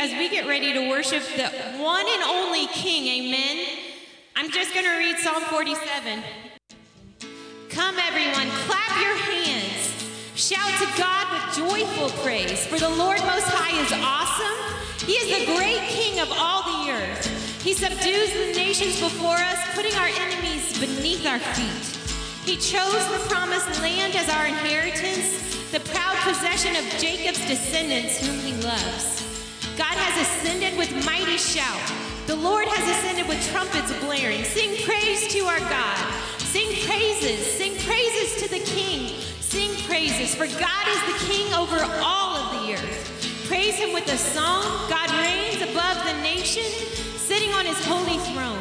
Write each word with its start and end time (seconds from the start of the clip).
as 0.00 0.10
we 0.12 0.30
get 0.30 0.46
ready 0.46 0.72
to 0.72 0.88
worship 0.88 1.22
the 1.36 1.44
one 1.76 2.06
and 2.08 2.22
only 2.22 2.66
King. 2.68 3.04
Amen. 3.20 3.66
I'm 4.34 4.50
just 4.50 4.72
going 4.72 4.86
to 4.86 4.96
read 4.96 5.18
Psalm 5.18 5.42
47. 5.42 6.22
Come, 7.68 7.96
everyone, 7.98 8.48
clap 8.64 8.96
your 8.98 9.14
hands. 9.14 9.92
Shout 10.34 10.72
to 10.80 10.88
God 10.98 11.26
with 11.28 11.68
joyful 11.68 12.08
praise, 12.24 12.66
for 12.66 12.78
the 12.78 12.88
Lord 12.88 13.18
Most 13.28 13.44
High 13.44 13.76
is 13.76 13.92
awesome. 13.92 15.06
He 15.06 15.12
is 15.20 15.28
the 15.38 15.54
great 15.54 15.82
King 15.90 16.18
of 16.20 16.32
all 16.32 16.62
the 16.62 16.92
earth. 16.92 17.62
He 17.62 17.74
subdues 17.74 18.32
the 18.32 18.54
nations 18.56 18.98
before 18.98 19.36
us, 19.36 19.58
putting 19.74 19.94
our 19.96 20.08
enemies 20.08 20.80
beneath 20.80 21.26
our 21.26 21.40
feet. 21.52 22.48
He 22.48 22.56
chose 22.56 23.06
the 23.12 23.28
promised 23.28 23.82
land 23.82 24.16
as 24.16 24.30
our 24.30 24.46
inheritance, 24.46 25.70
the 25.72 25.80
proud 25.92 26.16
possession 26.24 26.74
of 26.74 26.84
Jacob's 26.98 27.46
descendants, 27.46 28.26
whom 28.26 28.38
he 28.38 28.54
loves. 28.62 29.19
God 29.80 29.96
has 29.96 30.28
ascended 30.28 30.76
with 30.76 30.92
mighty 31.06 31.38
shout. 31.38 31.80
The 32.26 32.36
Lord 32.36 32.68
has 32.68 32.84
ascended 32.84 33.26
with 33.26 33.40
trumpets 33.48 33.88
blaring. 34.04 34.44
Sing 34.44 34.76
praise 34.84 35.26
to 35.32 35.40
our 35.48 35.58
God. 35.72 35.96
Sing 36.36 36.68
praises. 36.84 37.40
Sing 37.56 37.72
praises 37.88 38.44
to 38.44 38.50
the 38.52 38.60
King. 38.68 39.16
Sing 39.40 39.72
praises, 39.88 40.34
for 40.34 40.44
God 40.60 40.84
is 40.84 41.00
the 41.08 41.32
King 41.32 41.48
over 41.54 41.80
all 42.04 42.36
of 42.36 42.60
the 42.60 42.74
earth. 42.76 43.48
Praise 43.48 43.76
him 43.76 43.94
with 43.94 44.04
a 44.12 44.18
song. 44.18 44.60
God 44.92 45.08
reigns 45.16 45.64
above 45.64 45.96
the 46.04 46.12
nation, 46.20 46.68
sitting 47.16 47.48
on 47.56 47.64
his 47.64 47.80
holy 47.88 48.20
throne. 48.36 48.60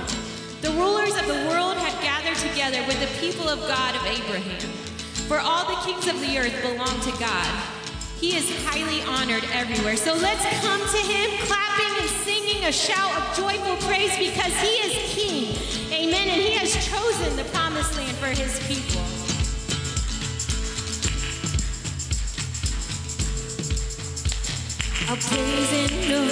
The 0.63 0.71
rulers 0.79 1.19
of 1.19 1.27
the 1.27 1.43
world 1.51 1.75
had 1.75 1.91
gathered 1.99 2.39
together 2.47 2.79
with 2.87 2.95
the 3.03 3.11
people 3.19 3.49
of 3.49 3.59
God 3.67 3.91
of 3.93 4.07
Abraham. 4.07 4.71
For 5.27 5.37
all 5.37 5.67
the 5.67 5.83
kings 5.83 6.07
of 6.07 6.15
the 6.21 6.39
earth 6.39 6.55
belong 6.63 6.95
to 7.11 7.11
God. 7.19 7.78
He 8.19 8.35
is 8.35 8.49
highly 8.65 9.01
honored 9.03 9.45
everywhere. 9.53 9.95
So 9.95 10.13
let's 10.13 10.43
come 10.59 10.81
to 10.81 10.97
him 11.07 11.29
clapping 11.47 12.01
and 12.01 12.09
singing 12.27 12.65
a 12.65 12.71
shout 12.71 13.15
of 13.15 13.37
joyful 13.37 13.77
praise 13.87 14.17
because 14.17 14.53
he 14.59 14.75
is 14.83 14.93
king. 15.15 15.55
Amen. 15.93 16.27
And 16.27 16.41
he 16.41 16.51
has 16.51 16.73
chosen 16.85 17.37
the 17.37 17.45
promised 17.45 17.95
land 17.95 18.17
for 18.17 18.27
his 18.27 18.59
people. 18.67 19.01
I'll 25.07 25.15
praise 25.15 25.71
in 25.71 26.11
the 26.11 26.28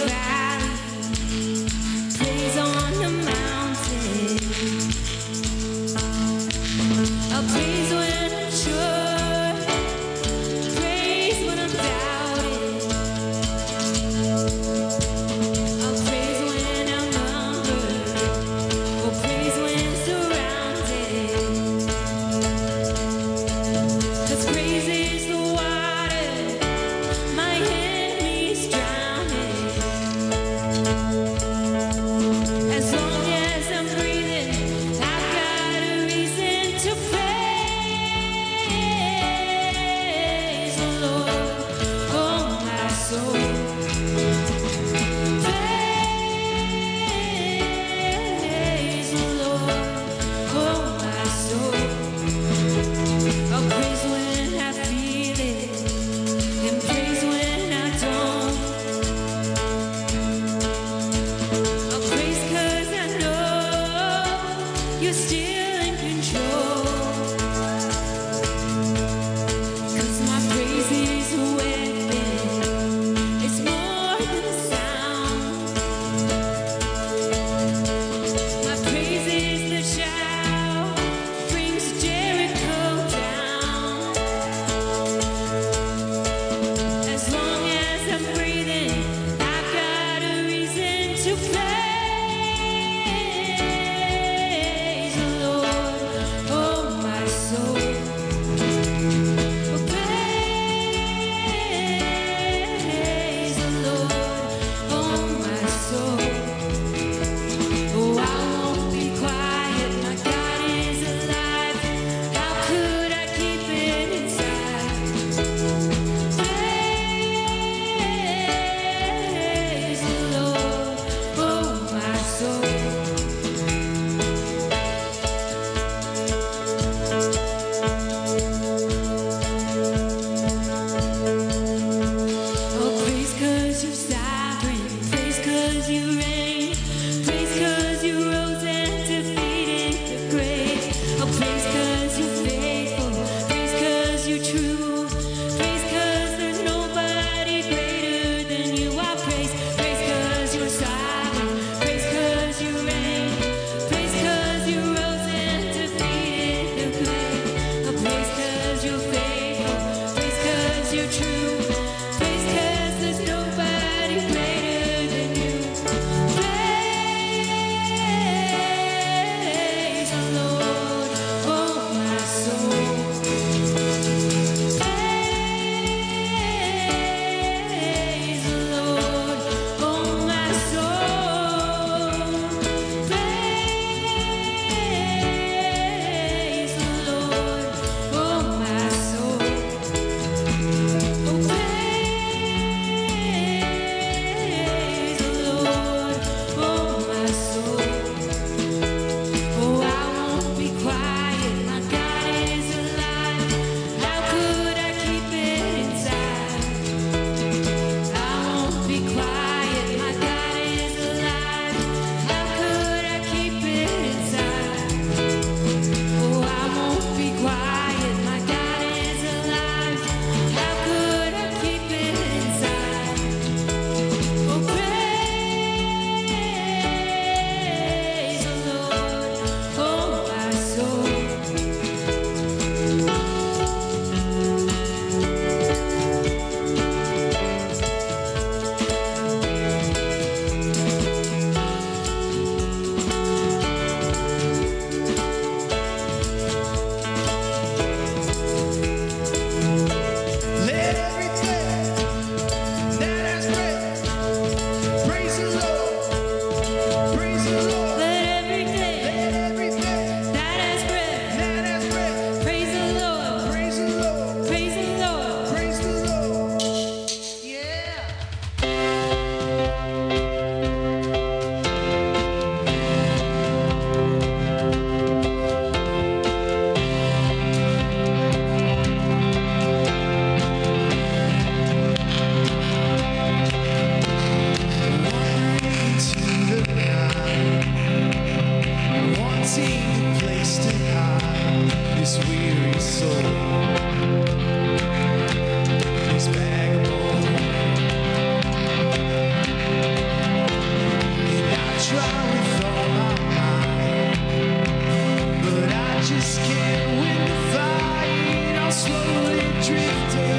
drifting. 309.67 310.36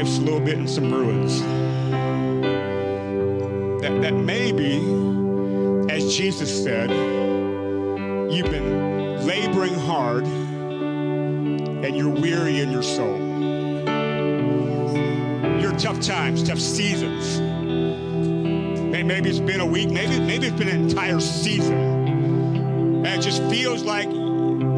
Life's 0.00 0.16
a 0.16 0.20
little 0.22 0.40
bit 0.40 0.56
in 0.56 0.66
some 0.66 0.90
ruins. 0.90 1.42
That, 3.82 4.00
that 4.00 4.14
maybe, 4.14 4.76
as 5.92 6.16
Jesus 6.16 6.64
said, 6.64 6.88
you've 8.32 8.50
been 8.50 9.26
laboring 9.26 9.74
hard 9.74 10.24
and 10.24 11.94
you're 11.94 12.08
weary 12.08 12.60
in 12.60 12.72
your 12.72 12.82
soul 12.82 13.18
your 15.60 15.78
tough 15.78 16.00
times, 16.00 16.42
tough 16.42 16.58
seasons. 16.58 17.38
May- 17.38 19.02
Maybe 19.02 19.28
it's 19.28 19.38
been 19.38 19.60
a 19.60 19.66
week, 19.66 19.90
maybe 19.90 20.18
maybe 20.18 20.46
it's 20.46 20.58
been 20.58 20.68
an 20.68 20.88
entire 20.88 21.20
season. 21.20 21.74
And 21.74 23.06
it 23.06 23.20
just 23.20 23.42
feels 23.50 23.82
like 23.82 24.08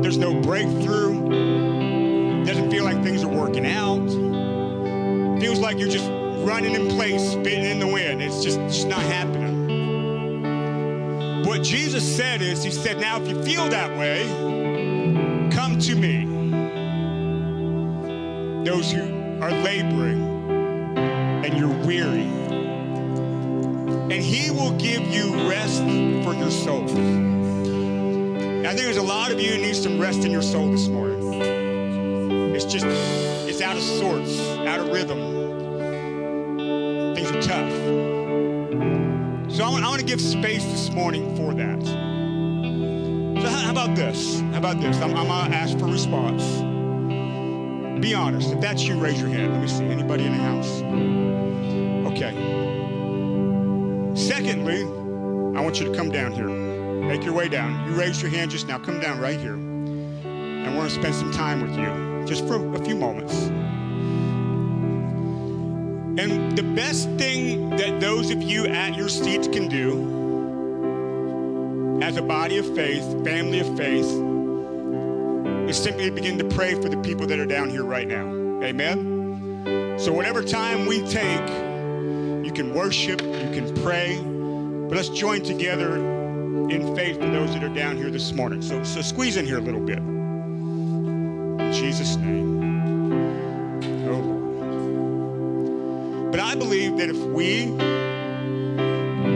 there's 0.03 0.19
no 0.19 0.41
breakthrough. 0.41 2.45
Doesn't 2.45 2.73
feel 2.73 2.83
like 2.83 3.05
things 3.05 3.23
are 3.23 3.29
working 3.29 3.67
out. 3.67 4.42
Feels 5.43 5.59
like 5.59 5.77
you're 5.81 5.89
just 5.89 6.09
running 6.47 6.77
in 6.77 6.89
place, 6.89 7.33
spinning 7.33 7.65
in 7.65 7.81
the 7.81 7.87
wind. 7.89 8.23
It's 8.23 8.45
just, 8.45 8.61
just 8.61 8.87
not 8.87 9.03
happening. 9.03 9.53
What 11.45 11.65
Jesus 11.65 12.17
said 12.17 12.41
is, 12.43 12.63
He 12.63 12.71
said, 12.71 13.01
Now 13.01 13.21
if 13.21 13.29
you 13.29 13.43
feel 13.43 13.69
that 13.69 13.91
way, 13.99 14.23
come 15.51 15.81
to 15.81 15.97
me. 15.97 16.27
Those 18.65 18.93
who 18.93 19.03
are 19.43 19.51
laboring 19.51 20.23
and 21.45 21.59
you're 21.59 21.77
weary. 21.87 22.23
And 24.13 24.23
he 24.23 24.53
will 24.53 24.79
give 24.79 25.05
you 25.09 25.35
rest 25.51 25.83
for 26.23 26.35
your 26.35 26.53
soul. 26.53 26.85
I 26.85 28.75
think 28.75 28.79
there's 28.79 28.97
a 28.97 29.03
lot 29.03 29.33
of 29.33 29.41
you 29.41 29.55
who 29.55 29.59
need 29.61 29.75
some 29.75 29.99
rest 30.01 30.25
in 30.25 30.31
your 30.31 30.43
soul 30.43 30.71
this 30.71 30.87
morning. 30.87 31.43
It's 32.55 32.65
just, 32.65 32.87
it's 32.87 33.61
out 33.61 33.77
of 33.77 33.83
sorts, 33.83 34.39
out 34.69 34.79
of 34.79 34.91
rhythm. 34.91 35.32
To 40.03 40.09
give 40.09 40.21
space 40.21 40.65
this 40.65 40.91
morning 40.91 41.37
for 41.37 41.55
that. 41.55 41.81
So 41.85 43.49
how, 43.49 43.71
about 43.71 43.95
this? 43.95 44.41
How 44.41 44.59
about 44.59 44.81
this? 44.81 44.97
I'm, 44.97 45.15
I'm 45.17 45.29
going 45.29 45.51
to 45.51 45.57
ask 45.57 45.79
for 45.79 45.87
response. 45.87 46.43
Be 48.01 48.15
honest. 48.15 48.53
If 48.53 48.61
that's 48.61 48.83
you, 48.83 48.99
raise 48.99 49.21
your 49.21 49.31
hand. 49.31 49.53
Let 49.53 49.63
me 49.63 49.69
see. 49.69 49.85
Anybody 49.85 50.25
in 50.25 50.33
the 50.33 50.43
house? 50.43 50.83
Okay. 52.13 52.33
Secondly, 54.17 54.83
I 54.83 55.63
want 55.63 55.79
you 55.79 55.87
to 55.87 55.95
come 55.95 56.11
down 56.11 56.33
here. 56.33 56.49
Make 56.49 57.25
your 57.25 57.35
way 57.35 57.49
down. 57.49 57.89
You 57.89 57.95
raised 57.97 58.23
your 58.23 58.31
hand 58.31 58.51
just 58.51 58.67
now. 58.67 58.79
Come 58.79 58.99
down 58.99 59.21
right 59.21 59.39
here. 59.39 59.55
And 59.55 60.67
we're 60.67 60.75
going 60.75 60.89
to 60.89 60.95
spend 60.95 61.15
some 61.15 61.33
time 61.33 61.63
with 61.63 61.79
you, 61.79 62.25
just 62.27 62.45
for 62.49 62.75
a 62.75 62.85
few 62.85 62.97
moments. 62.97 63.51
And 66.19 66.59
the 66.59 66.63
best 66.63 67.09
thing 67.17 67.71
that 67.71 67.99
those 67.99 68.31
of 68.31 68.43
you 68.43 68.67
at 68.67 68.95
your 68.97 69.09
seats 69.09 69.49
can 69.49 69.67
do 69.67 70.11
as 72.03 72.19
a 72.19 72.23
body 72.23 72.59
of 72.59 72.67
faith, 72.75 73.03
family 73.25 73.61
of 73.61 73.77
faith, 73.79 74.05
is 75.71 75.83
simply 75.83 76.11
begin 76.11 76.37
to 76.37 76.45
pray 76.55 76.75
for 76.75 76.91
the 76.91 76.99
people 76.99 77.27
that 77.29 77.39
are 77.39 77.47
down 77.47 77.71
here 77.71 77.85
right 77.85 78.07
now. 78.07 78.27
Amen? 78.63 79.97
So, 79.99 80.13
whatever 80.13 80.43
time 80.43 80.85
we 80.85 81.01
take, 81.09 81.49
you 82.45 82.53
can 82.55 82.75
worship, 82.75 83.23
you 83.23 83.51
can 83.55 83.73
pray, 83.83 84.21
but 84.21 84.97
let's 84.97 85.09
join 85.09 85.43
together 85.43 85.97
in 85.97 86.95
faith 86.95 87.19
for 87.21 87.31
those 87.31 87.55
that 87.55 87.65
are 87.65 87.75
down 87.75 87.97
here 87.97 88.11
this 88.11 88.33
morning. 88.33 88.61
So, 88.61 88.85
so 88.85 89.01
squeeze 89.01 89.39
in 89.39 89.47
here 89.47 89.57
a 89.57 89.63
little 89.63 89.81
bit. 89.81 89.99
In 89.99 91.73
Jesus' 91.73 92.17
name. 92.17 92.72
But 96.33 96.41
I 96.41 96.55
believe 96.55 96.97
that 96.97 97.11
if 97.11 97.19
we 97.19 97.71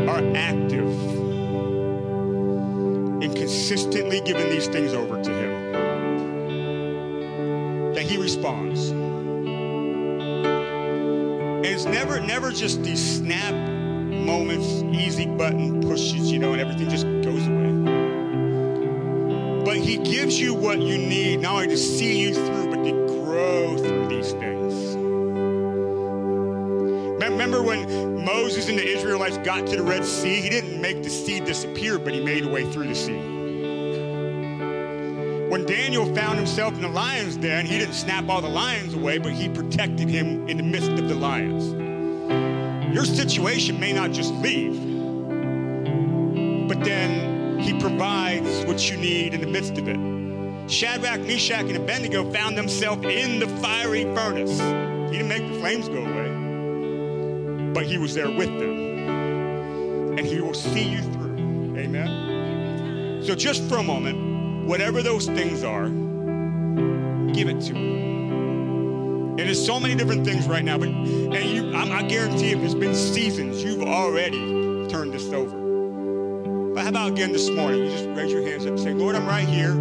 are 0.08 0.22
active 0.34 0.88
in 3.22 3.34
consistently 3.34 4.22
giving 4.22 4.48
these 4.48 4.66
things 4.66 4.94
over 4.94 5.22
to 5.22 5.30
Him, 5.30 5.72
that 7.92 8.02
He 8.02 8.16
responds. 8.16 8.88
And 8.88 10.46
it's 11.66 11.84
never, 11.84 12.18
never 12.18 12.50
just 12.50 12.82
these 12.82 13.18
snap 13.18 13.52
moments, 13.52 14.82
easy 14.98 15.26
button 15.26 15.82
pushes, 15.82 16.32
you 16.32 16.38
know, 16.38 16.54
and 16.54 16.62
everything 16.62 16.88
just 16.88 17.04
goes 17.04 17.46
away. 17.46 17.72
But 19.66 19.76
He 19.76 19.98
gives 19.98 20.40
you 20.40 20.54
what 20.54 20.80
you 20.80 20.96
need, 20.96 21.40
not 21.40 21.56
only 21.56 21.68
to 21.68 21.76
see 21.76 22.22
you 22.22 22.32
through, 22.32 22.65
Moses 28.56 28.70
and 28.70 28.78
the 28.78 28.88
Israelites 28.88 29.36
got 29.38 29.66
to 29.66 29.76
the 29.76 29.82
Red 29.82 30.02
Sea? 30.02 30.40
He 30.40 30.48
didn't 30.48 30.80
make 30.80 31.02
the 31.02 31.10
sea 31.10 31.40
disappear, 31.40 31.98
but 31.98 32.14
he 32.14 32.24
made 32.24 32.42
a 32.42 32.48
way 32.48 32.64
through 32.72 32.86
the 32.88 32.94
sea. 32.94 33.18
When 35.50 35.66
Daniel 35.66 36.06
found 36.14 36.38
himself 36.38 36.72
in 36.72 36.80
the 36.80 36.88
lion's 36.88 37.36
den, 37.36 37.66
he 37.66 37.78
didn't 37.78 37.92
snap 37.92 38.30
all 38.30 38.40
the 38.40 38.48
lions 38.48 38.94
away, 38.94 39.18
but 39.18 39.32
he 39.32 39.50
protected 39.50 40.08
him 40.08 40.48
in 40.48 40.56
the 40.56 40.62
midst 40.62 40.88
of 40.92 41.06
the 41.06 41.14
lions. 41.14 41.74
Your 42.94 43.04
situation 43.04 43.78
may 43.78 43.92
not 43.92 44.12
just 44.12 44.32
leave, 44.36 44.76
but 46.66 46.82
then 46.82 47.58
he 47.60 47.78
provides 47.78 48.64
what 48.64 48.90
you 48.90 48.96
need 48.96 49.34
in 49.34 49.42
the 49.42 49.46
midst 49.46 49.76
of 49.76 49.86
it. 49.86 50.70
Shadrach, 50.70 51.20
Meshach, 51.20 51.66
and 51.66 51.76
Abednego 51.76 52.32
found 52.32 52.56
themselves 52.56 53.04
in 53.04 53.38
the 53.38 53.48
fiery 53.60 54.04
furnace. 54.14 54.58
He 55.10 55.18
didn't 55.18 55.28
make 55.28 55.46
the 55.46 55.58
flames 55.60 55.90
go 55.90 55.98
away 55.98 56.25
but 57.76 57.84
he 57.84 57.98
was 57.98 58.14
there 58.14 58.30
with 58.30 58.48
them. 58.58 60.16
And 60.16 60.20
he 60.20 60.40
will 60.40 60.54
see 60.54 60.88
you 60.88 61.02
through. 61.02 61.76
Amen. 61.76 63.22
So 63.22 63.34
just 63.34 63.68
for 63.68 63.76
a 63.76 63.82
moment, 63.82 64.66
whatever 64.66 65.02
those 65.02 65.26
things 65.26 65.62
are, 65.62 65.90
give 67.34 67.50
it 67.50 67.60
to 67.60 67.74
him. 67.74 69.28
And 69.28 69.40
there's 69.40 69.62
so 69.62 69.78
many 69.78 69.94
different 69.94 70.24
things 70.24 70.48
right 70.48 70.64
now, 70.64 70.78
but 70.78 70.88
and 70.88 71.34
you, 71.34 71.74
I, 71.74 71.98
I 71.98 72.02
guarantee 72.04 72.52
if 72.52 72.60
it's 72.60 72.72
been 72.72 72.94
seasons, 72.94 73.62
you've 73.62 73.82
already 73.82 74.38
turned 74.88 75.12
this 75.12 75.30
over. 75.30 76.72
But 76.72 76.82
how 76.82 76.88
about 76.88 77.12
again 77.12 77.32
this 77.32 77.50
morning? 77.50 77.84
You 77.84 77.90
just 77.90 78.06
raise 78.06 78.32
your 78.32 78.40
hands 78.40 78.64
up 78.64 78.70
and 78.70 78.80
say, 78.80 78.94
Lord, 78.94 79.16
I'm 79.16 79.26
right 79.26 79.46
here. 79.46 79.72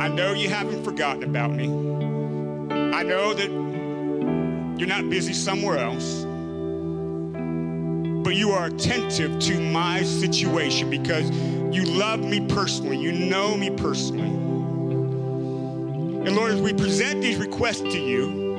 I 0.00 0.06
know 0.06 0.34
you 0.34 0.48
haven't 0.48 0.84
forgotten 0.84 1.24
about 1.24 1.50
me. 1.50 1.64
I 2.94 3.02
know 3.02 3.34
that 3.34 3.50
you're 4.78 4.88
not 4.88 5.10
busy 5.10 5.32
somewhere 5.32 5.78
else 5.78 6.19
but 8.22 8.36
you 8.36 8.50
are 8.50 8.66
attentive 8.66 9.38
to 9.40 9.60
my 9.60 10.02
situation 10.02 10.90
because 10.90 11.30
you 11.74 11.84
love 11.84 12.20
me 12.20 12.46
personally. 12.48 12.98
You 12.98 13.12
know 13.12 13.56
me 13.56 13.70
personally. 13.70 14.28
And 16.26 16.36
Lord, 16.36 16.52
as 16.52 16.60
we 16.60 16.74
present 16.74 17.22
these 17.22 17.38
requests 17.38 17.80
to 17.80 17.98
you, 17.98 18.50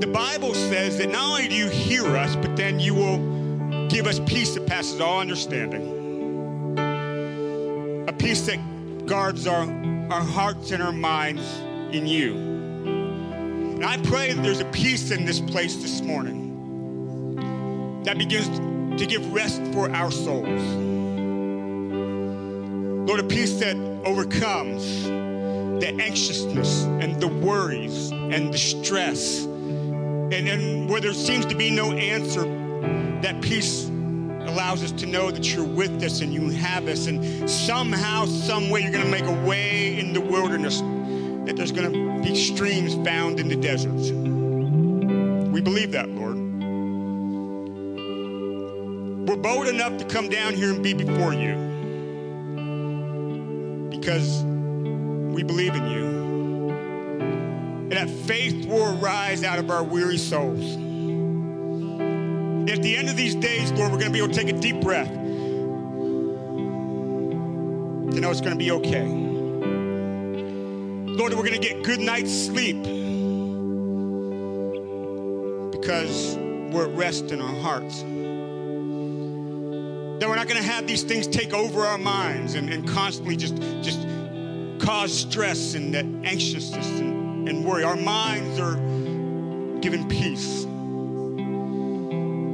the 0.00 0.06
Bible 0.06 0.54
says 0.54 0.96
that 0.98 1.10
not 1.10 1.24
only 1.28 1.48
do 1.48 1.54
you 1.54 1.68
hear 1.68 2.06
us, 2.16 2.34
but 2.36 2.56
then 2.56 2.80
you 2.80 2.94
will 2.94 3.88
give 3.88 4.06
us 4.06 4.18
peace 4.20 4.54
that 4.54 4.66
passes 4.66 5.00
all 5.00 5.20
understanding. 5.20 5.98
A 8.08 8.12
peace 8.12 8.46
that 8.46 8.58
guards 9.06 9.46
our, 9.46 9.64
our 10.10 10.22
hearts 10.22 10.70
and 10.70 10.82
our 10.82 10.92
minds 10.92 11.42
in 11.94 12.06
you. 12.06 12.34
And 12.34 13.84
I 13.84 13.98
pray 13.98 14.32
that 14.32 14.42
there's 14.42 14.60
a 14.60 14.64
peace 14.66 15.10
in 15.10 15.26
this 15.26 15.40
place 15.40 15.76
this 15.76 16.00
morning 16.00 16.41
that 18.04 18.18
begins 18.18 18.48
to 18.98 19.06
give 19.06 19.32
rest 19.32 19.62
for 19.72 19.90
our 19.90 20.10
souls. 20.10 20.62
Lord, 23.08 23.20
a 23.20 23.24
peace 23.24 23.58
that 23.60 23.76
overcomes 24.04 25.04
the 25.04 25.88
anxiousness 26.00 26.84
and 26.84 27.20
the 27.20 27.28
worries 27.28 28.10
and 28.12 28.52
the 28.52 28.58
stress. 28.58 29.44
And, 29.44 30.32
and 30.32 30.88
where 30.88 31.00
there 31.00 31.12
seems 31.12 31.44
to 31.46 31.56
be 31.56 31.70
no 31.70 31.92
answer, 31.92 32.42
that 33.22 33.40
peace 33.42 33.86
allows 33.86 34.82
us 34.82 34.92
to 34.92 35.06
know 35.06 35.30
that 35.30 35.54
you're 35.54 35.64
with 35.64 36.02
us 36.02 36.20
and 36.20 36.32
you 36.32 36.50
have 36.50 36.86
us. 36.86 37.06
And 37.06 37.48
somehow, 37.48 38.26
some 38.26 38.70
way, 38.70 38.82
you're 38.82 38.92
going 38.92 39.04
to 39.04 39.10
make 39.10 39.24
a 39.24 39.46
way 39.46 39.98
in 39.98 40.12
the 40.12 40.20
wilderness, 40.20 40.80
that 41.46 41.56
there's 41.56 41.72
going 41.72 41.92
to 41.92 42.22
be 42.22 42.34
streams 42.36 42.94
found 43.06 43.40
in 43.40 43.48
the 43.48 43.56
desert. 43.56 43.92
We 45.50 45.60
believe 45.60 45.92
that, 45.92 46.08
Lord. 46.08 46.41
We're 49.26 49.36
bold 49.36 49.68
enough 49.68 49.98
to 49.98 50.04
come 50.04 50.28
down 50.28 50.54
here 50.54 50.72
and 50.72 50.82
be 50.82 50.94
before 50.94 51.32
you 51.32 51.54
because 53.88 54.42
we 54.42 55.44
believe 55.44 55.76
in 55.76 55.86
you. 55.86 56.70
And 57.82 57.92
that 57.92 58.10
faith 58.10 58.66
will 58.66 58.98
arise 58.98 59.44
out 59.44 59.60
of 59.60 59.70
our 59.70 59.84
weary 59.84 60.18
souls. 60.18 60.72
At 62.68 62.82
the 62.82 62.96
end 62.96 63.08
of 63.10 63.16
these 63.16 63.36
days, 63.36 63.70
Lord, 63.70 63.92
we're 63.92 63.98
going 63.98 64.10
to 64.10 64.12
be 64.12 64.18
able 64.18 64.34
to 64.34 64.34
take 64.34 64.48
a 64.48 64.58
deep 64.58 64.80
breath 64.80 65.06
to 65.06 65.14
know 68.20 68.28
it's 68.28 68.40
going 68.40 68.58
to 68.58 68.58
be 68.58 68.72
okay. 68.72 69.06
Lord, 71.12 71.32
we're 71.34 71.44
going 71.44 71.60
to 71.60 71.68
get 71.68 71.84
good 71.84 72.00
night's 72.00 72.32
sleep 72.32 72.82
because 75.70 76.36
we're 76.72 76.88
at 76.88 76.96
rest 76.96 77.30
in 77.30 77.40
our 77.40 77.54
hearts 77.60 78.02
that 80.22 80.28
we're 80.28 80.36
not 80.36 80.46
going 80.46 80.62
to 80.62 80.68
have 80.68 80.86
these 80.86 81.02
things 81.02 81.26
take 81.26 81.52
over 81.52 81.80
our 81.80 81.98
minds 81.98 82.54
and, 82.54 82.72
and 82.72 82.86
constantly 82.86 83.34
just, 83.34 83.56
just 83.82 84.06
cause 84.78 85.12
stress 85.12 85.74
and 85.74 85.96
anxiousness 86.24 86.86
and, 87.00 87.48
and 87.48 87.64
worry. 87.64 87.82
Our 87.82 87.96
minds 87.96 88.60
are 88.60 88.76
given 89.80 90.08
peace. 90.08 90.64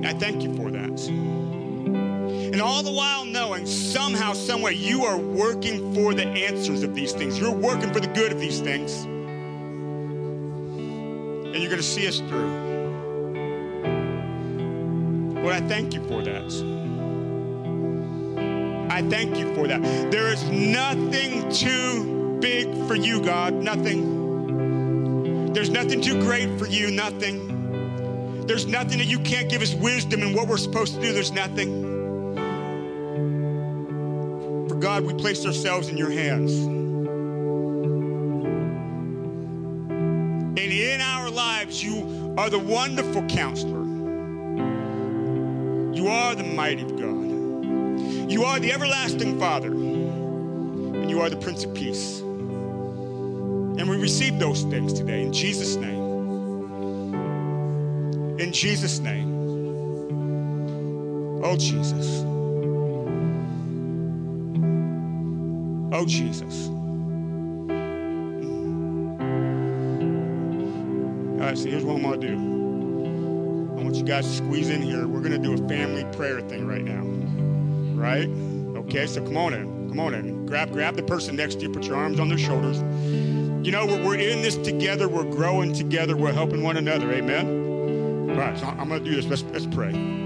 I 0.02 0.14
thank 0.18 0.42
you 0.42 0.57
for 0.57 0.70
that. 0.70 1.09
And 1.09 2.62
all 2.62 2.83
the 2.83 2.90
while 2.90 3.26
knowing 3.26 3.66
somehow, 3.66 4.33
someway, 4.33 4.74
you 4.74 5.04
are 5.04 5.18
working 5.18 5.92
for 5.92 6.14
the 6.14 6.24
answers 6.24 6.83
of 6.83 6.94
these 6.94 7.12
things. 7.12 7.38
You're 7.38 7.52
working 7.52 7.92
for 7.92 8.00
the 8.00 8.09
good 8.09 8.33
of 8.33 8.40
these 8.40 8.61
things. 8.61 9.04
And 11.44 11.54
you're 11.54 11.68
going 11.68 11.83
to 11.83 11.83
see 11.83 12.09
us 12.09 12.20
through. 12.20 12.48
Lord, 15.42 15.54
I 15.54 15.61
thank 15.68 15.92
you 15.92 16.02
for 16.09 16.22
that. 16.22 16.78
I 18.99 19.03
thank 19.03 19.39
you 19.39 19.55
for 19.55 19.69
that. 19.69 19.81
There 20.11 20.27
is 20.33 20.43
nothing 20.51 21.49
too 21.53 22.37
big 22.41 22.67
for 22.89 22.97
you, 22.97 23.23
God. 23.23 23.55
Nothing. 23.55 25.53
There's 25.53 25.71
nothing 25.71 26.01
too 26.01 26.21
great 26.21 26.59
for 26.59 26.67
you. 26.67 26.91
Nothing. 26.91 28.45
There's 28.49 28.67
nothing 28.67 28.99
that 28.99 29.07
you 29.07 29.21
can't 29.21 29.49
give 29.49 29.63
us 29.63 29.73
wisdom 29.73 30.21
in 30.25 30.35
what 30.35 30.49
we're 30.49 30.57
supposed 30.57 30.97
to 30.97 31.01
do. 31.01 31.13
There's 31.13 31.31
nothing. 31.31 31.85
For 34.69 34.75
God, 34.75 35.05
we 35.05 35.15
place 35.15 35.47
ourselves 35.47 35.87
in 35.87 35.97
your 35.97 36.11
hands. 36.11 36.51
And 40.59 40.59
in 40.59 41.01
our 41.01 41.31
lives, 41.31 41.85
you 41.85 42.35
are 42.37 42.51
the 42.51 42.59
wonderful 42.59 43.23
counselor. 43.29 43.85
You 45.95 46.09
are 46.09 46.35
the 46.35 46.43
mighty 46.43 46.83
God. 46.83 47.17
You 48.29 48.45
are 48.45 48.61
the 48.61 48.73
everlasting 48.73 49.38
Father. 49.38 49.73
And 49.73 51.09
you 51.09 51.23
are 51.23 51.31
the 51.31 51.38
Prince 51.38 51.64
of 51.64 51.73
Peace. 51.75 52.21
And 52.21 53.88
we 53.88 53.97
receive 53.97 54.38
those 54.38 54.64
things 54.64 54.93
today 54.93 55.23
in 55.23 55.33
Jesus' 55.33 55.77
name. 55.77 56.05
In 58.38 58.53
Jesus' 58.53 58.99
name. 58.99 59.38
Oh, 61.43 61.57
Jesus. 61.57 62.23
Oh, 65.91 66.05
Jesus. 66.07 66.69
All 71.38 71.47
right, 71.47 71.57
so 71.57 71.71
here's 71.71 71.83
what 71.83 71.97
I'm 71.97 72.03
going 72.03 72.21
to 72.21 72.27
do. 72.27 72.37
I 73.81 73.83
want 73.85 73.97
you 73.97 74.05
guys 74.05 74.27
to 74.27 74.33
squeeze 74.33 74.69
in 74.69 74.83
here. 74.83 75.07
We're 75.09 75.23
going 75.23 75.33
to 75.33 75.38
do 75.38 75.55
a 75.55 75.69
family 75.69 76.05
prayer 76.14 76.43
thing 76.43 76.67
right 76.67 76.85
now. 76.85 77.28
Right? 77.99 78.29
Okay, 78.79 79.07
so 79.07 79.23
come 79.23 79.37
on 79.37 79.53
in. 79.53 79.89
Come 79.89 80.01
on 80.01 80.15
in. 80.15 80.47
Grab, 80.47 80.73
grab 80.73 80.97
the 80.97 81.03
person 81.03 81.37
next 81.37 81.57
to 81.57 81.63
you. 81.63 81.71
Put 81.71 81.85
your 81.85 81.97
arms 81.97 82.21
on 82.21 82.29
their 82.29 82.39
shoulders. 82.39 82.79
You 83.67 83.73
know, 83.73 83.85
we're, 83.85 84.05
we're 84.05 84.19
in 84.19 84.41
this 84.41 84.57
together. 84.57 85.09
We're 85.09 85.31
growing 85.31 85.73
together. 85.73 86.17
We're 86.17 86.33
helping 86.33 86.63
one 86.63 86.77
another. 86.77 87.13
Amen? 87.13 88.31
All 88.31 88.37
right, 88.37 88.59
so 88.59 88.67
I'm 88.67 88.89
going 88.89 89.05
to 89.05 89.11
do 89.11 89.17
this. 89.17 89.27
Let's, 89.27 89.43
let's 89.53 89.67
pray. 89.67 90.17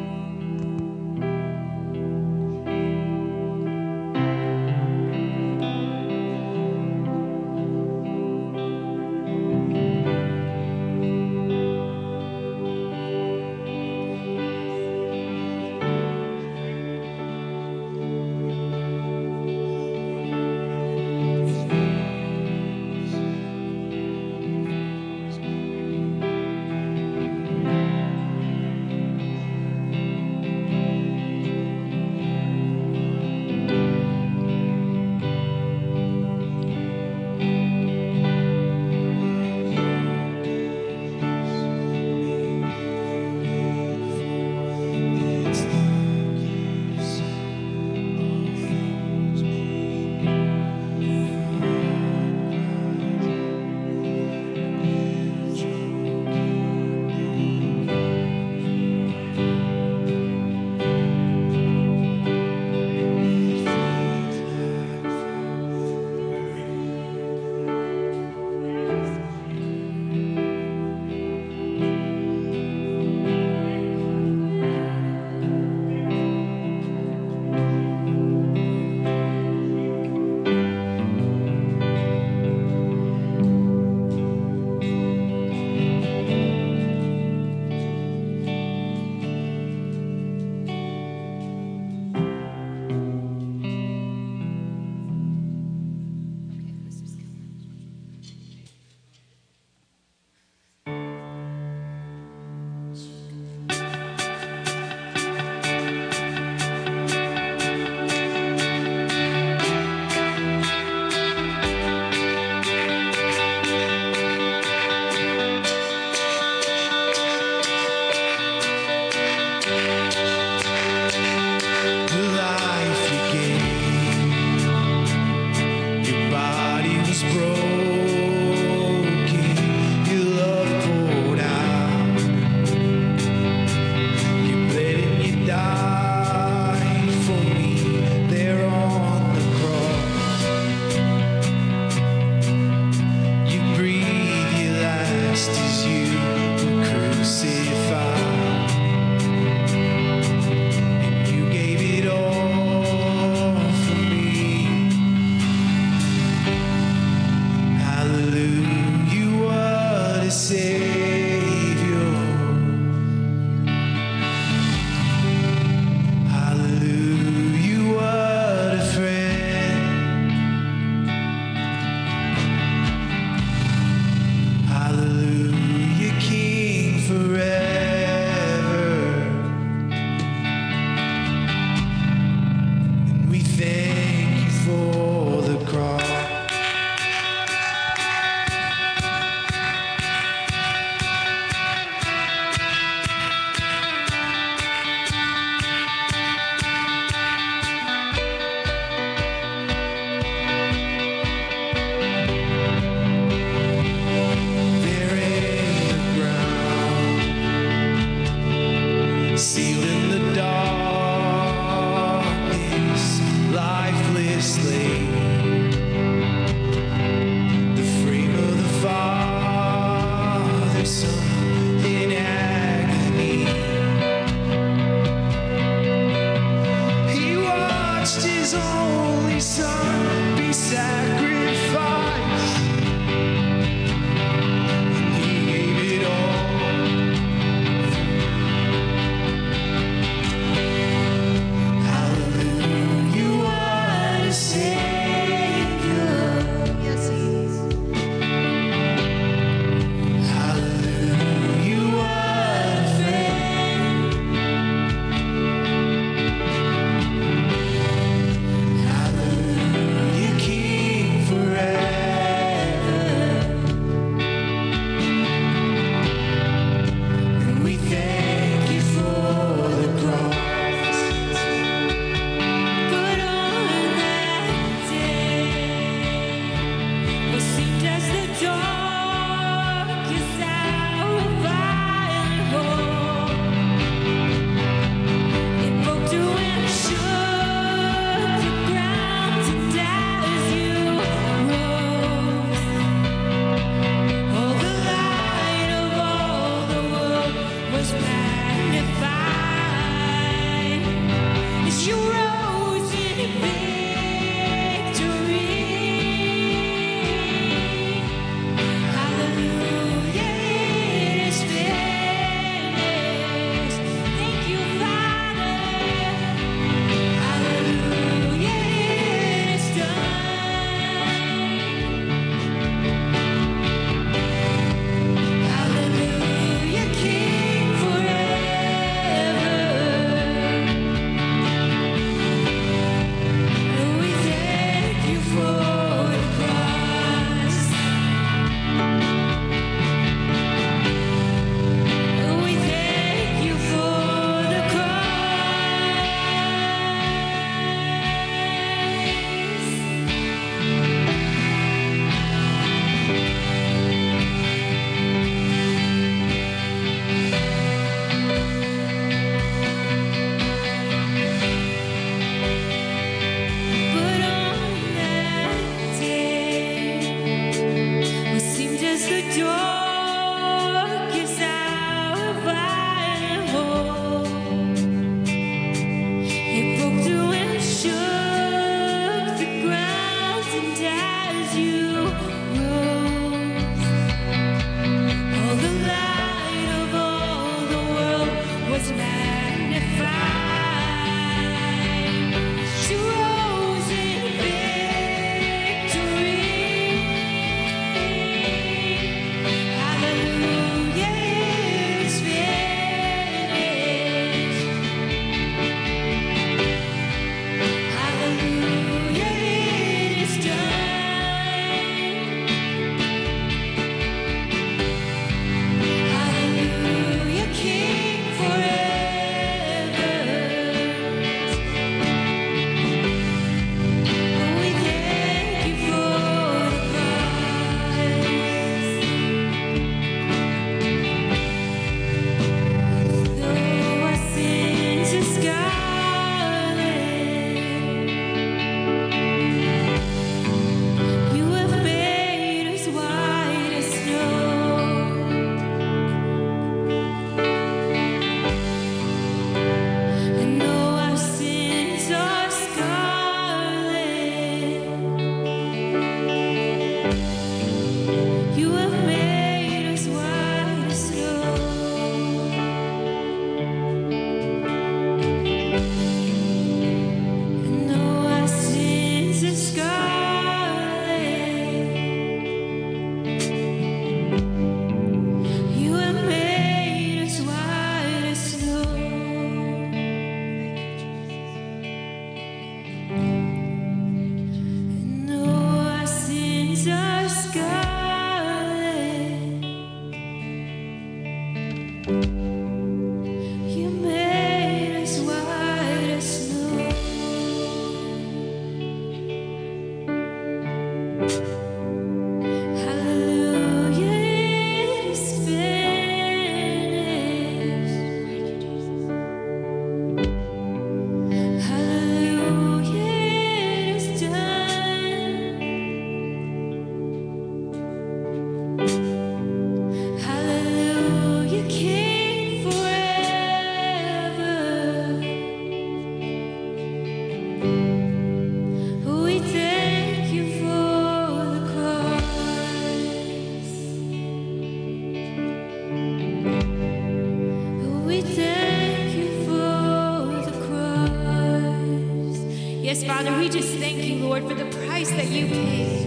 Father, 543.32 543.44
we 543.44 543.48
just 543.48 543.78
thank 543.78 544.04
you, 544.04 544.16
Lord, 544.16 544.46
for 544.46 544.52
the 544.52 544.66
price 544.86 545.10
that 545.10 545.28
you 545.28 545.46
paid 545.46 546.06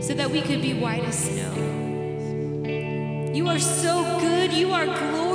so 0.00 0.14
that 0.14 0.30
we 0.30 0.40
could 0.40 0.62
be 0.62 0.74
white 0.74 1.02
as 1.02 1.24
snow. 1.24 1.54
You 3.34 3.48
are 3.48 3.58
so 3.58 4.04
good. 4.20 4.52
You 4.52 4.70
are 4.70 4.86
glorious. 4.86 5.25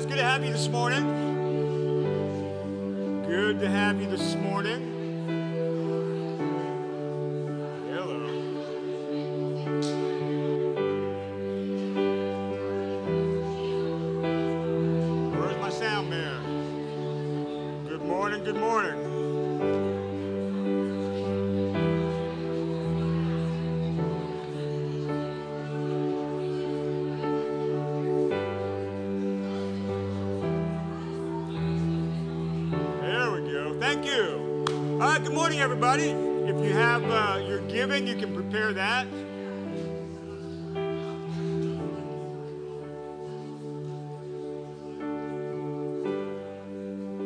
It's 0.00 0.06
good 0.08 0.16
to 0.16 0.24
have 0.24 0.42
you 0.42 0.50
this 0.50 0.66
morning. 0.68 1.04
Good 3.28 3.60
to 3.60 3.68
have 3.68 4.00
you 4.00 4.08
this 4.08 4.29
everybody. 35.82 36.10
If 36.46 36.62
you 36.62 36.74
have 36.74 37.02
uh, 37.04 37.42
your 37.42 37.60
giving, 37.60 38.06
you 38.06 38.14
can 38.14 38.34
prepare 38.34 38.74
that. 38.74 39.06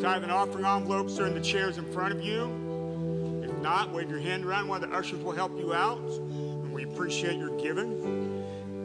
Tithe 0.01 0.23
and 0.23 0.31
offering 0.31 0.65
envelopes 0.65 1.19
are 1.19 1.27
in 1.27 1.35
the 1.35 1.41
chairs 1.41 1.79
in 1.79 1.93
front 1.93 2.15
of 2.15 2.23
you. 2.23 3.43
If 3.43 3.59
not, 3.59 3.93
wave 3.93 4.09
your 4.09 4.21
hand 4.21 4.45
around. 4.45 4.69
One 4.69 4.85
of 4.85 4.89
the 4.89 4.97
ushers 4.97 5.21
will 5.21 5.33
help 5.33 5.59
you 5.59 5.75
out. 5.75 5.99
And 5.99 6.73
we 6.73 6.85
appreciate 6.85 7.37
your 7.37 7.59
giving. 7.59 8.05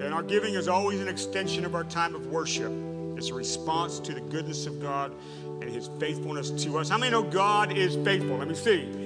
And 0.02 0.12
our 0.16 0.24
giving 0.24 0.56
is 0.56 0.68
always 0.68 1.00
an 1.00 1.08
extension 1.08 1.64
of 1.64 1.76
our 1.76 1.84
time 1.84 2.16
of 2.16 2.26
worship. 2.26 2.72
It's 3.18 3.30
a 3.30 3.36
response 3.36 4.00
to 4.00 4.16
the 4.16 4.22
goodness 4.22 4.66
of 4.66 4.82
God 4.82 5.14
and 5.62 5.70
his 5.70 5.92
faithfulness 6.00 6.50
to 6.64 6.80
us. 6.80 6.90
How 6.90 6.98
many 6.98 7.12
know 7.12 7.22
God 7.22 7.78
is 7.78 7.96
faithful? 7.98 8.38
Let 8.38 8.48
me 8.48 8.56
see. 8.56 8.99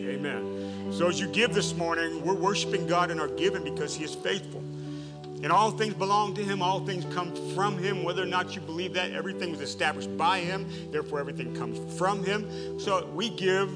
So 0.97 1.07
as 1.07 1.19
you 1.19 1.27
give 1.27 1.55
this 1.55 1.73
morning, 1.73 2.23
we're 2.23 2.35
worshiping 2.35 2.85
God 2.85 3.09
in 3.09 3.19
our 3.19 3.27
giving 3.27 3.63
because 3.63 3.95
he 3.95 4.03
is 4.03 4.13
faithful. 4.13 4.59
And 4.59 5.51
all 5.51 5.71
things 5.71 5.95
belong 5.95 6.35
to 6.35 6.43
him, 6.43 6.61
all 6.61 6.85
things 6.85 7.03
come 7.15 7.35
from 7.55 7.79
him. 7.79 8.03
Whether 8.03 8.21
or 8.21 8.27
not 8.27 8.55
you 8.55 8.61
believe 8.61 8.93
that, 8.93 9.11
everything 9.11 9.49
was 9.49 9.59
established 9.59 10.15
by 10.17 10.41
him, 10.41 10.67
therefore 10.91 11.19
everything 11.19 11.55
comes 11.55 11.97
from 11.97 12.23
him. 12.23 12.79
So 12.79 13.07
we 13.07 13.29
give 13.29 13.71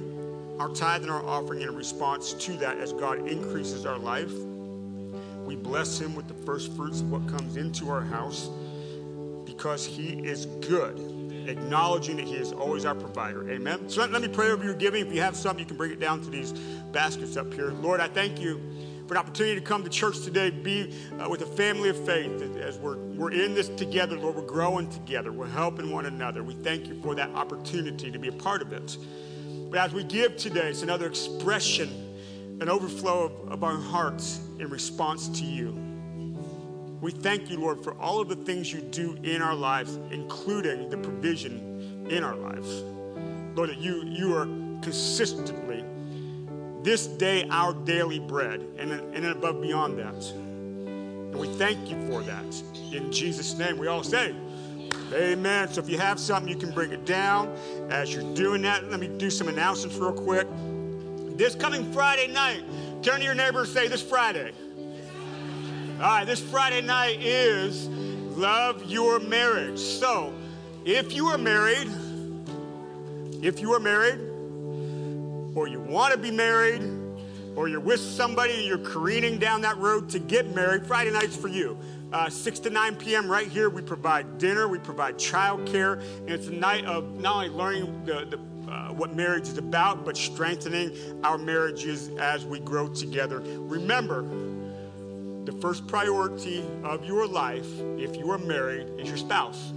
our 0.59 0.69
tithe 0.69 1.01
and 1.01 1.11
our 1.11 1.25
offering 1.25 1.63
in 1.63 1.75
response 1.75 2.33
to 2.33 2.53
that 2.57 2.77
as 2.77 2.93
God 2.93 3.27
increases 3.27 3.87
our 3.87 3.97
life. 3.97 4.31
We 5.43 5.55
bless 5.55 5.99
him 5.99 6.15
with 6.15 6.27
the 6.27 6.45
first 6.45 6.71
fruits 6.73 7.01
of 7.01 7.09
what 7.09 7.27
comes 7.27 7.57
into 7.57 7.89
our 7.89 8.01
house 8.01 8.47
because 9.43 9.87
he 9.87 10.19
is 10.19 10.45
good, 10.45 10.97
acknowledging 11.49 12.17
that 12.17 12.25
he 12.25 12.35
is 12.35 12.51
always 12.51 12.85
our 12.85 12.95
provider. 12.95 13.49
Amen. 13.49 13.89
So 13.89 14.05
let, 14.05 14.21
me 14.21 14.27
pray 14.27 14.51
over 14.51 14.63
your 14.63 14.73
giving. 14.73 15.05
If 15.05 15.13
you 15.13 15.21
have 15.21 15.35
something, 15.35 15.59
you 15.59 15.65
can 15.65 15.77
bring 15.77 15.91
it 15.91 15.99
down 15.99 16.21
to 16.21 16.29
these 16.29 16.51
baskets 16.91 17.37
up 17.37 17.53
here. 17.53 17.71
Lord, 17.71 17.99
I 17.99 18.07
thank 18.07 18.39
you 18.39 18.61
for 19.07 19.13
an 19.13 19.19
opportunity 19.19 19.55
to 19.55 19.61
come 19.61 19.83
to 19.83 19.89
church 19.89 20.21
today, 20.21 20.49
be 20.49 20.93
uh, 21.19 21.29
with 21.29 21.41
a 21.41 21.45
family 21.45 21.89
of 21.89 22.05
faith 22.05 22.41
as 22.57 22.77
we're, 22.77 22.97
we're 22.97 23.31
in 23.31 23.53
this 23.53 23.69
together, 23.69 24.19
Lord. 24.19 24.35
We're 24.35 24.41
growing 24.41 24.89
together, 24.89 25.31
we're 25.31 25.47
helping 25.47 25.91
one 25.91 26.05
another. 26.05 26.43
We 26.43 26.55
thank 26.55 26.87
you 26.87 27.01
for 27.01 27.15
that 27.15 27.29
opportunity 27.29 28.11
to 28.11 28.19
be 28.19 28.27
a 28.27 28.33
part 28.33 28.61
of 28.61 28.73
it. 28.73 28.97
But 29.69 29.79
as 29.79 29.93
we 29.93 30.03
give 30.03 30.35
today, 30.35 30.69
it's 30.69 30.81
another 30.81 31.07
expression, 31.07 32.57
an 32.59 32.69
overflow 32.69 33.25
of, 33.25 33.51
of 33.53 33.63
our 33.63 33.77
hearts 33.77 34.41
in 34.59 34.69
response 34.69 35.29
to 35.39 35.45
you. 35.45 35.86
We 37.01 37.11
thank 37.11 37.49
you, 37.49 37.59
Lord, 37.59 37.83
for 37.83 37.93
all 37.99 38.19
of 38.19 38.27
the 38.27 38.35
things 38.35 38.73
you 38.73 38.81
do 38.81 39.17
in 39.23 39.41
our 39.41 39.53
lives, 39.53 39.97
including 40.11 40.89
the 40.89 40.97
provision 40.97 42.07
in 42.09 42.23
our 42.23 42.35
lives. 42.35 42.83
Lord, 43.55 43.69
that 43.69 43.77
you, 43.77 44.03
you 44.05 44.35
are 44.35 44.45
consistently 44.81 45.83
this 46.87 47.07
day 47.07 47.45
our 47.49 47.73
daily 47.73 48.19
bread, 48.19 48.61
and, 48.77 48.91
and 48.91 49.25
above 49.25 49.61
beyond 49.61 49.99
that. 49.99 50.31
And 50.31 51.35
we 51.35 51.47
thank 51.55 51.89
you 51.89 51.99
for 52.07 52.21
that. 52.21 52.45
In 52.93 53.11
Jesus' 53.11 53.57
name, 53.57 53.77
we 53.77 53.87
all 53.87 54.03
say, 54.03 54.33
Amen. 55.13 55.67
So 55.69 55.81
if 55.81 55.89
you 55.89 55.97
have 55.97 56.19
something, 56.19 56.51
you 56.51 56.57
can 56.57 56.71
bring 56.71 56.91
it 56.91 57.05
down. 57.05 57.49
As 57.89 58.13
you're 58.13 58.33
doing 58.33 58.61
that, 58.63 58.89
let 58.89 58.99
me 58.99 59.07
do 59.07 59.29
some 59.29 59.47
announcements 59.47 59.97
real 59.97 60.13
quick. 60.13 60.47
This 61.37 61.55
coming 61.55 61.91
Friday 61.91 62.27
night, 62.27 62.63
turn 63.01 63.19
to 63.19 63.25
your 63.25 63.35
neighbor 63.35 63.59
and 63.59 63.67
say, 63.67 63.87
This 63.87 64.01
Friday. 64.01 64.53
All 65.99 66.03
right, 66.03 66.27
this 66.27 66.39
Friday 66.39 66.81
night 66.81 67.23
is 67.23 67.87
Love 67.87 68.85
Your 68.85 69.19
Marriage. 69.19 69.79
So 69.79 70.31
if 70.85 71.11
you 71.11 71.25
are 71.25 71.39
married, 71.39 71.89
if 73.41 73.59
you 73.59 73.73
are 73.73 73.79
married, 73.79 74.19
or 75.55 75.67
you 75.67 75.79
want 75.79 76.13
to 76.13 76.19
be 76.19 76.29
married, 76.29 76.83
or 77.55 77.67
you're 77.67 77.79
with 77.79 77.99
somebody 77.99 78.53
and 78.53 78.65
you're 78.65 78.77
careening 78.77 79.39
down 79.39 79.61
that 79.61 79.75
road 79.79 80.07
to 80.11 80.19
get 80.19 80.53
married, 80.53 80.85
Friday 80.85 81.09
night's 81.09 81.35
for 81.35 81.47
you. 81.47 81.75
Uh, 82.13 82.29
6 82.29 82.59
to 82.59 82.69
9 82.69 82.95
p.m. 82.97 83.27
right 83.27 83.47
here, 83.47 83.71
we 83.71 83.81
provide 83.81 84.37
dinner, 84.37 84.67
we 84.67 84.77
provide 84.77 85.15
childcare, 85.15 85.99
and 86.19 86.29
it's 86.29 86.45
a 86.45 86.53
night 86.53 86.85
of 86.85 87.19
not 87.19 87.37
only 87.37 87.49
learning 87.49 88.05
the, 88.05 88.25
the 88.25 88.71
uh, 88.71 88.89
what 88.89 89.15
marriage 89.15 89.47
is 89.47 89.57
about, 89.57 90.05
but 90.05 90.15
strengthening 90.15 90.95
our 91.23 91.39
marriages 91.39 92.09
as 92.19 92.45
we 92.45 92.59
grow 92.59 92.87
together. 92.87 93.39
Remember, 93.39 94.21
the 95.47 95.53
first 95.61 95.87
priority 95.87 96.61
of 96.83 97.05
your 97.05 97.25
life, 97.25 97.65
if 97.97 98.17
you 98.17 98.29
are 98.31 98.37
married, 98.37 98.85
is 98.99 99.07
your 99.07 99.15
spouse. 99.15 99.71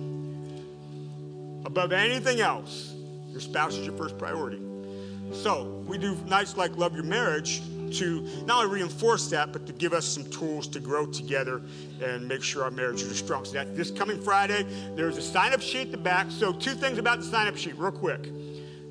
Above 1.65 1.93
anything 1.93 2.41
else, 2.41 2.93
your 3.29 3.41
spouse 3.41 3.77
is 3.77 3.87
your 3.87 3.97
first 3.97 4.19
priority. 4.19 4.61
So 5.33 5.85
we 5.87 5.97
do 5.97 6.17
nights 6.27 6.57
like 6.57 6.77
Love 6.77 6.97
Your 6.97 7.05
Marriage 7.05 7.63
to 7.99 8.23
not 8.47 8.65
only 8.65 8.81
reinforce 8.81 9.31
that, 9.31 9.53
but 9.53 9.65
to 9.69 9.73
give 9.73 9.93
us 9.93 10.05
some 10.05 10.29
tools 10.31 10.67
to 10.67 10.81
grow 10.81 11.07
together 11.07 11.63
and 12.03 12.27
make 12.27 12.43
sure 12.43 12.65
our 12.65 12.73
marriages 12.73 13.09
are 13.09 13.15
strong. 13.15 13.45
So 13.45 13.53
that 13.53 13.77
this 13.77 13.93
coming 13.93 14.21
Friday, 14.21 14.67
there's 14.97 15.19
a 15.19 15.23
sign-up 15.23 15.61
sheet 15.61 15.83
at 15.83 15.91
the 15.93 15.99
back. 15.99 16.33
So 16.33 16.53
two 16.53 16.75
things 16.75 16.99
about 16.99 17.21
the 17.21 17.27
sign-up 17.27 17.57
sheet, 17.57 17.79
real 17.79 17.93
quick. 17.93 18.29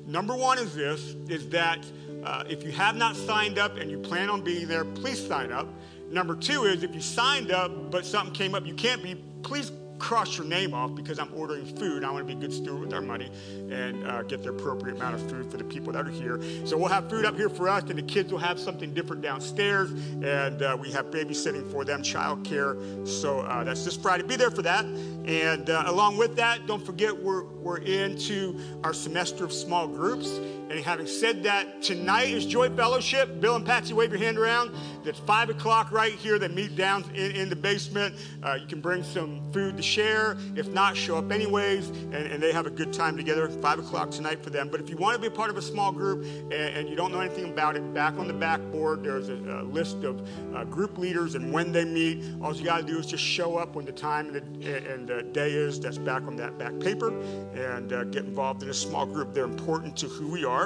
Number 0.06 0.34
one 0.34 0.56
is 0.56 0.74
this: 0.74 1.14
is 1.28 1.46
that 1.50 1.84
uh, 2.24 2.44
if 2.48 2.64
you 2.64 2.72
have 2.72 2.96
not 2.96 3.16
signed 3.16 3.58
up 3.58 3.76
and 3.76 3.90
you 3.90 3.98
plan 3.98 4.30
on 4.30 4.40
being 4.40 4.66
there, 4.66 4.86
please 4.86 5.26
sign 5.26 5.52
up. 5.52 5.68
Number 6.10 6.34
two 6.34 6.64
is 6.64 6.82
if 6.82 6.94
you 6.94 7.00
signed 7.00 7.50
up 7.52 7.90
but 7.90 8.04
something 8.04 8.34
came 8.34 8.54
up 8.54 8.66
you 8.66 8.74
can't 8.74 9.02
be, 9.02 9.14
please 9.42 9.72
cross 10.00 10.38
your 10.38 10.46
name 10.46 10.74
off 10.74 10.94
because 10.94 11.18
I'm 11.18 11.32
ordering 11.34 11.64
food. 11.76 12.02
I 12.02 12.10
want 12.10 12.26
to 12.26 12.34
be 12.34 12.38
a 12.38 12.40
good 12.40 12.52
steward 12.52 12.80
with 12.80 12.92
our 12.92 13.02
money 13.02 13.30
and 13.70 14.04
uh, 14.06 14.22
get 14.22 14.42
the 14.42 14.48
appropriate 14.48 14.96
amount 14.96 15.14
of 15.14 15.30
food 15.30 15.50
for 15.50 15.58
the 15.58 15.64
people 15.64 15.92
that 15.92 16.08
are 16.08 16.10
here. 16.10 16.40
So 16.64 16.76
we'll 16.76 16.88
have 16.88 17.08
food 17.08 17.24
up 17.24 17.36
here 17.36 17.50
for 17.50 17.68
us, 17.68 17.84
and 17.84 17.98
the 17.98 18.02
kids 18.02 18.32
will 18.32 18.38
have 18.38 18.58
something 18.58 18.92
different 18.94 19.22
downstairs. 19.22 19.90
And 19.90 20.62
uh, 20.62 20.76
we 20.80 20.90
have 20.92 21.06
babysitting 21.06 21.70
for 21.70 21.84
them, 21.84 22.02
childcare. 22.02 23.06
So 23.06 23.40
uh, 23.40 23.62
that's 23.62 23.84
this 23.84 23.96
Friday. 23.96 24.24
Be 24.24 24.36
there 24.36 24.50
for 24.50 24.62
that. 24.62 24.84
And 24.84 25.68
uh, 25.68 25.84
along 25.86 26.16
with 26.16 26.34
that, 26.36 26.66
don't 26.66 26.84
forget 26.84 27.16
we're, 27.16 27.44
we're 27.44 27.78
into 27.78 28.58
our 28.82 28.94
semester 28.94 29.44
of 29.44 29.52
small 29.52 29.86
groups. 29.86 30.40
And 30.70 30.78
having 30.78 31.08
said 31.08 31.42
that, 31.42 31.82
tonight 31.82 32.30
is 32.30 32.46
Joy 32.46 32.70
Fellowship. 32.70 33.40
Bill 33.40 33.56
and 33.56 33.66
Patsy, 33.66 33.92
wave 33.92 34.12
your 34.12 34.20
hand 34.20 34.38
around. 34.38 34.70
It's 35.04 35.18
5 35.18 35.50
o'clock 35.50 35.90
right 35.90 36.12
here. 36.12 36.38
They 36.38 36.46
meet 36.46 36.76
down 36.76 37.02
in, 37.12 37.32
in 37.32 37.48
the 37.48 37.56
basement. 37.56 38.14
Uh, 38.40 38.54
you 38.54 38.68
can 38.68 38.80
bring 38.80 39.02
some 39.02 39.42
food 39.50 39.76
to 39.78 39.82
share. 39.82 40.36
If 40.54 40.68
not, 40.68 40.96
show 40.96 41.16
up 41.16 41.32
anyways. 41.32 41.88
And, 41.88 42.14
and, 42.14 42.40
they 42.40 42.52
have 42.52 42.66
a 42.66 42.70
good 42.70 42.92
time 42.92 43.16
together. 43.16 43.48
5 43.48 43.78
o'clock 43.80 44.12
tonight 44.12 44.44
for 44.44 44.50
them. 44.50 44.68
But 44.68 44.80
if 44.80 44.88
you 44.88 44.96
want 44.96 45.16
to 45.16 45.20
be 45.20 45.26
a 45.26 45.36
part 45.36 45.50
of 45.50 45.56
a 45.56 45.62
small 45.62 45.90
group 45.90 46.22
and, 46.22 46.52
and 46.52 46.88
you 46.88 46.94
don't 46.94 47.10
know 47.10 47.18
anything 47.18 47.50
about 47.50 47.74
it, 47.74 47.92
back 47.92 48.16
on 48.16 48.28
the 48.28 48.32
backboard, 48.32 49.02
there's 49.02 49.28
a, 49.28 49.34
a 49.34 49.64
list 49.64 50.04
of 50.04 50.24
uh, 50.54 50.62
group 50.64 50.98
leaders 50.98 51.34
and 51.34 51.52
when 51.52 51.72
they 51.72 51.84
meet. 51.84 52.24
All 52.40 52.54
you 52.54 52.64
got 52.64 52.78
to 52.78 52.86
do 52.86 52.96
is 52.96 53.06
just 53.06 53.24
show 53.24 53.56
up 53.56 53.74
when 53.74 53.86
the 53.86 53.92
time 53.92 54.36
and 54.36 54.62
the, 54.62 54.92
and 54.92 55.08
the 55.08 55.24
day 55.24 55.50
is. 55.50 55.80
That's 55.80 55.98
back 55.98 56.22
on 56.28 56.36
that 56.36 56.58
back 56.58 56.78
paper. 56.78 57.08
And 57.54 57.92
uh, 57.92 58.04
get 58.04 58.24
involved 58.24 58.62
in 58.62 58.68
a 58.68 58.74
small 58.74 59.04
group. 59.04 59.34
They're 59.34 59.44
important 59.44 59.96
to 59.96 60.06
who 60.06 60.28
we 60.28 60.44
are. 60.44 60.59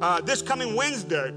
Uh, 0.00 0.20
this 0.20 0.42
coming 0.42 0.74
Wednesday, 0.74 1.32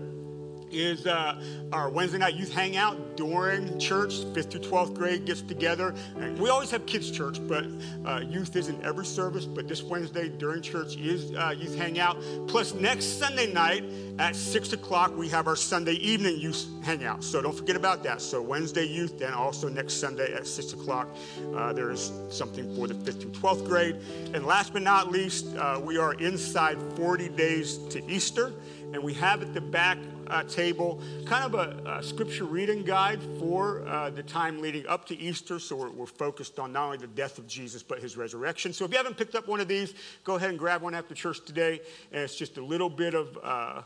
is 0.71 1.05
uh, 1.05 1.41
our 1.71 1.89
Wednesday 1.89 2.17
night 2.17 2.35
youth 2.35 2.53
hangout 2.53 3.15
during 3.15 3.77
church. 3.79 4.23
Fifth 4.33 4.51
through 4.51 4.61
12th 4.61 4.93
grade 4.93 5.25
gets 5.25 5.41
together. 5.41 5.93
And 6.17 6.37
we 6.37 6.49
always 6.49 6.71
have 6.71 6.85
kids' 6.85 7.11
church, 7.11 7.39
but 7.47 7.65
uh, 8.05 8.19
youth 8.19 8.55
is 8.55 8.69
in 8.69 8.83
every 8.83 9.05
service. 9.05 9.45
But 9.45 9.67
this 9.67 9.83
Wednesday 9.83 10.29
during 10.29 10.61
church 10.61 10.95
is 10.97 11.33
uh, 11.33 11.53
youth 11.57 11.75
hangout. 11.75 12.17
Plus, 12.47 12.73
next 12.73 13.19
Sunday 13.19 13.51
night 13.51 13.83
at 14.19 14.35
6 14.35 14.73
o'clock, 14.73 15.15
we 15.15 15.29
have 15.29 15.47
our 15.47 15.55
Sunday 15.55 15.93
evening 15.93 16.37
youth 16.37 16.67
hangout. 16.83 17.23
So 17.23 17.41
don't 17.41 17.55
forget 17.55 17.75
about 17.75 18.03
that. 18.03 18.21
So 18.21 18.41
Wednesday 18.41 18.85
youth, 18.85 19.19
then 19.19 19.33
also 19.33 19.69
next 19.69 19.95
Sunday 19.95 20.33
at 20.33 20.47
6 20.47 20.73
o'clock, 20.73 21.07
uh, 21.55 21.73
there 21.73 21.91
is 21.91 22.11
something 22.29 22.75
for 22.75 22.87
the 22.87 22.93
5th 22.93 23.21
through 23.21 23.31
12th 23.31 23.65
grade. 23.65 23.95
And 24.33 24.45
last 24.45 24.73
but 24.73 24.81
not 24.81 25.11
least, 25.11 25.55
uh, 25.57 25.79
we 25.83 25.97
are 25.97 26.13
inside 26.15 26.77
40 26.95 27.29
days 27.29 27.77
to 27.89 28.05
Easter. 28.09 28.53
And 28.93 29.01
we 29.01 29.13
have 29.15 29.41
at 29.41 29.53
the 29.53 29.61
back 29.61 29.97
uh, 30.31 30.43
table, 30.43 31.01
kind 31.25 31.43
of 31.43 31.53
a, 31.55 31.97
a, 31.97 32.03
scripture 32.03 32.45
reading 32.45 32.83
guide 32.83 33.19
for 33.37 33.85
uh, 33.87 34.09
the 34.09 34.23
time 34.23 34.61
leading 34.61 34.87
up 34.87 35.05
to 35.05 35.17
Easter. 35.19 35.59
So 35.59 35.75
we're, 35.75 35.91
we're, 35.91 36.05
focused 36.05 36.59
on 36.59 36.71
not 36.71 36.85
only 36.85 36.97
the 36.97 37.07
death 37.07 37.37
of 37.37 37.47
Jesus, 37.47 37.83
but 37.83 37.99
his 37.99 38.15
resurrection. 38.15 38.73
So 38.73 38.85
if 38.85 38.91
you 38.91 38.97
haven't 38.97 39.17
picked 39.17 39.35
up 39.35 39.47
one 39.47 39.59
of 39.59 39.67
these, 39.67 39.93
go 40.23 40.35
ahead 40.35 40.49
and 40.49 40.59
grab 40.59 40.81
one 40.81 40.95
after 40.95 41.13
church 41.13 41.43
today. 41.45 41.81
And 42.11 42.21
it's 42.21 42.35
just 42.35 42.57
a 42.57 42.63
little 42.63 42.89
bit 42.89 43.13
of 43.13 43.37
uh, 43.43 43.81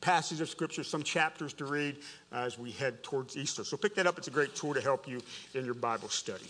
passages 0.00 0.40
of 0.40 0.48
scripture, 0.48 0.84
some 0.84 1.02
chapters 1.02 1.52
to 1.54 1.64
read 1.64 1.98
as 2.32 2.58
we 2.58 2.70
head 2.70 3.02
towards 3.02 3.36
Easter. 3.36 3.64
So 3.64 3.76
pick 3.76 3.94
that 3.94 4.06
up. 4.06 4.18
It's 4.18 4.28
a 4.28 4.32
great 4.32 4.54
tool 4.54 4.74
to 4.74 4.80
help 4.80 5.08
you 5.08 5.20
in 5.54 5.64
your 5.64 5.74
Bible 5.74 6.08
study. 6.08 6.46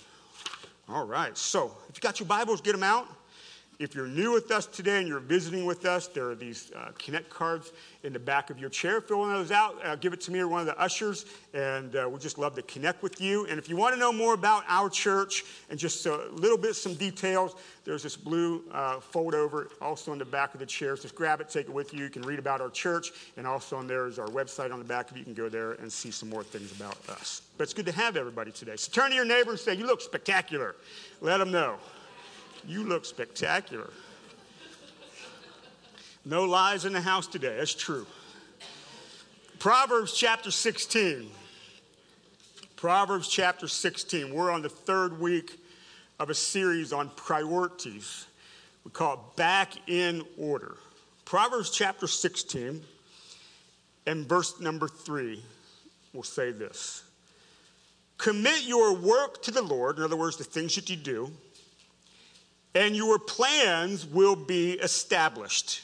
All 0.89 1.07
right. 1.07 1.37
So 1.37 1.77
if 1.89 1.97
you 1.97 2.01
got 2.01 2.19
your 2.19 2.27
Bibles, 2.27 2.61
get 2.61 2.73
them 2.73 2.83
out. 2.83 3.07
If 3.79 3.95
you're 3.95 4.09
new 4.09 4.33
with 4.33 4.51
us 4.51 4.67
today 4.67 4.99
and 4.99 5.07
you're 5.07 5.21
visiting 5.21 5.65
with 5.65 5.87
us, 5.87 6.09
there 6.09 6.29
are 6.29 6.35
these 6.35 6.73
uh, 6.75 6.91
Connect 6.99 7.31
cards 7.31 7.73
in 8.03 8.13
the 8.13 8.19
back 8.19 8.51
of 8.51 8.59
your 8.59 8.71
chair. 8.71 9.01
Fill 9.01 9.21
one 9.21 9.31
of 9.31 9.39
those 9.39 9.53
out, 9.53 9.77
uh, 9.85 9.95
give 9.95 10.13
it 10.13 10.21
to 10.23 10.33
me 10.33 10.41
or 10.41 10.49
one 10.49 10.61
of 10.61 10.67
the 10.67 10.77
ushers, 10.81 11.27
and 11.55 11.95
uh, 11.95 12.09
we'd 12.11 12.21
just 12.21 12.39
love 12.39 12.57
to 12.57 12.63
connect 12.63 13.05
with 13.05 13.21
you. 13.21 13.47
And 13.47 13.57
if 13.57 13.69
you 13.69 13.77
want 13.77 13.95
to 13.95 14.01
know 14.01 14.13
more 14.13 14.35
about 14.35 14.65
our 14.67 14.91
church 14.91 15.45
and 15.71 15.79
just 15.79 16.05
a 16.07 16.17
little 16.33 16.59
bit, 16.59 16.75
some 16.75 16.95
details, 16.95 17.55
there's 17.85 18.03
this 18.03 18.17
blue 18.17 18.65
uh, 18.73 18.99
fold 18.99 19.37
over 19.37 19.71
also 19.81 20.13
in 20.13 20.19
the 20.19 20.25
back 20.25 20.55
of 20.55 20.61
the 20.61 20.67
chairs. 20.67 21.03
Just 21.03 21.15
grab 21.15 21.41
it, 21.41 21.49
take 21.49 21.69
it 21.69 21.73
with 21.73 21.95
you. 21.95 22.03
You 22.03 22.11
can 22.11 22.23
read 22.23 22.41
about 22.41 22.61
our 22.61 22.71
church, 22.71 23.13
and 23.37 23.47
also 23.47 23.77
on 23.77 23.87
there 23.87 24.09
is 24.09 24.19
our 24.19 24.27
website 24.27 24.73
on 24.73 24.81
the 24.81 24.85
back 24.85 25.09
of. 25.09 25.17
You 25.17 25.23
can 25.23 25.35
go 25.35 25.49
there 25.49 25.75
and 25.75 25.93
see 25.93 26.11
some 26.11 26.29
more 26.29 26.43
things 26.43 26.73
about 26.73 26.97
us. 27.09 27.43
But 27.57 27.63
it's 27.63 27.75
good 27.75 27.87
to 27.87 27.93
have 27.93 28.17
everybody 28.17 28.51
today. 28.51 28.75
So 28.75 28.91
turn 28.91 29.11
to 29.11 29.15
your 29.15 29.25
neighbor 29.25 29.51
and 29.51 29.61
say, 29.61 29.75
You 29.75 29.87
look 29.87 30.01
spectacular. 30.01 30.75
Let 31.21 31.39
them 31.39 31.53
know. 31.53 31.79
You 32.67 32.85
look 32.85 33.05
spectacular. 33.05 33.91
No 36.25 36.45
lies 36.45 36.85
in 36.85 36.93
the 36.93 37.01
house 37.01 37.27
today. 37.27 37.57
That's 37.57 37.75
true. 37.75 38.07
Proverbs 39.59 40.13
chapter 40.13 40.51
16. 40.51 41.31
Proverbs 42.77 43.29
chapter 43.29 43.67
16. 43.67 44.33
We're 44.33 44.51
on 44.51 44.63
the 44.63 44.69
third 44.69 45.19
week 45.19 45.59
of 46.21 46.31
a 46.31 46.35
series 46.35 46.93
on 46.93 47.11
priorities. 47.17 48.27
We 48.85 48.91
call 48.91 49.15
it 49.15 49.37
Back 49.37 49.73
in 49.89 50.23
Order. 50.37 50.77
Proverbs 51.25 51.71
chapter 51.71 52.07
16 52.07 52.83
and 54.07 54.27
verse 54.27 54.61
number 54.61 54.89
3 54.89 55.43
will 56.13 56.23
say 56.23 56.53
this 56.53 57.05
Commit 58.17 58.65
your 58.65 58.95
work 58.95 59.43
to 59.43 59.51
the 59.51 59.63
Lord, 59.63 59.99
in 59.99 60.05
other 60.05 60.17
words, 60.17 60.37
the 60.37 60.45
things 60.45 60.75
that 60.75 60.91
you 60.91 60.97
do 60.97 61.33
and 62.75 62.95
your 62.95 63.19
plans 63.19 64.07
will 64.07 64.37
be 64.37 64.73
established. 64.73 65.83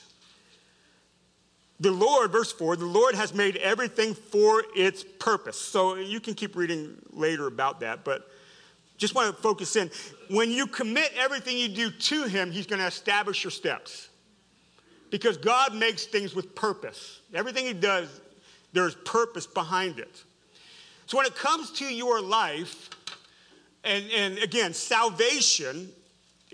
the 1.81 1.91
Lord, 1.91 2.31
verse 2.33 2.53
4, 2.53 2.77
the 2.77 2.87
Lord 2.87 3.15
has 3.15 3.35
made 3.35 3.57
everything 3.57 4.15
for 4.15 4.63
its 4.77 5.05
purpose. 5.19 5.61
So 5.61 5.97
you 5.97 6.21
can 6.21 6.35
keep 6.35 6.57
reading 6.57 6.97
later 7.13 7.47
about 7.47 7.81
that, 7.81 8.05
but 8.05 8.29
just 8.97 9.15
want 9.15 9.35
to 9.35 9.43
focus 9.43 9.77
in. 9.77 9.91
When 10.31 10.51
you 10.51 10.67
commit 10.67 11.13
everything 11.17 11.59
you 11.59 11.69
do 11.69 11.91
to 11.91 12.25
Him, 12.25 12.51
He's 12.51 12.67
going 12.67 12.81
to 12.81 12.87
establish 12.87 13.43
your 13.43 13.51
steps. 13.51 14.09
Because 15.11 15.37
God 15.37 15.75
makes 15.75 16.07
things 16.07 16.35
with 16.35 16.55
purpose. 16.55 17.21
Everything 17.35 17.67
He 17.67 17.73
does, 17.73 18.09
there's 18.73 18.95
purpose 18.95 19.47
behind 19.47 19.99
it. 19.99 20.23
So 21.07 21.19
when 21.19 21.27
it 21.27 21.37
comes 21.37 21.71
to 21.73 21.85
your 21.85 22.23
life, 22.23 22.89
and, 23.83 24.05
and 24.17 24.39
again, 24.39 24.73
salvation 24.73 25.91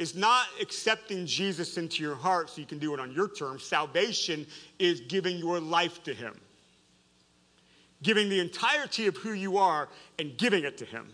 is 0.01 0.17
not 0.17 0.47
accepting 0.63 1.27
Jesus 1.27 1.77
into 1.77 2.03
your 2.03 2.15
heart 2.15 2.49
so 2.49 2.59
you 2.59 2.67
can 2.67 2.79
do 2.79 2.95
it 2.95 3.01
on 3.01 3.13
your 3.13 3.29
terms. 3.29 3.63
Salvation 3.63 4.47
is 4.79 5.03
giving 5.03 5.37
your 5.37 5.61
life 5.61 6.03
to 6.05 6.15
Him, 6.15 6.41
giving 8.03 8.31
the 8.31 8.41
entirety 8.41 9.07
of 9.09 9.17
who 9.19 9.35
you 9.35 9.59
are 9.59 9.91
and 10.19 10.39
giving 10.39 10.65
it 10.65 10.79
to 10.79 10.87
Him. 10.87 11.07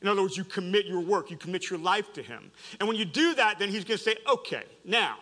In 0.00 0.08
other 0.08 0.22
words, 0.22 0.38
you 0.38 0.42
commit 0.42 0.86
your 0.86 1.00
work, 1.00 1.30
you 1.30 1.36
commit 1.36 1.68
your 1.68 1.78
life 1.78 2.14
to 2.14 2.22
Him. 2.22 2.50
And 2.80 2.88
when 2.88 2.96
you 2.96 3.04
do 3.04 3.34
that, 3.34 3.58
then 3.58 3.68
He's 3.68 3.84
going 3.84 3.98
to 3.98 4.02
say, 4.02 4.16
okay, 4.26 4.64
now, 4.86 5.18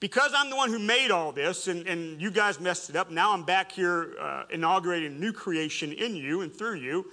because 0.00 0.32
I'm 0.34 0.48
the 0.48 0.56
one 0.56 0.70
who 0.70 0.78
made 0.78 1.10
all 1.10 1.30
this 1.30 1.68
and, 1.68 1.86
and 1.86 2.22
you 2.22 2.30
guys 2.30 2.58
messed 2.58 2.88
it 2.88 2.96
up, 2.96 3.10
now 3.10 3.34
I'm 3.34 3.44
back 3.44 3.70
here 3.70 4.14
uh, 4.18 4.44
inaugurating 4.48 5.20
new 5.20 5.30
creation 5.30 5.92
in 5.92 6.16
you 6.16 6.40
and 6.40 6.50
through 6.50 6.76
you. 6.76 7.04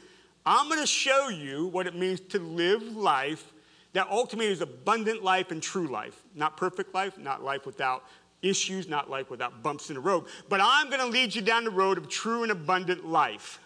I'm 0.46 0.70
going 0.70 0.80
to 0.80 0.88
show 0.88 1.28
you 1.28 1.68
what 1.68 1.86
it 1.86 1.96
means 1.96 2.22
to 2.30 2.40
live 2.40 2.82
life 2.82 3.53
that 3.94 4.08
ultimately 4.10 4.52
is 4.52 4.62
abundant 4.62 5.24
life 5.24 5.52
and 5.52 5.62
true 5.62 5.88
life. 5.88 6.22
Not 6.36 6.58
perfect 6.58 6.94
life, 6.94 7.18
not 7.18 7.44
life 7.44 7.66
without 7.66 8.04
issues, 8.42 8.88
not 8.88 9.10
life 9.10 9.30
without 9.30 9.64
bumps 9.64 9.90
in 9.90 9.96
the 9.96 10.02
road. 10.02 10.26
But 10.50 10.60
I'm 10.62 10.90
going 10.90 11.00
to 11.00 11.08
lead 11.08 11.34
you 11.34 11.42
down 11.42 11.64
the 11.64 11.72
road 11.72 11.98
of 11.98 12.10
true 12.10 12.44
and 12.44 12.52
abundant 12.52 13.06
life. 13.06 13.60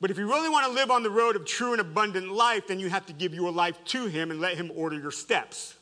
But 0.00 0.10
if 0.10 0.18
you 0.18 0.28
really 0.28 0.50
want 0.50 0.66
to 0.66 0.72
live 0.72 0.90
on 0.90 1.02
the 1.02 1.10
road 1.10 1.36
of 1.36 1.46
true 1.46 1.72
and 1.72 1.80
abundant 1.80 2.30
life, 2.30 2.68
then 2.68 2.78
you 2.78 2.90
have 2.90 3.06
to 3.06 3.14
give 3.14 3.34
your 3.34 3.50
life 3.50 3.82
to 3.86 4.06
Him 4.06 4.30
and 4.30 4.40
let 4.40 4.56
Him 4.56 4.70
order 4.74 4.98
your 4.98 5.10
steps. 5.10 5.74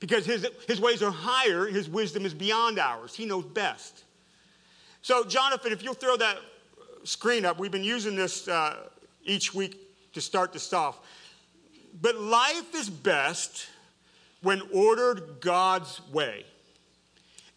Because 0.00 0.24
His, 0.24 0.46
his 0.66 0.80
ways 0.80 1.02
are 1.02 1.10
higher, 1.10 1.66
His 1.66 1.88
wisdom 1.88 2.24
is 2.24 2.32
beyond 2.32 2.78
ours. 2.78 3.14
He 3.14 3.26
knows 3.26 3.44
best. 3.44 4.04
So, 5.02 5.24
Jonathan, 5.24 5.72
if 5.72 5.84
you'll 5.84 5.94
throw 5.94 6.16
that 6.16 6.38
screen 7.04 7.44
up, 7.44 7.58
we've 7.58 7.70
been 7.70 7.84
using 7.84 8.16
this 8.16 8.48
uh, 8.48 8.88
each 9.24 9.54
week 9.54 9.78
to 10.14 10.20
start 10.20 10.52
this 10.52 10.72
off. 10.72 10.98
But 12.00 12.16
life 12.16 12.74
is 12.74 12.90
best 12.90 13.68
when 14.42 14.62
ordered 14.72 15.40
God's 15.40 16.00
way. 16.12 16.44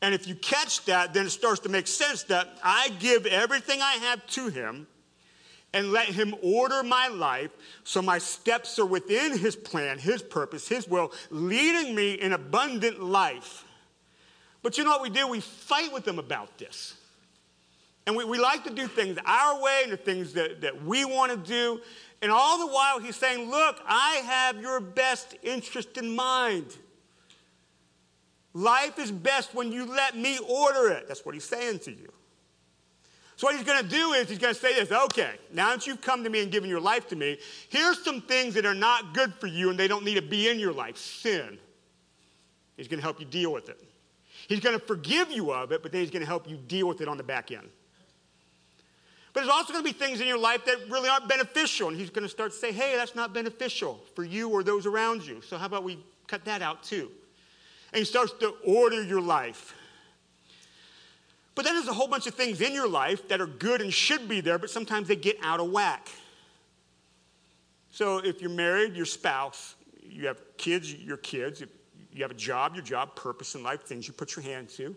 And 0.01 0.13
if 0.13 0.27
you 0.27 0.35
catch 0.35 0.85
that, 0.85 1.13
then 1.13 1.25
it 1.25 1.31
starts 1.31 1.59
to 1.61 1.69
make 1.69 1.87
sense 1.87 2.23
that 2.23 2.47
I 2.63 2.89
give 2.99 3.25
everything 3.25 3.81
I 3.81 3.93
have 3.93 4.25
to 4.27 4.47
Him 4.47 4.87
and 5.73 5.91
let 5.91 6.07
Him 6.07 6.33
order 6.41 6.83
my 6.83 7.09
life 7.09 7.51
so 7.83 8.01
my 8.01 8.17
steps 8.17 8.79
are 8.79 8.85
within 8.85 9.37
His 9.37 9.55
plan, 9.55 9.99
His 9.99 10.21
purpose, 10.21 10.67
His 10.67 10.87
will, 10.87 11.11
leading 11.29 11.93
me 11.93 12.13
in 12.13 12.31
abundant 12.31 13.03
life. 13.03 13.65
But 14.63 14.77
you 14.77 14.83
know 14.83 14.91
what 14.91 15.01
we 15.01 15.09
do? 15.09 15.27
We 15.27 15.41
fight 15.41 15.91
with 15.91 16.07
Him 16.07 16.17
about 16.17 16.57
this. 16.57 16.95
And 18.07 18.15
we, 18.15 18.23
we 18.25 18.39
like 18.39 18.63
to 18.63 18.73
do 18.73 18.87
things 18.87 19.19
our 19.25 19.61
way 19.61 19.81
and 19.83 19.91
the 19.91 19.97
things 19.97 20.33
that, 20.33 20.61
that 20.61 20.83
we 20.83 21.05
want 21.05 21.31
to 21.31 21.37
do. 21.37 21.81
And 22.22 22.32
all 22.32 22.59
the 22.59 22.67
while, 22.67 22.99
he's 22.99 23.15
saying, 23.15 23.49
Look, 23.49 23.80
I 23.88 24.22
have 24.26 24.61
your 24.61 24.80
best 24.80 25.36
interest 25.43 25.97
in 25.97 26.15
mind. 26.15 26.78
Life 28.53 28.99
is 28.99 29.11
best 29.11 29.53
when 29.53 29.72
you 29.72 29.86
let 29.86 30.17
me 30.17 30.39
order 30.39 30.89
it. 30.89 31.07
That's 31.07 31.26
what 31.26 31.34
he's 31.34 31.45
saying 31.45 31.80
to 31.80 31.91
you. 31.91 32.11
So, 33.36 33.47
what 33.47 33.55
he's 33.55 33.63
going 33.63 33.82
to 33.82 33.89
do 33.89 34.13
is 34.13 34.28
he's 34.28 34.38
going 34.38 34.53
to 34.53 34.59
say 34.59 34.76
this 34.76 34.91
okay, 34.91 35.36
now 35.53 35.70
that 35.70 35.88
you've 35.88 36.01
come 36.01 36.24
to 36.26 36.30
me 36.30 36.43
and 36.43 36.51
given 36.51 36.70
your 36.70 36.82
life 36.82 37.07
to 37.09 37.15
me, 37.15 37.38
here's 37.70 38.03
some 38.03 38.22
things 38.22 38.53
that 38.55 38.65
are 38.65 38.76
not 38.76 39.13
good 39.13 39.34
for 39.36 39.47
you 39.47 39.70
and 39.70 39.80
they 39.80 39.88
don't 39.88 40.03
need 40.03 40.15
to 40.15 40.22
be 40.22 40.49
in 40.49 40.59
your 40.59 40.74
life 40.74 40.97
sin. 40.97 41.57
He's 42.76 42.88
going 42.88 42.99
to 42.99 43.03
help 43.03 43.20
you 43.20 43.26
deal 43.26 43.53
with 43.53 43.70
it. 43.70 43.82
He's 44.47 44.59
going 44.59 44.78
to 44.78 44.86
forgive 44.86 45.32
you 45.32 45.51
of 45.51 45.72
it, 45.72 45.84
but 45.84 45.91
then 45.91 46.01
he's 46.01 46.11
going 46.11 46.22
to 46.22 46.28
help 46.28 46.49
you 46.49 46.57
deal 46.57 46.88
with 46.88 47.01
it 47.01 47.07
on 47.07 47.17
the 47.17 47.24
back 47.24 47.51
end. 47.51 47.70
But 49.34 49.41
there's 49.41 49.51
also 49.51 49.73
going 49.73 49.86
to 49.86 49.93
be 49.93 49.97
things 49.97 50.21
in 50.21 50.27
your 50.27 50.39
life 50.39 50.65
that 50.65 50.77
really 50.89 51.07
aren't 51.07 51.27
beneficial. 51.27 51.89
And 51.89 51.97
he's 51.97 52.09
going 52.09 52.23
to 52.23 52.30
start 52.30 52.51
to 52.51 52.57
say, 52.57 52.71
hey, 52.71 52.95
that's 52.95 53.15
not 53.15 53.34
beneficial 53.34 53.99
for 54.15 54.23
you 54.23 54.49
or 54.49 54.63
those 54.63 54.86
around 54.86 55.25
you. 55.25 55.41
So 55.41 55.57
how 55.57 55.67
about 55.67 55.84
we 55.84 55.99
cut 56.27 56.45
that 56.45 56.61
out 56.61 56.84
too? 56.84 57.11
And 57.93 57.99
he 57.99 58.05
starts 58.05 58.34
to 58.39 58.55
order 58.65 59.03
your 59.03 59.21
life. 59.21 59.75
But 61.55 61.65
then 61.65 61.75
there's 61.75 61.88
a 61.88 61.93
whole 61.93 62.07
bunch 62.07 62.25
of 62.25 62.36
things 62.36 62.61
in 62.61 62.73
your 62.73 62.88
life 62.88 63.27
that 63.27 63.41
are 63.41 63.47
good 63.47 63.82
and 63.82 63.93
should 63.93 64.30
be 64.30 64.39
there, 64.39 64.57
but 64.57 64.69
sometimes 64.69 65.07
they 65.07 65.15
get 65.15 65.38
out 65.43 65.59
of 65.59 65.69
whack. 65.69 66.07
So 67.91 68.19
if 68.19 68.41
you're 68.41 68.49
married, 68.49 68.95
your 68.95 69.05
spouse, 69.05 69.75
you 70.01 70.27
have 70.27 70.39
kids, 70.57 70.93
your 70.93 71.17
kids, 71.17 71.61
you 72.13 72.21
have 72.21 72.32
a 72.32 72.36
job, 72.36 72.75
your 72.75 72.84
job, 72.84 73.15
purpose 73.15 73.55
in 73.55 73.63
life, 73.63 73.84
things 73.84 74.07
you 74.07 74.13
put 74.13 74.36
your 74.36 74.43
hand 74.43 74.69
to. 74.69 74.95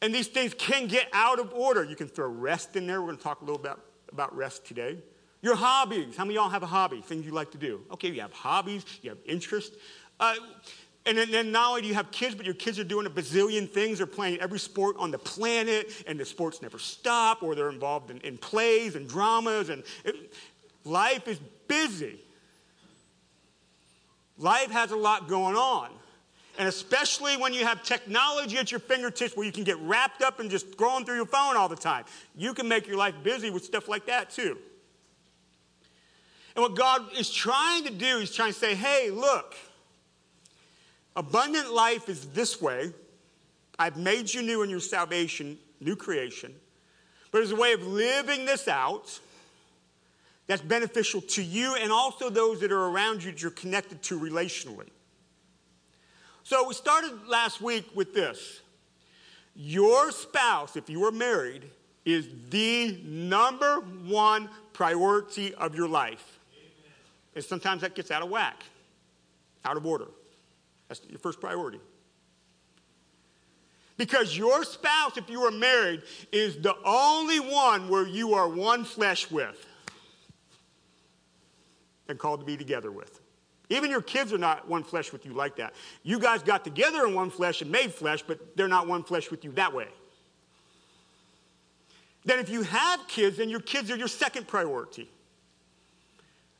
And 0.00 0.14
these 0.14 0.28
things 0.28 0.54
can 0.54 0.86
get 0.86 1.08
out 1.12 1.38
of 1.38 1.52
order. 1.52 1.82
You 1.84 1.96
can 1.96 2.08
throw 2.08 2.28
rest 2.28 2.76
in 2.76 2.86
there. 2.86 3.00
We're 3.00 3.08
going 3.08 3.18
to 3.18 3.22
talk 3.22 3.40
a 3.40 3.44
little 3.44 3.60
bit 3.60 3.72
about, 4.12 4.34
rest 4.36 4.64
today. 4.64 4.98
Your 5.42 5.56
hobbies. 5.56 6.16
How 6.16 6.24
many 6.24 6.36
of 6.36 6.42
y'all 6.42 6.50
have 6.50 6.62
a 6.62 6.66
hobby? 6.66 7.00
Things 7.00 7.26
you 7.26 7.32
like 7.32 7.50
to 7.52 7.58
do. 7.58 7.80
Okay, 7.92 8.10
you 8.10 8.20
have 8.20 8.32
hobbies, 8.32 8.84
you 9.02 9.10
have 9.10 9.18
interests. 9.24 9.76
Uh, 10.18 10.34
and 11.06 11.16
then, 11.16 11.30
then, 11.30 11.52
not 11.52 11.70
only 11.70 11.82
do 11.82 11.88
you 11.88 11.94
have 11.94 12.10
kids, 12.10 12.34
but 12.34 12.44
your 12.44 12.54
kids 12.54 12.78
are 12.78 12.84
doing 12.84 13.06
a 13.06 13.10
bazillion 13.10 13.68
things. 13.68 13.98
They're 13.98 14.06
playing 14.06 14.40
every 14.40 14.58
sport 14.58 14.96
on 14.98 15.10
the 15.10 15.18
planet, 15.18 16.04
and 16.06 16.18
the 16.18 16.24
sports 16.24 16.60
never 16.60 16.78
stop, 16.78 17.42
or 17.42 17.54
they're 17.54 17.70
involved 17.70 18.10
in, 18.10 18.18
in 18.18 18.36
plays 18.36 18.94
and 18.94 19.08
dramas. 19.08 19.68
And 19.68 19.84
it, 20.04 20.34
life 20.84 21.26
is 21.26 21.38
busy. 21.66 22.20
Life 24.36 24.70
has 24.70 24.90
a 24.90 24.96
lot 24.96 25.28
going 25.28 25.56
on. 25.56 25.90
And 26.58 26.66
especially 26.66 27.36
when 27.36 27.54
you 27.54 27.64
have 27.64 27.84
technology 27.84 28.58
at 28.58 28.72
your 28.72 28.80
fingertips 28.80 29.36
where 29.36 29.46
you 29.46 29.52
can 29.52 29.62
get 29.62 29.78
wrapped 29.78 30.22
up 30.22 30.40
and 30.40 30.50
just 30.50 30.72
scrolling 30.72 31.06
through 31.06 31.14
your 31.14 31.26
phone 31.26 31.56
all 31.56 31.68
the 31.68 31.76
time, 31.76 32.04
you 32.36 32.52
can 32.52 32.66
make 32.66 32.88
your 32.88 32.96
life 32.96 33.14
busy 33.22 33.48
with 33.48 33.64
stuff 33.64 33.88
like 33.88 34.06
that 34.06 34.30
too. 34.30 34.58
And 36.56 36.62
what 36.64 36.74
God 36.74 37.16
is 37.16 37.30
trying 37.30 37.84
to 37.84 37.92
do, 37.92 38.18
He's 38.18 38.34
trying 38.34 38.52
to 38.52 38.58
say, 38.58 38.74
hey, 38.74 39.10
look, 39.10 39.54
abundant 41.14 41.72
life 41.72 42.08
is 42.08 42.26
this 42.30 42.60
way. 42.60 42.92
I've 43.78 43.96
made 43.96 44.34
you 44.34 44.42
new 44.42 44.62
in 44.62 44.70
your 44.70 44.80
salvation, 44.80 45.56
new 45.78 45.94
creation. 45.94 46.52
But 47.30 47.38
there's 47.38 47.52
a 47.52 47.56
way 47.56 47.72
of 47.72 47.86
living 47.86 48.44
this 48.44 48.66
out 48.66 49.20
that's 50.48 50.62
beneficial 50.62 51.20
to 51.20 51.42
you 51.42 51.76
and 51.76 51.92
also 51.92 52.30
those 52.30 52.58
that 52.62 52.72
are 52.72 52.86
around 52.86 53.22
you 53.22 53.30
that 53.30 53.40
you're 53.40 53.52
connected 53.52 54.02
to 54.02 54.18
relationally. 54.18 54.88
So 56.48 56.66
we 56.66 56.72
started 56.72 57.28
last 57.28 57.60
week 57.60 57.84
with 57.94 58.14
this. 58.14 58.62
Your 59.54 60.10
spouse, 60.10 60.76
if 60.76 60.88
you 60.88 61.04
are 61.04 61.12
married, 61.12 61.62
is 62.06 62.26
the 62.48 62.98
number 63.04 63.80
one 64.06 64.48
priority 64.72 65.52
of 65.56 65.74
your 65.74 65.88
life. 65.88 66.38
And 67.34 67.44
sometimes 67.44 67.82
that 67.82 67.94
gets 67.94 68.10
out 68.10 68.22
of 68.22 68.30
whack, 68.30 68.62
out 69.62 69.76
of 69.76 69.84
order. 69.84 70.06
That's 70.88 71.02
your 71.10 71.18
first 71.18 71.38
priority. 71.38 71.80
Because 73.98 74.34
your 74.34 74.64
spouse, 74.64 75.18
if 75.18 75.28
you 75.28 75.42
are 75.42 75.50
married, 75.50 76.00
is 76.32 76.56
the 76.56 76.76
only 76.82 77.40
one 77.40 77.90
where 77.90 78.06
you 78.06 78.32
are 78.32 78.48
one 78.48 78.84
flesh 78.84 79.30
with 79.30 79.66
and 82.08 82.18
called 82.18 82.40
to 82.40 82.46
be 82.46 82.56
together 82.56 82.90
with. 82.90 83.20
Even 83.70 83.90
your 83.90 84.00
kids 84.00 84.32
are 84.32 84.38
not 84.38 84.66
one 84.68 84.82
flesh 84.82 85.12
with 85.12 85.26
you 85.26 85.32
like 85.32 85.56
that. 85.56 85.74
You 86.02 86.18
guys 86.18 86.42
got 86.42 86.64
together 86.64 87.06
in 87.06 87.14
one 87.14 87.30
flesh 87.30 87.60
and 87.60 87.70
made 87.70 87.92
flesh, 87.92 88.22
but 88.22 88.56
they're 88.56 88.68
not 88.68 88.88
one 88.88 89.02
flesh 89.02 89.30
with 89.30 89.44
you 89.44 89.52
that 89.52 89.74
way. 89.74 89.88
Then, 92.24 92.38
if 92.38 92.48
you 92.48 92.62
have 92.62 93.06
kids, 93.08 93.38
then 93.38 93.48
your 93.48 93.60
kids 93.60 93.90
are 93.90 93.96
your 93.96 94.08
second 94.08 94.48
priority. 94.48 95.08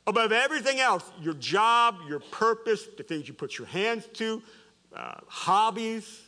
Above 0.06 0.32
everything 0.32 0.80
else, 0.80 1.04
your 1.20 1.34
job, 1.34 1.96
your 2.08 2.20
purpose, 2.20 2.86
the 2.96 3.02
things 3.02 3.28
you 3.28 3.34
put 3.34 3.58
your 3.58 3.66
hands 3.66 4.06
to, 4.14 4.42
uh, 4.96 5.14
hobbies, 5.26 6.22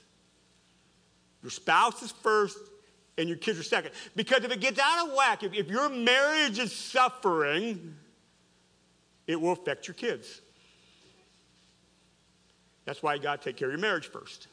your 1.43 1.51
spouse 1.51 2.03
is 2.03 2.11
first, 2.11 2.59
and 3.16 3.28
your 3.28 3.39
kids 3.39 3.59
are 3.59 3.62
second. 3.62 3.93
Because 4.14 4.45
if 4.45 4.53
it 4.53 4.61
gets 4.61 4.78
out 4.78 5.09
of 5.09 5.14
whack, 5.14 5.43
if, 5.43 5.55
if 5.55 5.68
your 5.68 5.89
marriage 5.89 6.59
is 6.59 6.74
suffering, 6.74 7.97
it 9.26 9.41
will 9.41 9.53
affect 9.53 9.89
your 9.89 9.95
kids. 9.95 10.43
That's 12.85 13.03
why 13.03 13.14
you 13.14 13.22
got 13.22 13.41
to 13.41 13.49
take 13.49 13.57
care 13.57 13.68
of 13.68 13.72
your 13.72 13.81
marriage 13.81 14.07
first. 14.07 14.49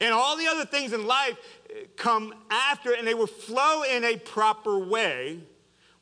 And 0.00 0.12
all 0.12 0.36
the 0.36 0.46
other 0.46 0.64
things 0.64 0.92
in 0.92 1.06
life 1.06 1.36
eh, 1.70 1.84
come 1.96 2.32
after, 2.50 2.92
and 2.92 3.06
they 3.06 3.14
will 3.14 3.26
flow 3.26 3.82
in 3.82 4.04
a 4.04 4.16
proper 4.16 4.78
way 4.78 5.40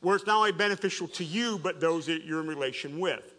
where 0.01 0.15
it's 0.15 0.27
not 0.27 0.37
only 0.37 0.51
beneficial 0.51 1.07
to 1.07 1.23
you, 1.23 1.59
but 1.63 1.79
those 1.79 2.05
that 2.05 2.23
you're 2.23 2.39
in 2.39 2.47
relation 2.47 2.99
with. 2.99 3.33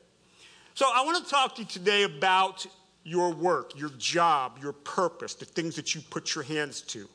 So 0.75 0.87
I 0.93 1.05
want 1.05 1.25
to 1.25 1.31
talk 1.31 1.55
to 1.57 1.63
you 1.63 1.69
today 1.69 2.03
about 2.03 2.67
your 3.05 3.33
work, 3.33 3.79
your 3.79 3.91
job, 3.91 4.59
your 4.61 4.73
purpose, 4.73 5.35
the 5.35 5.45
things 5.45 5.77
that 5.77 5.95
you 5.95 6.01
put 6.11 6.35
your 6.35 6.45
hands 6.45 6.83
to. 6.83 7.09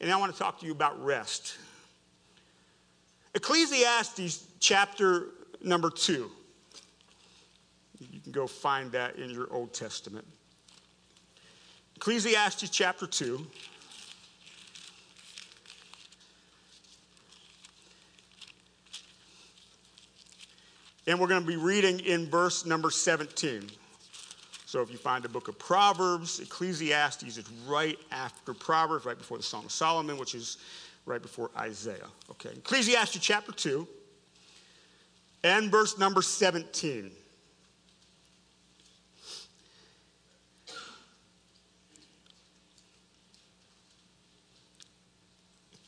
And 0.00 0.10
I 0.12 0.16
want 0.16 0.32
to 0.32 0.38
talk 0.38 0.60
to 0.60 0.66
you 0.66 0.72
about 0.72 1.02
rest. 1.02 1.56
Ecclesiastes 3.34 4.46
chapter 4.60 5.28
number 5.62 5.90
two. 5.90 6.30
Can 8.24 8.32
go 8.32 8.46
find 8.46 8.90
that 8.92 9.16
in 9.16 9.30
your 9.30 9.52
Old 9.52 9.72
Testament. 9.72 10.26
Ecclesiastes 11.96 12.70
chapter 12.70 13.06
2. 13.06 13.46
And 21.06 21.20
we're 21.20 21.28
going 21.28 21.42
to 21.42 21.46
be 21.46 21.56
reading 21.56 22.00
in 22.00 22.30
verse 22.30 22.64
number 22.64 22.90
17. 22.90 23.68
So 24.64 24.80
if 24.80 24.90
you 24.90 24.96
find 24.96 25.22
the 25.22 25.28
book 25.28 25.48
of 25.48 25.58
Proverbs, 25.58 26.40
Ecclesiastes 26.40 27.36
is 27.36 27.44
right 27.68 27.98
after 28.10 28.54
Proverbs, 28.54 29.04
right 29.04 29.18
before 29.18 29.36
the 29.36 29.42
Song 29.42 29.66
of 29.66 29.70
Solomon, 29.70 30.16
which 30.16 30.34
is 30.34 30.56
right 31.04 31.20
before 31.20 31.50
Isaiah. 31.58 32.08
Okay, 32.30 32.48
Ecclesiastes 32.56 33.18
chapter 33.18 33.52
2 33.52 33.86
and 35.44 35.70
verse 35.70 35.98
number 35.98 36.22
17. 36.22 37.12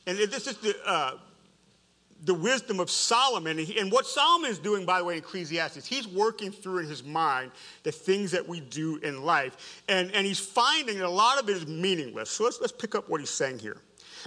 And 0.06 0.18
this 0.18 0.46
is 0.46 0.56
the, 0.58 0.76
uh, 0.86 1.12
the 2.24 2.34
wisdom 2.34 2.80
of 2.80 2.90
Solomon. 2.90 3.58
And 3.58 3.90
what 3.90 4.06
Solomon 4.06 4.50
is 4.50 4.58
doing, 4.58 4.86
by 4.86 4.98
the 4.98 5.04
way, 5.04 5.14
in 5.14 5.18
Ecclesiastes, 5.18 5.86
he's 5.86 6.06
working 6.06 6.50
through 6.50 6.78
in 6.78 6.86
his 6.86 7.04
mind 7.04 7.50
the 7.82 7.92
things 7.92 8.30
that 8.32 8.46
we 8.46 8.60
do 8.60 8.96
in 8.98 9.22
life. 9.22 9.82
And, 9.88 10.12
and 10.12 10.26
he's 10.26 10.38
finding 10.38 10.98
that 10.98 11.06
a 11.06 11.10
lot 11.10 11.42
of 11.42 11.48
it 11.48 11.56
is 11.56 11.66
meaningless. 11.66 12.30
So 12.30 12.44
let's, 12.44 12.60
let's 12.60 12.72
pick 12.72 12.94
up 12.94 13.08
what 13.08 13.20
he's 13.20 13.30
saying 13.30 13.58
here. 13.58 13.78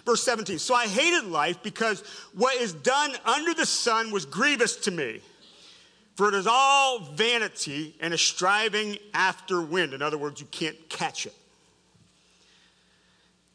Verse 0.05 0.23
17 0.23 0.59
So 0.59 0.75
I 0.75 0.87
hated 0.87 1.25
life 1.25 1.61
because 1.63 2.01
what 2.33 2.55
is 2.55 2.73
done 2.73 3.11
under 3.25 3.53
the 3.53 3.65
sun 3.65 4.11
was 4.11 4.25
grievous 4.25 4.75
to 4.77 4.91
me. 4.91 5.21
For 6.15 6.27
it 6.27 6.33
is 6.33 6.47
all 6.47 6.99
vanity 6.99 7.95
and 8.01 8.13
a 8.13 8.17
striving 8.17 8.97
after 9.13 9.61
wind. 9.61 9.93
In 9.93 10.01
other 10.01 10.17
words, 10.17 10.41
you 10.41 10.47
can't 10.51 10.89
catch 10.89 11.25
it. 11.25 11.33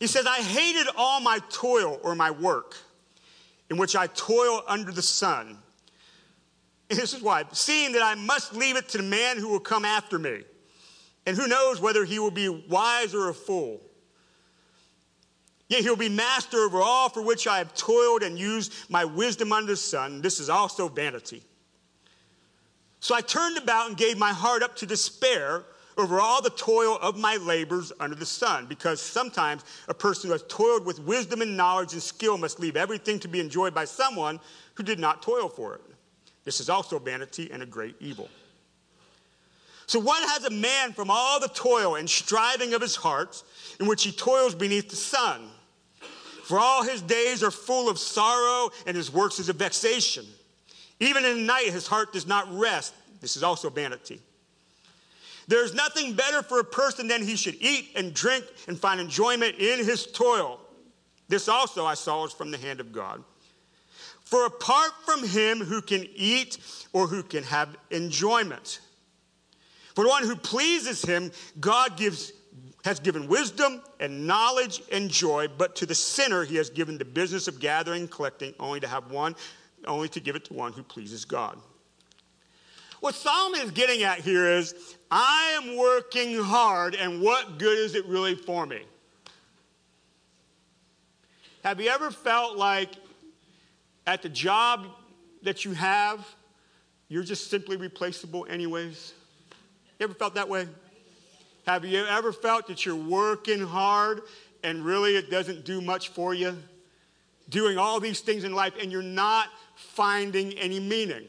He 0.01 0.07
says, 0.07 0.27
I 0.27 0.39
hated 0.39 0.87
all 0.97 1.21
my 1.21 1.39
toil 1.51 2.01
or 2.03 2.15
my 2.15 2.31
work 2.31 2.77
in 3.71 3.77
which 3.77 3.97
I 3.97 4.07
toil 4.09 4.63
under 4.67 4.93
the 4.93 5.03
sun. 5.03 5.59
And 6.91 6.99
this 6.99 7.15
is 7.15 7.23
why, 7.23 7.45
seeing 7.53 7.93
that 7.93 8.03
I 8.03 8.15
must 8.15 8.55
leave 8.55 8.77
it 8.77 8.89
to 8.91 8.99
the 8.99 9.05
man 9.05 9.39
who 9.39 9.49
will 9.49 9.61
come 9.61 9.85
after 9.85 10.19
me. 10.19 10.43
And 11.27 11.37
who 11.37 11.49
knows 11.49 11.81
whether 11.81 12.05
he 12.05 12.19
will 12.19 12.31
be 12.31 12.49
wise 12.49 13.15
or 13.15 13.31
a 13.31 13.35
fool. 13.35 13.81
Yet 15.69 15.81
he'll 15.81 15.97
be 15.97 16.11
master 16.11 16.59
over 16.59 16.83
all 16.83 17.09
for 17.09 17.23
which 17.23 17.47
I 17.47 17.59
have 17.59 17.75
toiled 17.75 18.23
and 18.23 18.39
used 18.39 18.73
my 18.91 19.05
wisdom 19.05 19.53
under 19.53 19.73
the 19.73 19.77
sun. 19.77 20.21
This 20.21 20.39
is 20.39 20.51
also 20.51 20.89
vanity. 20.89 21.43
So 23.01 23.15
I 23.15 23.23
turned 23.23 23.57
about 23.57 23.89
and 23.89 23.97
gave 23.97 24.19
my 24.19 24.33
heart 24.33 24.63
up 24.63 24.77
to 24.77 24.87
despair 24.87 25.65
over 25.97 26.21
all 26.21 26.43
the 26.43 26.51
toil 26.51 26.99
of 27.01 27.19
my 27.19 27.37
labors 27.37 27.93
under 28.01 28.17
the 28.17 28.27
sun, 28.27 28.67
because 28.67 29.01
sometimes 29.01 29.65
a 29.89 29.95
person 29.95 30.29
who 30.29 30.33
has 30.33 30.45
toiled 30.49 30.85
with 30.85 31.01
wisdom 31.01 31.43
and 31.43 31.57
knowledge 31.57 31.93
and 31.93 32.03
skill 32.03 32.37
must 32.39 32.61
leave 32.61 32.77
everything 32.77 33.19
to 33.21 33.29
be 33.29 33.41
enjoyed 33.41 33.75
by 33.75 33.85
someone 33.85 34.41
who 34.75 34.83
did 34.83 34.99
not 34.99 35.23
toil 35.23 35.49
for 35.49 35.75
it. 35.75 35.81
This 36.45 36.61
is 36.61 36.69
also 36.69 36.99
vanity 36.99 37.51
and 37.53 37.63
a 37.63 37.67
great 37.67 37.97
evil. 38.01 38.29
So, 39.87 39.99
what 39.99 40.29
has 40.31 40.45
a 40.45 40.51
man 40.51 40.93
from 40.93 41.11
all 41.11 41.41
the 41.41 41.49
toil 41.49 41.97
and 41.97 42.09
striving 42.09 42.75
of 42.75 42.81
his 42.81 42.97
heart, 42.97 43.43
in 43.79 43.87
which 43.87 44.03
he 44.03 44.13
toils 44.13 44.55
beneath 44.55 44.89
the 44.89 44.97
sun? 44.97 45.51
For 46.45 46.59
all 46.59 46.83
his 46.83 47.01
days 47.03 47.43
are 47.43 47.51
full 47.51 47.89
of 47.89 47.99
sorrow, 47.99 48.71
and 48.87 48.97
his 48.97 49.13
works 49.13 49.39
is 49.39 49.49
a 49.49 49.53
vexation. 49.53 50.27
Even 51.01 51.25
in 51.25 51.39
the 51.39 51.43
night, 51.43 51.67
his 51.67 51.87
heart 51.87 52.13
does 52.13 52.27
not 52.27 52.53
rest. 52.53 52.95
This 53.21 53.37
is 53.37 53.43
also 53.43 53.71
vanity. 53.71 54.21
There's 55.47 55.75
nothing 55.75 56.15
better 56.15 56.43
for 56.43 56.61
a 56.61 56.65
person 56.65 57.09
than 57.09 57.23
he 57.23 57.37
should 57.37 57.57
eat 57.61 57.91
and 57.97 58.15
drink 58.15 58.45
and 58.67 58.79
find 58.79 59.01
enjoyment 59.01 59.57
in 59.59 59.85
his 59.85 60.07
toil. 60.07 60.61
This 61.29 61.49
also 61.49 61.85
I 61.85 61.95
saw 61.95 62.25
is 62.25 62.33
from 62.33 62.51
the 62.51 62.59
hand 62.59 62.81
of 62.81 62.93
God. 62.93 63.23
For 64.25 64.47
apart 64.47 64.93
from 65.05 65.27
him 65.27 65.59
who 65.59 65.83
can 65.83 66.07
eat 66.15 66.59
or 66.93 67.07
who 67.07 67.23
can 67.23 67.45
have 67.45 67.77
enjoyment, 67.91 68.81
for 69.95 70.03
the 70.03 70.11
one 70.11 70.25
who 70.25 70.35
pleases 70.35 71.03
him, 71.03 71.31
God 71.61 71.97
gives, 71.97 72.33
has 72.85 72.99
given 72.99 73.29
wisdom 73.29 73.81
and 74.01 74.27
knowledge 74.27 74.83
and 74.91 75.09
joy, 75.09 75.47
but 75.57 75.77
to 75.77 75.87
the 75.87 75.95
sinner 75.95 76.45
he 76.45 76.57
has 76.57 76.69
given 76.69 76.99
the 76.99 77.05
business 77.05 77.47
of 77.47 77.61
gathering 77.61 78.03
and 78.03 78.11
collecting, 78.11 78.55
only 78.59 78.81
to 78.81 78.89
have 78.89 79.11
one, 79.11 79.37
only 79.87 80.09
to 80.09 80.21
give 80.21 80.35
it 80.35 80.47
to 80.47 80.55
one 80.55 80.73
who 80.73 80.83
pleases 80.83 81.25
God. 81.25 81.59
What 83.01 83.15
Solomon 83.15 83.61
is 83.61 83.71
getting 83.71 84.03
at 84.03 84.21
here 84.21 84.51
is 84.51 84.97
I 85.17 85.61
am 85.63 85.77
working 85.77 86.37
hard, 86.43 86.97
and 86.97 87.21
what 87.21 87.57
good 87.57 87.79
is 87.79 87.95
it 87.95 88.05
really 88.07 88.35
for 88.35 88.67
me? 88.67 88.81
Have 91.63 91.81
you 91.81 91.89
ever 91.89 92.11
felt 92.11 92.57
like 92.57 92.91
at 94.09 94.23
the 94.23 94.29
job 94.29 94.89
that 95.45 95.65
you 95.65 95.73
have, 95.73 96.27
you're 97.09 97.23
just 97.23 97.49
simply 97.49 97.77
replaceable, 97.77 98.45
anyways? 98.51 99.13
You 100.01 100.05
ever 100.05 100.15
felt 100.15 100.35
that 100.35 100.49
way? 100.49 100.67
Have 101.65 101.85
you 101.85 102.05
ever 102.07 102.33
felt 102.33 102.67
that 102.67 102.85
you're 102.85 102.97
working 102.97 103.65
hard 103.65 104.23
and 104.65 104.85
really 104.85 105.15
it 105.15 105.31
doesn't 105.31 105.65
do 105.65 105.81
much 105.81 106.09
for 106.09 106.35
you? 106.35 106.59
Doing 107.51 107.79
all 107.79 108.01
these 108.01 108.19
things 108.19 108.43
in 108.43 108.53
life 108.53 108.73
and 108.83 108.91
you're 108.91 109.01
not 109.01 109.47
finding 109.77 110.55
any 110.55 110.81
meaning. 110.81 111.23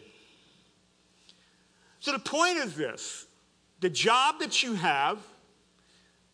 So 1.99 2.13
the 2.13 2.19
point 2.19 2.57
is 2.57 2.75
this 2.75 3.27
the 3.79 3.89
job 3.89 4.39
that 4.39 4.63
you 4.63 4.73
have, 4.73 5.19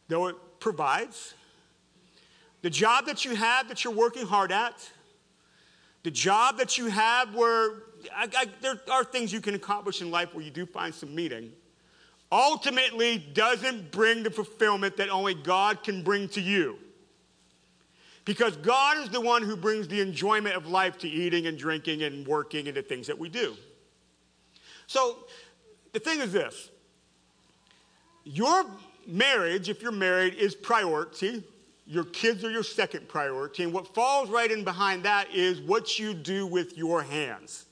though 0.08 0.28
it 0.28 0.36
provides, 0.60 1.34
the 2.62 2.70
job 2.70 3.06
that 3.08 3.26
you 3.26 3.36
have 3.36 3.68
that 3.70 3.84
you're 3.84 3.94
working 3.94 4.26
hard 4.26 4.52
at, 4.52 4.90
the 6.04 6.12
job 6.12 6.58
that 6.58 6.78
you 6.78 6.88
have 6.88 7.34
where 7.36 7.84
I, 8.16 8.28
I, 8.36 8.46
there 8.62 8.80
are 8.92 9.04
things 9.04 9.32
you 9.32 9.42
can 9.42 9.56
accomplish 9.56 10.02
in 10.02 10.10
life 10.10 10.34
where 10.34 10.44
you 10.44 10.52
do 10.52 10.66
find 10.66 10.94
some 10.94 11.14
meaning, 11.14 11.52
ultimately 12.32 13.18
doesn't 13.34 13.92
bring 13.92 14.24
the 14.24 14.32
fulfillment 14.32 14.98
that 14.98 15.10
only 15.10 15.34
God 15.34 15.84
can 15.84 16.04
bring 16.04 16.28
to 16.30 16.42
you. 16.42 16.78
Because 18.26 18.56
God 18.58 18.98
is 19.00 19.10
the 19.10 19.22
one 19.22 19.44
who 19.44 19.56
brings 19.56 19.88
the 19.88 20.00
enjoyment 20.00 20.56
of 20.56 20.68
life 20.68 20.98
to 21.00 21.10
eating 21.10 21.48
and 21.48 21.58
drinking 21.58 22.04
and 22.04 22.26
working 22.26 22.68
and 22.68 22.78
the 22.78 22.82
things 22.82 23.08
that 23.08 23.18
we 23.18 23.30
do. 23.30 23.56
So 24.88 25.26
the 25.94 26.00
thing 26.00 26.20
is 26.20 26.32
this 26.32 26.71
your 28.24 28.66
marriage, 29.08 29.70
if 29.70 29.82
you're 29.82 29.92
married, 29.92 30.36
is 30.36 30.56
priority. 30.56 31.44
Your 31.86 32.06
kids 32.06 32.44
are 32.44 32.52
your 32.52 32.64
second 32.64 33.08
priority. 33.08 33.64
And 33.64 33.74
what 33.74 33.94
falls 33.94 34.30
right 34.30 34.50
in 34.50 34.64
behind 34.64 35.04
that 35.04 35.34
is 35.34 35.60
what 35.60 36.00
you 36.00 36.14
do 36.14 36.48
with 36.48 36.78
your 36.78 37.02
hands. 37.02 37.66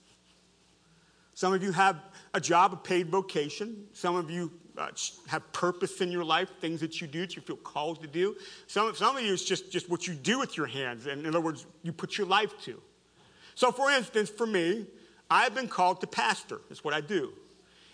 Some 1.34 1.54
of 1.54 1.64
you 1.64 1.72
have 1.72 1.97
a 2.34 2.41
job, 2.41 2.74
a 2.74 2.76
paid 2.76 3.10
vocation. 3.10 3.86
Some 3.93 4.16
of 4.16 4.30
you 4.30 4.52
uh, 4.78 4.89
have 5.28 5.50
purpose 5.54 6.02
in 6.02 6.12
your 6.12 6.24
life, 6.24 6.50
things 6.60 6.82
that 6.82 7.00
you 7.00 7.08
do 7.08 7.22
that 7.22 7.36
you 7.36 7.41
feel 7.41 7.56
called 7.58 8.02
to 8.02 8.08
do. 8.08 8.36
Some, 8.68 8.93
some 8.95 9.16
of 9.16 9.24
you, 9.24 9.34
it's 9.34 9.45
just, 9.45 9.72
just 9.72 9.89
what 9.89 10.08
you 10.08 10.14
do 10.14 10.39
with 10.39 10.58
your 10.58 10.66
hands. 10.66 11.06
And 11.06 11.22
in 11.22 11.28
other 11.28 11.41
words, 11.41 11.66
you 11.84 11.93
put 11.93 12.18
your 12.18 12.28
life 12.28 12.60
to. 12.64 12.82
So, 13.56 13.72
for 13.72 13.89
instance, 13.91 14.30
for 14.30 14.45
me, 14.45 14.86
I've 15.30 15.54
been 15.54 15.68
called 15.68 16.02
to 16.02 16.08
pastor. 16.08 16.60
That's 16.70 16.84
what 16.84 16.93
I 16.93 17.02
do. 17.02 17.34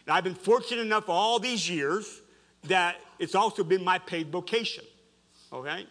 And 0.05 0.15
I've 0.15 0.23
been 0.23 0.35
fortunate 0.35 0.81
enough 0.81 1.09
all 1.09 1.39
these 1.39 1.69
years 1.69 2.21
that 2.67 2.97
it's 3.19 3.35
also 3.35 3.63
been 3.63 3.83
my 3.83 3.99
paid 3.99 4.31
vocation. 4.31 4.83
Okay? 5.51 5.85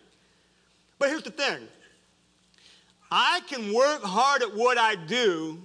But 0.99 1.09
here's 1.09 1.23
the 1.23 1.31
thing 1.31 1.69
I 3.11 3.41
can 3.49 3.73
work 3.73 4.03
hard 4.03 4.43
at 4.43 4.55
what 4.55 4.79
I 4.79 4.95
do, 4.95 5.59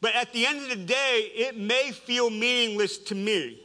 but 0.00 0.14
at 0.14 0.32
the 0.32 0.46
end 0.46 0.62
of 0.62 0.68
the 0.68 0.84
day, 0.84 1.30
it 1.34 1.56
may 1.56 1.92
feel 1.92 2.30
meaningless 2.30 2.98
to 2.98 3.14
me. 3.14 3.60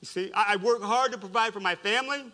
You 0.00 0.06
see, 0.06 0.30
I 0.34 0.56
work 0.56 0.82
hard 0.82 1.12
to 1.12 1.18
provide 1.18 1.52
for 1.52 1.60
my 1.60 1.76
family. 1.76 2.24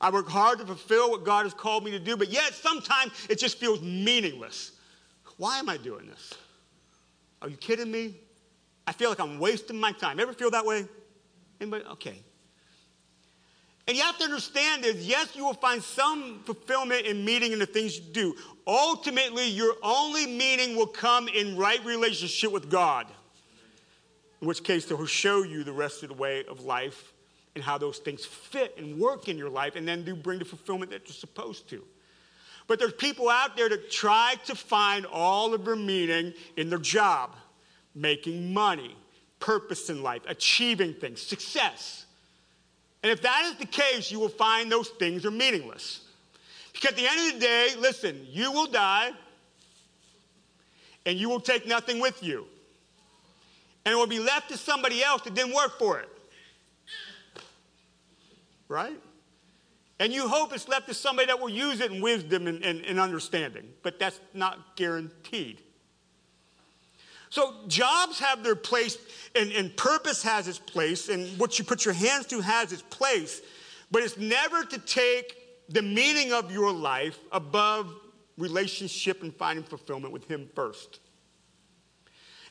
I 0.00 0.10
work 0.10 0.28
hard 0.28 0.60
to 0.60 0.66
fulfill 0.66 1.10
what 1.10 1.24
God 1.24 1.42
has 1.44 1.52
called 1.52 1.84
me 1.84 1.90
to 1.90 1.98
do, 1.98 2.16
but 2.16 2.30
yet 2.30 2.54
sometimes 2.54 3.12
it 3.28 3.38
just 3.38 3.58
feels 3.58 3.82
meaningless. 3.82 4.72
Why 5.36 5.58
am 5.58 5.68
I 5.68 5.76
doing 5.76 6.06
this? 6.06 6.34
Are 7.42 7.48
you 7.48 7.56
kidding 7.56 7.90
me? 7.90 8.14
I 8.90 8.92
feel 8.92 9.08
like 9.08 9.20
I'm 9.20 9.38
wasting 9.38 9.78
my 9.78 9.92
time. 9.92 10.18
Ever 10.18 10.32
feel 10.32 10.50
that 10.50 10.66
way? 10.66 10.84
Anybody? 11.60 11.84
Okay. 11.92 12.18
And 13.86 13.96
you 13.96 14.02
have 14.02 14.18
to 14.18 14.24
understand 14.24 14.84
is 14.84 15.06
yes, 15.06 15.36
you 15.36 15.44
will 15.44 15.54
find 15.54 15.80
some 15.80 16.40
fulfillment 16.44 17.06
in 17.06 17.24
meaning 17.24 17.52
in 17.52 17.60
the 17.60 17.66
things 17.66 18.00
you 18.00 18.04
do. 18.12 18.34
Ultimately, 18.66 19.48
your 19.48 19.76
only 19.84 20.26
meaning 20.26 20.74
will 20.74 20.88
come 20.88 21.28
in 21.28 21.56
right 21.56 21.84
relationship 21.84 22.50
with 22.50 22.68
God. 22.68 23.06
in 24.40 24.48
which 24.48 24.64
case 24.64 24.88
he'll 24.88 25.06
show 25.06 25.44
you 25.44 25.62
the 25.64 25.72
rest 25.72 26.02
of 26.02 26.08
the 26.08 26.14
way 26.14 26.44
of 26.46 26.64
life 26.64 27.12
and 27.54 27.62
how 27.62 27.78
those 27.78 27.98
things 27.98 28.24
fit 28.24 28.74
and 28.76 28.98
work 28.98 29.28
in 29.28 29.36
your 29.38 29.50
life 29.50 29.76
and 29.76 29.86
then 29.86 30.04
do 30.04 30.16
bring 30.16 30.40
the 30.40 30.44
fulfillment 30.44 30.90
that 30.90 31.02
you're 31.06 31.14
supposed 31.14 31.68
to. 31.70 31.84
But 32.66 32.78
there's 32.78 32.92
people 32.92 33.28
out 33.28 33.56
there 33.56 33.68
that 33.68 33.90
try 33.90 34.34
to 34.46 34.54
find 34.54 35.06
all 35.06 35.54
of 35.54 35.64
their 35.64 35.76
meaning 35.76 36.32
in 36.56 36.70
their 36.70 36.78
job, 36.78 37.36
making 37.94 38.52
money, 38.52 38.96
purpose 39.38 39.90
in 39.90 40.02
life, 40.02 40.22
achieving 40.26 40.94
things, 40.94 41.20
success. 41.20 42.06
And 43.02 43.10
if 43.10 43.22
that 43.22 43.44
is 43.46 43.54
the 43.56 43.66
case, 43.66 44.10
you 44.10 44.20
will 44.20 44.28
find 44.28 44.70
those 44.70 44.88
things 44.88 45.24
are 45.24 45.30
meaningless. 45.30 46.00
Because 46.72 46.90
at 46.90 46.96
the 46.96 47.06
end 47.06 47.34
of 47.34 47.40
the 47.40 47.46
day, 47.46 47.68
listen, 47.78 48.26
you 48.30 48.52
will 48.52 48.66
die 48.66 49.10
and 51.06 51.18
you 51.18 51.28
will 51.28 51.40
take 51.40 51.66
nothing 51.66 52.00
with 52.00 52.22
you. 52.22 52.46
And 53.84 53.94
it 53.94 53.96
will 53.96 54.06
be 54.06 54.18
left 54.18 54.50
to 54.50 54.58
somebody 54.58 55.02
else 55.02 55.22
that 55.22 55.34
didn't 55.34 55.54
work 55.54 55.78
for 55.78 56.00
it. 56.00 56.08
Right? 58.68 59.00
And 59.98 60.12
you 60.12 60.28
hope 60.28 60.52
it's 60.54 60.68
left 60.68 60.88
to 60.88 60.94
somebody 60.94 61.26
that 61.26 61.40
will 61.40 61.50
use 61.50 61.80
it 61.80 61.90
in 61.90 62.00
wisdom 62.00 62.46
and, 62.46 62.62
and, 62.64 62.84
and 62.84 63.00
understanding, 63.00 63.68
but 63.82 63.98
that's 63.98 64.20
not 64.32 64.76
guaranteed. 64.76 65.60
So 67.30 67.54
jobs 67.68 68.18
have 68.18 68.42
their 68.42 68.56
place, 68.56 68.98
and, 69.36 69.52
and 69.52 69.74
purpose 69.76 70.22
has 70.24 70.48
its 70.48 70.58
place, 70.58 71.08
and 71.08 71.38
what 71.38 71.58
you 71.58 71.64
put 71.64 71.84
your 71.84 71.94
hands 71.94 72.26
to 72.26 72.40
has 72.40 72.72
its 72.72 72.82
place, 72.82 73.40
but 73.90 74.02
it's 74.02 74.18
never 74.18 74.64
to 74.64 74.78
take 74.78 75.36
the 75.68 75.80
meaning 75.80 76.32
of 76.32 76.50
your 76.50 76.72
life 76.72 77.18
above 77.30 77.94
relationship 78.36 79.22
and 79.22 79.34
finding 79.34 79.64
fulfillment 79.64 80.12
with 80.12 80.28
Him 80.28 80.48
first. 80.56 80.98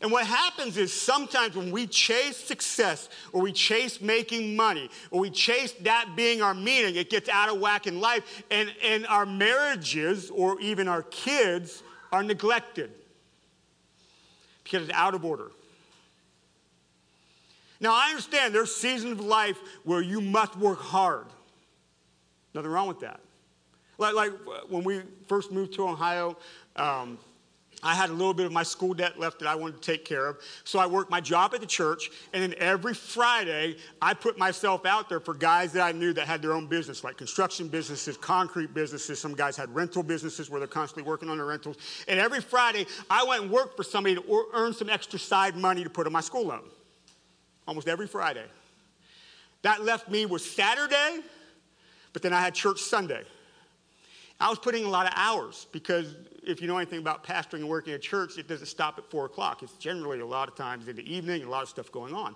And 0.01 0.13
what 0.13 0.25
happens 0.25 0.77
is 0.77 0.93
sometimes 0.93 1.57
when 1.57 1.71
we 1.71 1.85
chase 1.85 2.37
success 2.37 3.09
or 3.33 3.41
we 3.41 3.51
chase 3.51 3.99
making 3.99 4.55
money 4.55 4.89
or 5.11 5.19
we 5.19 5.29
chase 5.29 5.73
that 5.81 6.13
being 6.15 6.41
our 6.41 6.53
meaning, 6.53 6.95
it 6.95 7.09
gets 7.09 7.27
out 7.27 7.53
of 7.53 7.59
whack 7.59 7.85
in 7.85 7.99
life, 7.99 8.43
and, 8.49 8.73
and 8.81 9.05
our 9.07 9.25
marriages 9.25 10.29
or 10.29 10.57
even 10.61 10.87
our 10.87 11.03
kids 11.03 11.83
are 12.13 12.23
neglected 12.23 12.91
because 14.69 14.87
it's 14.87 14.97
out 14.97 15.15
of 15.15 15.25
order. 15.25 15.51
Now, 17.81 17.93
I 17.93 18.09
understand 18.09 18.53
there's 18.53 18.75
seasons 18.75 19.13
of 19.13 19.21
life 19.21 19.57
where 19.83 20.01
you 20.01 20.21
must 20.21 20.57
work 20.57 20.79
hard. 20.79 21.27
Nothing 22.53 22.71
wrong 22.71 22.87
with 22.87 22.99
that. 22.99 23.19
Like, 23.97 24.15
like 24.15 24.31
when 24.69 24.83
we 24.83 25.01
first 25.27 25.51
moved 25.51 25.73
to 25.75 25.87
Ohio, 25.87 26.37
um, 26.75 27.17
I 27.81 27.95
had 27.95 28.09
a 28.09 28.13
little 28.13 28.33
bit 28.33 28.45
of 28.45 28.51
my 28.51 28.63
school 28.63 28.93
debt 28.93 29.19
left 29.19 29.39
that 29.39 29.47
I 29.47 29.55
wanted 29.55 29.81
to 29.81 29.91
take 29.91 30.03
care 30.03 30.27
of. 30.27 30.37
So 30.63 30.79
I 30.79 30.85
worked 30.85 31.09
my 31.09 31.21
job 31.21 31.53
at 31.53 31.61
the 31.61 31.67
church, 31.67 32.11
and 32.33 32.43
then 32.43 32.53
every 32.57 32.93
Friday, 32.93 33.77
I 34.01 34.13
put 34.13 34.37
myself 34.37 34.85
out 34.85 35.07
there 35.07 35.19
for 35.19 35.33
guys 35.33 35.71
that 35.73 35.81
I 35.81 35.91
knew 35.91 36.11
that 36.13 36.27
had 36.27 36.41
their 36.41 36.53
own 36.53 36.67
business, 36.67 37.03
like 37.03 37.17
construction 37.17 37.67
businesses, 37.67 38.17
concrete 38.17 38.73
businesses. 38.73 39.19
Some 39.19 39.33
guys 39.33 39.55
had 39.55 39.73
rental 39.73 40.03
businesses 40.03 40.49
where 40.49 40.59
they're 40.59 40.67
constantly 40.67 41.09
working 41.09 41.29
on 41.29 41.37
their 41.37 41.45
rentals. 41.45 41.77
And 42.07 42.19
every 42.19 42.41
Friday, 42.41 42.85
I 43.09 43.23
went 43.23 43.43
and 43.43 43.51
worked 43.51 43.77
for 43.77 43.83
somebody 43.83 44.15
to 44.15 44.45
earn 44.53 44.73
some 44.73 44.89
extra 44.89 45.19
side 45.19 45.55
money 45.55 45.83
to 45.83 45.89
put 45.89 46.05
on 46.05 46.13
my 46.13 46.21
school 46.21 46.47
loan. 46.47 46.63
Almost 47.67 47.87
every 47.87 48.07
Friday. 48.07 48.45
That 49.61 49.83
left 49.83 50.09
me 50.09 50.25
with 50.25 50.41
Saturday, 50.41 51.19
but 52.13 52.21
then 52.21 52.33
I 52.33 52.41
had 52.41 52.55
church 52.55 52.81
Sunday. 52.81 53.23
I 54.39 54.49
was 54.49 54.57
putting 54.57 54.85
a 54.85 54.89
lot 54.89 55.05
of 55.05 55.13
hours 55.15 55.67
because 55.71 56.15
if 56.43 56.61
you 56.61 56.67
know 56.67 56.77
anything 56.77 56.99
about 56.99 57.23
pastoring 57.23 57.59
and 57.59 57.69
working 57.69 57.93
at 57.93 58.01
church, 58.01 58.37
it 58.37 58.47
doesn't 58.47 58.67
stop 58.67 58.97
at 58.97 59.09
four 59.09 59.25
o'clock. 59.25 59.63
It's 59.63 59.73
generally 59.73 60.19
a 60.21 60.25
lot 60.25 60.47
of 60.47 60.55
times 60.55 60.87
in 60.87 60.95
the 60.95 61.13
evening, 61.13 61.43
a 61.43 61.49
lot 61.49 61.63
of 61.63 61.69
stuff 61.69 61.91
going 61.91 62.13
on. 62.13 62.35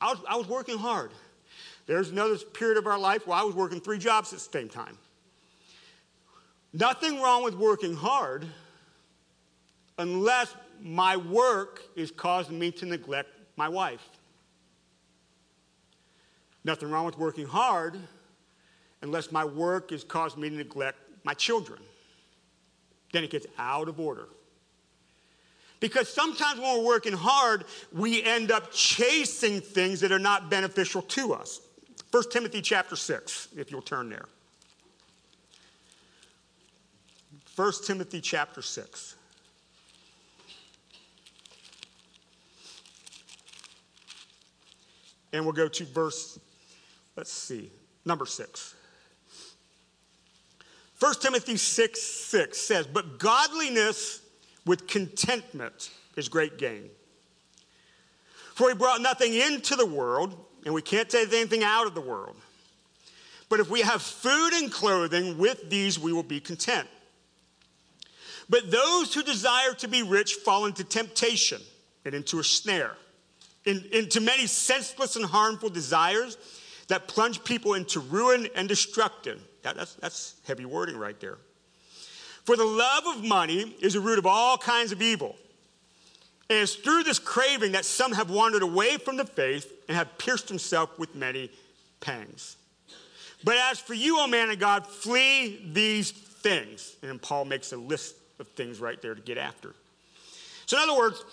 I 0.00 0.12
was, 0.12 0.18
I 0.28 0.36
was 0.36 0.48
working 0.48 0.78
hard. 0.78 1.12
There's 1.86 2.10
another 2.10 2.36
period 2.36 2.78
of 2.78 2.86
our 2.86 2.98
life 2.98 3.26
where 3.26 3.38
I 3.38 3.42
was 3.42 3.54
working 3.54 3.80
three 3.80 3.98
jobs 3.98 4.32
at 4.32 4.38
the 4.38 4.58
same 4.58 4.68
time. 4.68 4.96
Nothing 6.72 7.20
wrong 7.20 7.44
with 7.44 7.54
working 7.54 7.94
hard 7.94 8.46
unless 9.98 10.54
my 10.80 11.16
work 11.18 11.82
is 11.96 12.10
causing 12.10 12.58
me 12.58 12.70
to 12.72 12.86
neglect 12.86 13.28
my 13.56 13.68
wife. 13.68 14.08
Nothing 16.64 16.90
wrong 16.90 17.04
with 17.04 17.18
working 17.18 17.46
hard 17.46 17.98
unless 19.02 19.30
my 19.30 19.44
work 19.44 19.92
is 19.92 20.02
causing 20.02 20.40
me 20.40 20.48
to 20.48 20.56
neglect 20.56 20.98
my 21.24 21.34
children. 21.34 21.80
Then 23.12 23.24
it 23.24 23.30
gets 23.30 23.46
out 23.58 23.88
of 23.88 24.00
order. 24.00 24.26
Because 25.80 26.08
sometimes 26.08 26.60
when 26.60 26.78
we're 26.78 26.86
working 26.86 27.12
hard, 27.12 27.64
we 27.92 28.22
end 28.22 28.52
up 28.52 28.70
chasing 28.72 29.60
things 29.60 30.00
that 30.00 30.12
are 30.12 30.18
not 30.18 30.48
beneficial 30.48 31.02
to 31.02 31.34
us. 31.34 31.60
1 32.12 32.24
Timothy 32.30 32.62
chapter 32.62 32.94
6, 32.94 33.48
if 33.56 33.70
you'll 33.70 33.82
turn 33.82 34.08
there. 34.08 34.26
1 37.56 37.72
Timothy 37.84 38.20
chapter 38.20 38.62
6. 38.62 39.16
And 45.32 45.44
we'll 45.44 45.52
go 45.52 45.68
to 45.68 45.84
verse, 45.84 46.38
let's 47.16 47.32
see, 47.32 47.70
number 48.04 48.26
6. 48.26 48.74
1 51.02 51.14
Timothy 51.14 51.56
6 51.56 52.00
6 52.00 52.56
says, 52.56 52.86
But 52.86 53.18
godliness 53.18 54.20
with 54.64 54.86
contentment 54.86 55.90
is 56.14 56.28
great 56.28 56.58
gain. 56.58 56.90
For 58.54 58.68
he 58.68 58.76
brought 58.76 59.00
nothing 59.00 59.34
into 59.34 59.74
the 59.74 59.84
world, 59.84 60.36
and 60.64 60.72
we 60.72 60.80
can't 60.80 61.10
take 61.10 61.32
anything 61.32 61.64
out 61.64 61.88
of 61.88 61.96
the 61.96 62.00
world. 62.00 62.36
But 63.48 63.58
if 63.58 63.68
we 63.68 63.80
have 63.80 64.00
food 64.00 64.52
and 64.52 64.70
clothing, 64.70 65.38
with 65.38 65.68
these 65.68 65.98
we 65.98 66.12
will 66.12 66.22
be 66.22 66.38
content. 66.38 66.86
But 68.48 68.70
those 68.70 69.12
who 69.12 69.24
desire 69.24 69.74
to 69.78 69.88
be 69.88 70.04
rich 70.04 70.34
fall 70.34 70.66
into 70.66 70.84
temptation 70.84 71.60
and 72.04 72.14
into 72.14 72.38
a 72.38 72.44
snare, 72.44 72.94
in, 73.64 73.84
into 73.92 74.20
many 74.20 74.46
senseless 74.46 75.16
and 75.16 75.24
harmful 75.24 75.68
desires 75.68 76.38
that 76.86 77.08
plunge 77.08 77.42
people 77.42 77.74
into 77.74 77.98
ruin 77.98 78.46
and 78.54 78.68
destruction. 78.68 79.40
That, 79.62 79.76
that's, 79.76 79.94
that's 79.94 80.34
heavy 80.46 80.64
wording 80.64 80.96
right 80.96 81.18
there. 81.20 81.38
For 82.44 82.56
the 82.56 82.64
love 82.64 83.04
of 83.06 83.24
money 83.24 83.76
is 83.80 83.94
the 83.94 84.00
root 84.00 84.18
of 84.18 84.26
all 84.26 84.58
kinds 84.58 84.92
of 84.92 85.00
evil. 85.00 85.36
And 86.50 86.58
it's 86.58 86.74
through 86.74 87.04
this 87.04 87.18
craving 87.18 87.72
that 87.72 87.84
some 87.84 88.12
have 88.12 88.28
wandered 88.28 88.62
away 88.62 88.96
from 88.98 89.16
the 89.16 89.24
faith 89.24 89.72
and 89.88 89.96
have 89.96 90.18
pierced 90.18 90.48
themselves 90.48 90.92
with 90.98 91.14
many 91.14 91.50
pangs. 92.00 92.56
But 93.44 93.56
as 93.56 93.78
for 93.78 93.94
you, 93.94 94.18
O 94.18 94.26
man 94.26 94.50
of 94.50 94.58
God, 94.58 94.86
flee 94.86 95.64
these 95.72 96.10
things. 96.10 96.96
And 97.02 97.22
Paul 97.22 97.44
makes 97.44 97.72
a 97.72 97.76
list 97.76 98.16
of 98.38 98.48
things 98.48 98.80
right 98.80 99.00
there 99.00 99.14
to 99.14 99.20
get 99.20 99.38
after. 99.38 99.74
So, 100.66 100.76
in 100.76 100.88
other 100.88 100.98
words, 100.98 101.24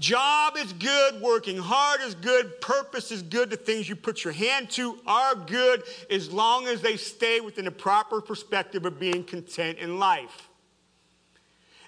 Job 0.00 0.56
is 0.56 0.72
good, 0.74 1.20
working 1.20 1.56
hard 1.56 2.00
is 2.02 2.14
good, 2.14 2.60
purpose 2.60 3.10
is 3.10 3.22
good, 3.22 3.50
the 3.50 3.56
things 3.56 3.88
you 3.88 3.96
put 3.96 4.24
your 4.24 4.32
hand 4.32 4.70
to 4.70 4.98
are 5.06 5.34
good 5.34 5.82
as 6.10 6.32
long 6.32 6.66
as 6.66 6.80
they 6.80 6.96
stay 6.96 7.40
within 7.40 7.64
the 7.64 7.70
proper 7.70 8.20
perspective 8.20 8.84
of 8.84 9.00
being 9.00 9.24
content 9.24 9.78
in 9.78 9.98
life. 9.98 10.48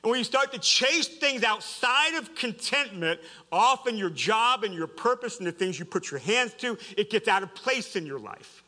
And 0.02 0.10
when 0.10 0.18
you 0.18 0.24
start 0.24 0.52
to 0.52 0.58
chase 0.58 1.06
things 1.06 1.42
outside 1.42 2.14
of 2.14 2.34
contentment, 2.34 3.20
often 3.52 3.96
your 3.98 4.10
job 4.10 4.64
and 4.64 4.72
your 4.72 4.86
purpose 4.86 5.38
and 5.38 5.46
the 5.46 5.52
things 5.52 5.78
you 5.78 5.84
put 5.84 6.10
your 6.10 6.20
hands 6.20 6.54
to, 6.58 6.78
it 6.96 7.10
gets 7.10 7.28
out 7.28 7.42
of 7.42 7.54
place 7.54 7.96
in 7.96 8.06
your 8.06 8.18
life. 8.18 8.64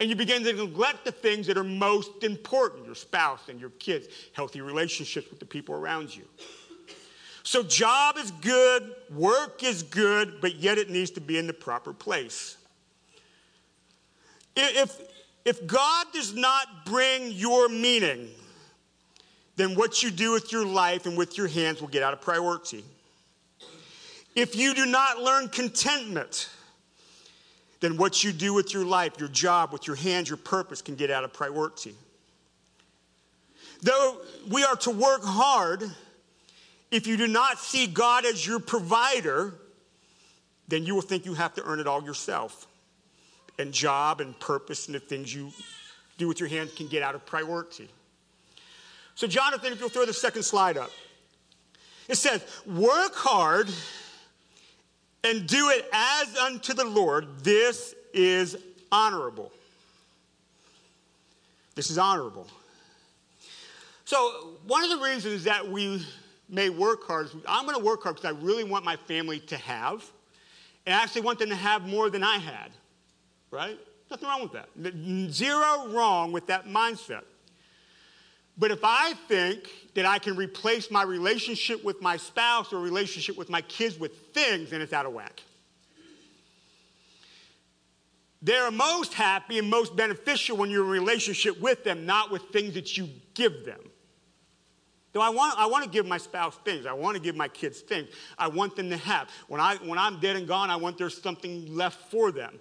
And 0.00 0.10
you 0.10 0.16
begin 0.16 0.42
to 0.42 0.52
neglect 0.52 1.04
the 1.04 1.12
things 1.12 1.46
that 1.46 1.56
are 1.56 1.64
most 1.64 2.24
important 2.24 2.84
your 2.84 2.96
spouse 2.96 3.48
and 3.48 3.60
your 3.60 3.70
kids, 3.70 4.08
healthy 4.32 4.60
relationships 4.60 5.30
with 5.30 5.38
the 5.38 5.46
people 5.46 5.76
around 5.76 6.14
you. 6.14 6.24
So, 7.44 7.62
job 7.62 8.16
is 8.16 8.30
good, 8.30 8.90
work 9.10 9.62
is 9.62 9.82
good, 9.82 10.40
but 10.40 10.56
yet 10.56 10.78
it 10.78 10.88
needs 10.88 11.10
to 11.12 11.20
be 11.20 11.36
in 11.36 11.46
the 11.46 11.52
proper 11.52 11.92
place. 11.92 12.56
If, 14.56 14.98
if 15.44 15.66
God 15.66 16.06
does 16.14 16.34
not 16.34 16.86
bring 16.86 17.30
your 17.32 17.68
meaning, 17.68 18.30
then 19.56 19.74
what 19.74 20.02
you 20.02 20.10
do 20.10 20.32
with 20.32 20.52
your 20.52 20.64
life 20.64 21.04
and 21.04 21.18
with 21.18 21.36
your 21.36 21.46
hands 21.46 21.82
will 21.82 21.88
get 21.88 22.02
out 22.02 22.14
of 22.14 22.22
priority. 22.22 22.82
If 24.34 24.56
you 24.56 24.74
do 24.74 24.86
not 24.86 25.20
learn 25.20 25.48
contentment, 25.48 26.48
then 27.80 27.98
what 27.98 28.24
you 28.24 28.32
do 28.32 28.54
with 28.54 28.72
your 28.72 28.86
life, 28.86 29.20
your 29.20 29.28
job, 29.28 29.70
with 29.70 29.86
your 29.86 29.96
hands, 29.96 30.30
your 30.30 30.38
purpose 30.38 30.80
can 30.80 30.94
get 30.94 31.10
out 31.10 31.24
of 31.24 31.32
priority. 31.34 31.94
Though 33.82 34.16
we 34.48 34.64
are 34.64 34.76
to 34.76 34.90
work 34.90 35.22
hard, 35.22 35.84
if 36.94 37.08
you 37.08 37.16
do 37.16 37.26
not 37.26 37.58
see 37.58 37.88
God 37.88 38.24
as 38.24 38.46
your 38.46 38.60
provider, 38.60 39.52
then 40.68 40.86
you 40.86 40.94
will 40.94 41.02
think 41.02 41.26
you 41.26 41.34
have 41.34 41.52
to 41.54 41.64
earn 41.64 41.80
it 41.80 41.88
all 41.88 42.04
yourself. 42.04 42.68
And 43.58 43.72
job 43.72 44.20
and 44.20 44.38
purpose 44.38 44.86
and 44.86 44.94
the 44.94 45.00
things 45.00 45.34
you 45.34 45.50
do 46.18 46.28
with 46.28 46.38
your 46.38 46.48
hands 46.48 46.72
can 46.72 46.86
get 46.86 47.02
out 47.02 47.16
of 47.16 47.26
priority. 47.26 47.88
So, 49.16 49.26
Jonathan, 49.26 49.72
if 49.72 49.80
you'll 49.80 49.88
throw 49.88 50.04
the 50.04 50.12
second 50.12 50.44
slide 50.44 50.76
up, 50.76 50.92
it 52.08 52.14
says, 52.14 52.44
Work 52.64 53.16
hard 53.16 53.68
and 55.24 55.48
do 55.48 55.70
it 55.70 55.88
as 55.92 56.36
unto 56.36 56.74
the 56.74 56.84
Lord, 56.84 57.40
this 57.42 57.92
is 58.12 58.56
honorable. 58.92 59.50
This 61.74 61.90
is 61.90 61.98
honorable. 61.98 62.46
So, 64.04 64.58
one 64.68 64.84
of 64.84 64.90
the 64.90 65.04
reasons 65.04 65.42
that 65.44 65.68
we 65.68 66.04
may 66.48 66.68
work 66.68 67.04
hard 67.04 67.28
I'm 67.48 67.64
going 67.64 67.78
to 67.78 67.84
work 67.84 68.02
hard 68.02 68.16
because 68.16 68.30
I 68.30 68.38
really 68.38 68.64
want 68.64 68.84
my 68.84 68.96
family 68.96 69.40
to 69.40 69.56
have, 69.56 70.04
and 70.86 70.94
I 70.94 71.02
actually 71.02 71.22
want 71.22 71.38
them 71.38 71.48
to 71.50 71.56
have 71.56 71.86
more 71.86 72.10
than 72.10 72.22
I 72.22 72.38
had, 72.38 72.70
right? 73.50 73.78
Nothing 74.10 74.28
wrong 74.28 74.42
with 74.42 74.52
that. 74.52 75.32
Zero 75.32 75.88
wrong 75.88 76.32
with 76.32 76.46
that 76.48 76.66
mindset. 76.66 77.22
But 78.56 78.70
if 78.70 78.80
I 78.84 79.14
think 79.26 79.68
that 79.94 80.06
I 80.06 80.18
can 80.18 80.36
replace 80.36 80.90
my 80.90 81.02
relationship 81.02 81.82
with 81.82 82.00
my 82.00 82.16
spouse 82.16 82.72
or 82.72 82.78
relationship 82.78 83.36
with 83.36 83.50
my 83.50 83.62
kids 83.62 83.98
with 83.98 84.16
things, 84.32 84.70
then 84.70 84.80
it's 84.80 84.92
out 84.92 85.06
of 85.06 85.12
whack. 85.12 85.42
They're 88.42 88.70
most 88.70 89.14
happy 89.14 89.58
and 89.58 89.68
most 89.68 89.96
beneficial 89.96 90.56
when 90.56 90.70
you're 90.70 90.84
in 90.84 90.88
a 90.88 90.92
relationship 90.92 91.58
with 91.60 91.82
them, 91.82 92.04
not 92.04 92.30
with 92.30 92.42
things 92.52 92.74
that 92.74 92.96
you 92.96 93.08
give 93.32 93.64
them. 93.64 93.80
Though 95.14 95.20
I 95.20 95.30
want, 95.30 95.56
I 95.56 95.66
want 95.66 95.84
to 95.84 95.90
give 95.90 96.06
my 96.06 96.18
spouse 96.18 96.58
things. 96.64 96.86
I 96.86 96.92
want 96.92 97.14
to 97.14 97.22
give 97.22 97.36
my 97.36 97.46
kids 97.46 97.80
things. 97.80 98.08
I 98.36 98.48
want 98.48 98.74
them 98.74 98.90
to 98.90 98.96
have. 98.96 99.30
When, 99.46 99.60
I, 99.60 99.76
when 99.76 99.96
I'm 99.96 100.18
dead 100.18 100.34
and 100.34 100.46
gone, 100.46 100.70
I 100.70 100.76
want 100.76 100.98
there's 100.98 101.22
something 101.22 101.72
left 101.72 102.10
for 102.10 102.32
them. 102.32 102.58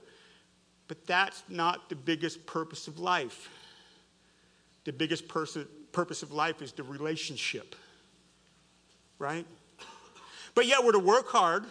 But 0.87 1.07
that's 1.07 1.43
not 1.49 1.89
the 1.89 1.95
biggest 1.95 2.45
purpose 2.45 2.87
of 2.87 2.99
life. 2.99 3.49
The 4.85 4.93
biggest 4.93 5.27
person, 5.27 5.67
purpose 5.91 6.21
of 6.21 6.31
life 6.31 6.61
is 6.61 6.71
the 6.73 6.83
relationship, 6.83 7.75
right? 9.17 9.47
But 10.53 10.67
yet 10.67 10.83
we're 10.83 10.91
to 10.91 10.99
work 10.99 11.29
hard. 11.29 11.65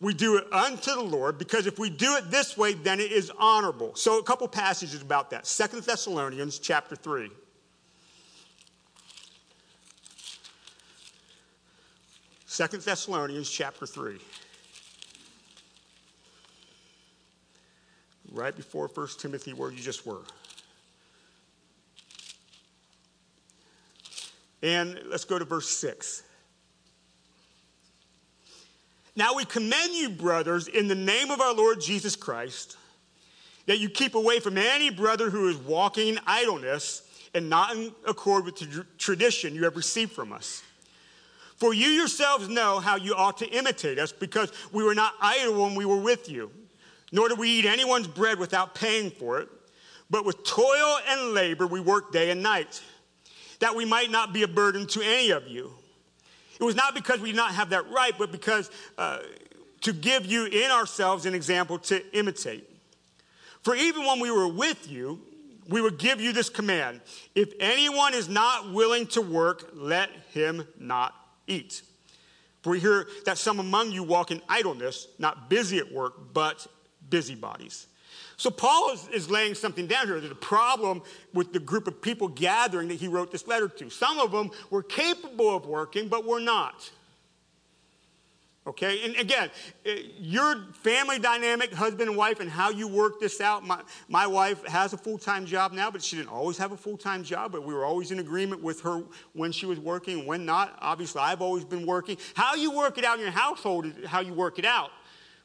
We 0.00 0.14
do 0.14 0.36
it 0.36 0.44
unto 0.52 0.94
the 0.94 1.02
Lord 1.02 1.36
because 1.36 1.66
if 1.66 1.80
we 1.80 1.90
do 1.90 2.14
it 2.14 2.30
this 2.30 2.56
way, 2.56 2.74
then 2.74 3.00
it 3.00 3.10
is 3.10 3.32
honorable. 3.40 3.96
So 3.96 4.20
a 4.20 4.22
couple 4.22 4.46
passages 4.46 5.02
about 5.02 5.30
that. 5.30 5.48
Second 5.48 5.82
Thessalonians 5.82 6.60
chapter 6.60 6.94
3. 6.94 7.30
Second 12.50 12.82
Thessalonians 12.82 13.48
chapter 13.48 13.86
3. 13.86 14.18
Right 18.32 18.56
before 18.56 18.88
1 18.92 19.06
Timothy, 19.20 19.52
where 19.52 19.70
you 19.70 19.78
just 19.78 20.04
were. 20.04 20.22
And 24.64 24.98
let's 25.06 25.24
go 25.24 25.38
to 25.38 25.44
verse 25.44 25.68
6. 25.68 26.24
Now 29.14 29.36
we 29.36 29.44
commend 29.44 29.94
you, 29.94 30.10
brothers, 30.10 30.66
in 30.66 30.88
the 30.88 30.96
name 30.96 31.30
of 31.30 31.40
our 31.40 31.54
Lord 31.54 31.80
Jesus 31.80 32.16
Christ, 32.16 32.76
that 33.66 33.78
you 33.78 33.88
keep 33.88 34.16
away 34.16 34.40
from 34.40 34.58
any 34.58 34.90
brother 34.90 35.30
who 35.30 35.46
is 35.46 35.56
walking 35.56 36.08
in 36.08 36.18
idleness 36.26 37.02
and 37.32 37.48
not 37.48 37.76
in 37.76 37.92
accord 38.08 38.44
with 38.44 38.56
the 38.56 38.84
tradition 38.98 39.54
you 39.54 39.62
have 39.62 39.76
received 39.76 40.10
from 40.10 40.32
us. 40.32 40.64
For 41.60 41.74
you 41.74 41.88
yourselves 41.88 42.48
know 42.48 42.80
how 42.80 42.96
you 42.96 43.14
ought 43.14 43.36
to 43.38 43.46
imitate 43.46 43.98
us, 43.98 44.12
because 44.12 44.50
we 44.72 44.82
were 44.82 44.94
not 44.94 45.12
idle 45.20 45.62
when 45.62 45.74
we 45.74 45.84
were 45.84 46.00
with 46.00 46.28
you, 46.28 46.50
nor 47.12 47.28
did 47.28 47.38
we 47.38 47.50
eat 47.50 47.66
anyone's 47.66 48.08
bread 48.08 48.38
without 48.38 48.74
paying 48.74 49.10
for 49.10 49.40
it, 49.40 49.48
but 50.08 50.24
with 50.24 50.42
toil 50.42 50.98
and 51.06 51.34
labor 51.34 51.66
we 51.66 51.78
worked 51.78 52.14
day 52.14 52.30
and 52.30 52.42
night 52.42 52.82
that 53.60 53.76
we 53.76 53.84
might 53.84 54.10
not 54.10 54.32
be 54.32 54.42
a 54.42 54.48
burden 54.48 54.86
to 54.86 55.02
any 55.02 55.30
of 55.30 55.46
you. 55.46 55.70
It 56.58 56.64
was 56.64 56.74
not 56.74 56.94
because 56.94 57.20
we 57.20 57.28
did 57.28 57.36
not 57.36 57.52
have 57.52 57.70
that 57.70 57.90
right, 57.90 58.14
but 58.18 58.32
because 58.32 58.70
uh, 58.96 59.18
to 59.82 59.92
give 59.92 60.24
you 60.24 60.46
in 60.46 60.70
ourselves 60.70 61.26
an 61.26 61.34
example 61.34 61.78
to 61.78 62.18
imitate. 62.18 62.66
For 63.62 63.74
even 63.74 64.06
when 64.06 64.18
we 64.18 64.30
were 64.30 64.48
with 64.48 64.90
you, 64.90 65.20
we 65.68 65.82
would 65.82 65.98
give 65.98 66.22
you 66.22 66.32
this 66.32 66.48
command 66.48 67.02
if 67.34 67.52
anyone 67.60 68.14
is 68.14 68.30
not 68.30 68.72
willing 68.72 69.06
to 69.08 69.20
work, 69.20 69.70
let 69.74 70.08
him 70.32 70.66
not 70.78 71.14
eat. 71.50 71.82
For 72.62 72.70
we 72.70 72.80
hear 72.80 73.08
that 73.24 73.38
some 73.38 73.58
among 73.58 73.92
you 73.92 74.02
walk 74.02 74.30
in 74.30 74.42
idleness, 74.48 75.08
not 75.18 75.48
busy 75.48 75.78
at 75.78 75.90
work, 75.90 76.32
but 76.34 76.66
busybodies. 77.08 77.86
So 78.36 78.50
Paul 78.50 78.92
is, 78.92 79.08
is 79.08 79.30
laying 79.30 79.54
something 79.54 79.86
down 79.86 80.06
here. 80.06 80.18
There's 80.18 80.32
a 80.32 80.34
problem 80.34 81.02
with 81.34 81.52
the 81.52 81.58
group 81.58 81.86
of 81.86 82.00
people 82.00 82.28
gathering 82.28 82.88
that 82.88 82.94
he 82.94 83.08
wrote 83.08 83.30
this 83.30 83.46
letter 83.46 83.68
to. 83.68 83.90
Some 83.90 84.18
of 84.18 84.32
them 84.32 84.50
were 84.70 84.82
capable 84.82 85.54
of 85.54 85.66
working, 85.66 86.08
but 86.08 86.24
were 86.24 86.40
not. 86.40 86.90
Okay, 88.66 89.06
and 89.06 89.16
again, 89.16 89.50
eh, 89.86 90.02
your 90.18 90.66
family 90.82 91.18
dynamic, 91.18 91.72
husband 91.72 92.10
and 92.10 92.16
wife, 92.16 92.40
and 92.40 92.50
how 92.50 92.68
you 92.68 92.86
work 92.86 93.18
this 93.18 93.40
out. 93.40 93.66
My, 93.66 93.80
my 94.06 94.26
wife 94.26 94.62
has 94.66 94.92
a 94.92 94.98
full 94.98 95.16
time 95.16 95.46
job 95.46 95.72
now, 95.72 95.90
but 95.90 96.02
she 96.02 96.16
didn't 96.16 96.28
always 96.28 96.58
have 96.58 96.70
a 96.72 96.76
full 96.76 96.98
time 96.98 97.24
job, 97.24 97.52
but 97.52 97.64
we 97.64 97.72
were 97.72 97.86
always 97.86 98.10
in 98.10 98.18
agreement 98.18 98.62
with 98.62 98.82
her 98.82 99.02
when 99.32 99.50
she 99.50 99.64
was 99.64 99.80
working 99.80 100.26
when 100.26 100.44
not. 100.44 100.76
Obviously, 100.80 101.22
I've 101.22 101.40
always 101.40 101.64
been 101.64 101.86
working. 101.86 102.18
How 102.34 102.54
you 102.54 102.70
work 102.70 102.98
it 102.98 103.04
out 103.04 103.16
in 103.16 103.22
your 103.22 103.32
household 103.32 103.86
is 103.86 104.06
how 104.06 104.20
you 104.20 104.34
work 104.34 104.58
it 104.58 104.66
out. 104.66 104.90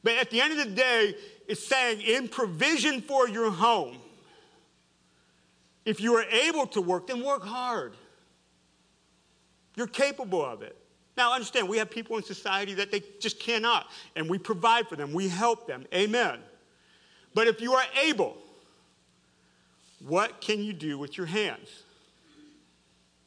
But 0.04 0.16
at 0.16 0.30
the 0.30 0.42
end 0.42 0.60
of 0.60 0.60
the 0.60 0.76
day, 0.76 1.16
it's 1.48 1.66
saying 1.66 2.02
in 2.02 2.28
provision 2.28 3.02
for 3.02 3.30
your 3.30 3.50
home, 3.50 3.98
if 5.86 6.02
you 6.02 6.16
are 6.16 6.24
able 6.24 6.68
to 6.68 6.82
work, 6.82 7.08
then 7.08 7.24
work 7.24 7.44
hard. 7.44 7.96
You're 9.78 9.88
capable 9.88 10.44
of 10.44 10.62
it. 10.62 10.78
Now, 11.18 11.34
understand, 11.34 11.70
we 11.70 11.78
have 11.78 11.90
people 11.90 12.18
in 12.18 12.24
society 12.24 12.74
that 12.76 12.92
they 12.92 13.02
just 13.20 13.40
cannot, 13.40 13.88
and 14.16 14.30
we 14.30 14.38
provide 14.38 14.88
for 14.88 14.96
them, 14.96 15.14
we 15.14 15.30
help 15.30 15.66
them. 15.66 15.86
Amen. 15.94 16.40
But 17.34 17.48
if 17.48 17.62
you 17.62 17.74
are 17.74 17.86
able, 18.04 18.38
what 20.06 20.42
can 20.42 20.62
you 20.62 20.74
do 20.74 20.98
with 20.98 21.18
your 21.18 21.28
hands? 21.28 21.84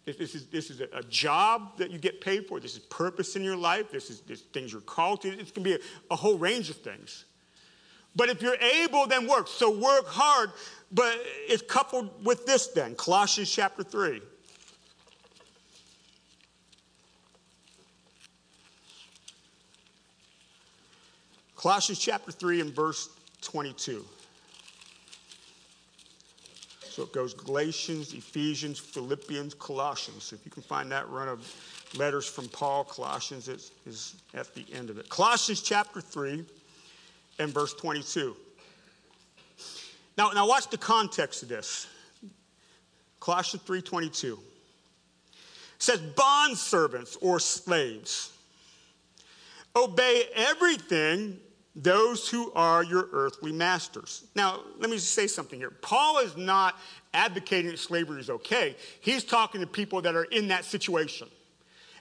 This 0.05 0.35
is, 0.35 0.47
this 0.47 0.71
is 0.71 0.81
a 0.81 1.03
job 1.03 1.77
that 1.77 1.91
you 1.91 1.99
get 1.99 2.21
paid 2.21 2.47
for. 2.47 2.61
This 2.61 2.75
is 2.75 2.79
purpose 2.79 3.37
in 3.37 3.45
your 3.45 3.57
life. 3.57 3.91
This 3.91 4.09
is 4.09 4.21
this 4.21 4.41
things 4.41 4.73
you're 4.73 4.81
called 4.81 5.21
to. 5.23 5.29
It 5.29 5.53
can 5.53 5.63
be 5.63 5.75
a, 5.75 5.79
a 6.11 6.17
whole 6.17 6.39
range 6.39 6.71
of 6.71 6.77
things. 6.77 7.27
But 8.17 8.31
if 8.31 8.41
you're 8.41 8.57
able, 8.57 9.07
then 9.07 9.29
work. 9.29 9.49
So 9.49 9.71
work 9.71 10.07
hard, 10.07 10.51
but 10.91 11.15
it's 11.47 11.63
coupled 11.63 12.25
with 12.25 12.47
this 12.47 12.69
then 12.69 12.95
Colossians 12.95 13.51
chapter 13.51 13.83
3. 13.83 14.23
Colossians 21.59 21.99
chapter 21.99 22.31
3 22.31 22.61
and 22.61 22.73
verse 22.73 23.09
22. 23.43 24.05
So 26.89 27.03
it 27.03 27.13
goes 27.13 27.35
Galatians, 27.35 28.15
Ephesians, 28.15 28.79
Philippians, 28.79 29.55
Colossians. 29.55 30.23
So 30.23 30.37
If 30.37 30.45
you 30.45 30.53
can 30.53 30.63
find 30.63 30.91
that 30.93 31.11
run 31.11 31.27
of 31.27 31.53
letters 31.97 32.27
from 32.27 32.49
Paul, 32.49 32.85
Colossians 32.85 33.49
is, 33.49 33.73
is 33.87 34.15
at 34.35 34.55
the 34.55 34.65
end 34.73 34.89
of 34.89 34.99
it. 34.99 35.09
Colossians 35.09 35.61
chapter 35.61 36.01
3 36.01 36.47
and 37.41 37.53
verse 37.53 37.75
22. 37.75 38.37
Now, 40.17 40.31
now 40.31 40.47
watch 40.47 40.71
the 40.71 40.79
context 40.79 41.43
of 41.43 41.49
this. 41.49 41.89
Colossians 43.19 43.65
3:22 43.65 44.39
says 45.79 45.99
bond 46.15 46.57
servants 46.57 47.17
or 47.21 47.41
slaves 47.41 48.31
obey 49.75 50.29
everything 50.35 51.41
those 51.79 52.29
who 52.29 52.53
are 52.55 52.83
your 52.83 53.09
earthly 53.13 53.53
masters. 53.53 54.25
Now, 54.35 54.61
let 54.79 54.91
me 54.91 54.97
just 54.97 55.13
say 55.13 55.29
something 55.29 55.59
here. 55.59 55.71
Paul 55.71 56.19
is 56.19 56.37
not 56.37 56.77
advocating 57.15 57.71
that 57.71 57.79
slavery 57.79 58.21
is 58.21 58.29
okay. 58.29 58.77
He's 59.01 59.23
talking 59.23 59.61
to 59.61 59.67
people 59.67 60.03
that 60.03 60.17
are 60.17 60.25
in 60.25 60.49
that 60.49 60.65
situation. 60.65 61.29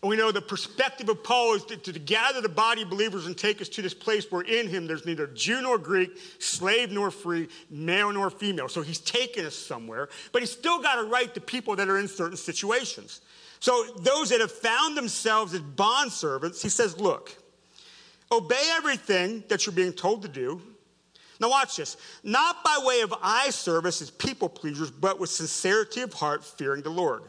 And 0.01 0.09
we 0.09 0.15
know 0.15 0.31
the 0.31 0.41
perspective 0.41 1.09
of 1.09 1.23
Paul 1.23 1.55
is 1.55 1.63
to, 1.65 1.77
to, 1.77 1.99
gather 1.99 2.41
the 2.41 2.49
body 2.49 2.83
of 2.83 2.89
believers 2.89 3.25
and 3.25 3.37
take 3.37 3.61
us 3.61 3.69
to 3.69 3.81
this 3.81 3.93
place 3.93 4.31
where 4.31 4.43
in 4.43 4.67
him 4.67 4.85
there's 4.87 5.05
neither 5.05 5.27
Jew 5.27 5.61
nor 5.61 5.77
Greek, 5.77 6.11
slave 6.39 6.91
nor 6.91 7.09
free, 7.09 7.47
male 7.69 8.11
nor 8.11 8.29
female. 8.29 8.69
So 8.69 8.81
he's 8.81 8.99
taken 8.99 9.45
us 9.45 9.55
somewhere, 9.55 10.09
but 10.31 10.41
he's 10.41 10.51
still 10.51 10.81
got 10.81 11.01
to 11.01 11.03
write 11.07 11.33
to 11.33 11.41
people 11.41 11.75
that 11.75 11.87
are 11.87 11.97
in 11.97 12.07
certain 12.07 12.37
situations. 12.37 13.21
So 13.59 13.85
those 13.99 14.29
that 14.29 14.39
have 14.39 14.51
found 14.51 14.95
themselves 14.95 15.53
as 15.55 15.61
bond 15.61 16.11
servants, 16.11 16.61
he 16.61 16.69
says, 16.69 16.99
look, 16.99 17.35
Obey 18.31 18.71
everything 18.75 19.43
that 19.47 19.65
you're 19.65 19.73
being 19.73 19.93
told 19.93 20.21
to 20.23 20.27
do. 20.27 20.61
Now, 21.39 21.49
watch 21.49 21.77
this. 21.77 21.97
Not 22.23 22.63
by 22.63 22.79
way 22.83 23.01
of 23.01 23.13
eye 23.21 23.51
service 23.51 24.01
as 24.01 24.09
people 24.09 24.49
pleasers, 24.49 24.91
but 24.91 25.19
with 25.19 25.29
sincerity 25.29 26.01
of 26.01 26.13
heart, 26.13 26.43
fearing 26.43 26.81
the 26.81 26.89
Lord. 26.89 27.23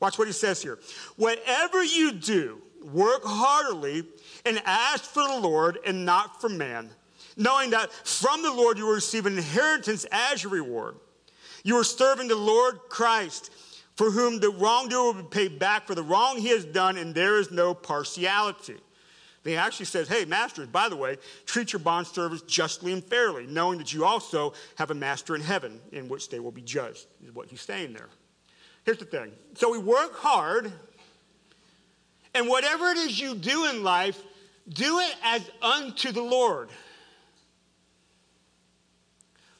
Watch 0.00 0.18
what 0.18 0.26
he 0.26 0.32
says 0.32 0.62
here. 0.62 0.78
Whatever 1.16 1.82
you 1.82 2.12
do, 2.12 2.60
work 2.92 3.22
heartily 3.24 4.04
and 4.44 4.60
ask 4.64 5.04
for 5.04 5.22
the 5.26 5.40
Lord 5.40 5.78
and 5.86 6.04
not 6.04 6.40
for 6.40 6.48
man, 6.48 6.90
knowing 7.36 7.70
that 7.70 7.92
from 7.92 8.42
the 8.42 8.52
Lord 8.52 8.78
you 8.78 8.86
will 8.86 8.94
receive 8.94 9.26
an 9.26 9.36
inheritance 9.36 10.06
as 10.10 10.42
your 10.42 10.52
reward. 10.52 10.96
You 11.64 11.76
are 11.76 11.84
serving 11.84 12.28
the 12.28 12.36
Lord 12.36 12.78
Christ, 12.88 13.52
for 13.96 14.10
whom 14.10 14.38
the 14.38 14.50
wrongdoer 14.50 15.12
will 15.12 15.22
be 15.22 15.28
paid 15.28 15.58
back 15.58 15.86
for 15.86 15.94
the 15.94 16.02
wrong 16.02 16.38
he 16.38 16.48
has 16.48 16.64
done, 16.64 16.96
and 16.96 17.14
there 17.14 17.38
is 17.38 17.50
no 17.50 17.74
partiality. 17.74 18.76
He 19.48 19.56
actually 19.56 19.86
says, 19.86 20.08
Hey, 20.08 20.24
masters, 20.24 20.68
by 20.68 20.88
the 20.88 20.96
way, 20.96 21.16
treat 21.46 21.72
your 21.72 21.80
bond 21.80 22.06
servants 22.06 22.42
justly 22.42 22.92
and 22.92 23.02
fairly, 23.02 23.46
knowing 23.46 23.78
that 23.78 23.92
you 23.92 24.04
also 24.04 24.52
have 24.76 24.90
a 24.90 24.94
master 24.94 25.34
in 25.34 25.40
heaven 25.40 25.80
in 25.92 26.08
which 26.08 26.28
they 26.28 26.38
will 26.38 26.50
be 26.50 26.60
judged, 26.62 27.06
is 27.24 27.34
what 27.34 27.48
he's 27.48 27.62
saying 27.62 27.94
there. 27.94 28.08
Here's 28.84 28.98
the 28.98 29.04
thing. 29.04 29.32
So 29.54 29.70
we 29.70 29.78
work 29.78 30.14
hard, 30.16 30.72
and 32.34 32.48
whatever 32.48 32.88
it 32.88 32.98
is 32.98 33.18
you 33.18 33.34
do 33.34 33.66
in 33.66 33.82
life, 33.82 34.22
do 34.68 34.98
it 34.98 35.16
as 35.22 35.50
unto 35.62 36.12
the 36.12 36.22
Lord. 36.22 36.68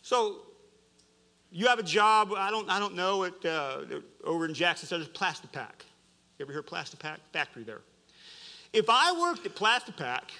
So 0.03 0.37
you 1.51 1.67
have 1.67 1.79
a 1.79 1.83
job, 1.83 2.33
I 2.37 2.51
don't, 2.51 2.69
I 2.69 2.79
don't 2.79 2.95
know, 2.95 3.25
at, 3.25 3.45
uh, 3.45 3.81
over 4.23 4.45
in 4.45 4.55
Jackson 4.55 4.87
Center, 4.87 5.05
Plastipak. 5.07 5.85
You 6.39 6.45
ever 6.45 6.53
hear 6.53 6.63
Plastipak? 6.63 7.19
Factory 7.33 7.65
there. 7.65 7.81
If 8.73 8.87
I 8.89 9.19
worked 9.19 9.47
at 9.47 9.55
Plastipak, 9.55 10.31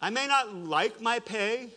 I 0.00 0.10
may 0.10 0.26
not 0.26 0.54
like 0.54 1.00
my 1.00 1.18
pay. 1.18 1.70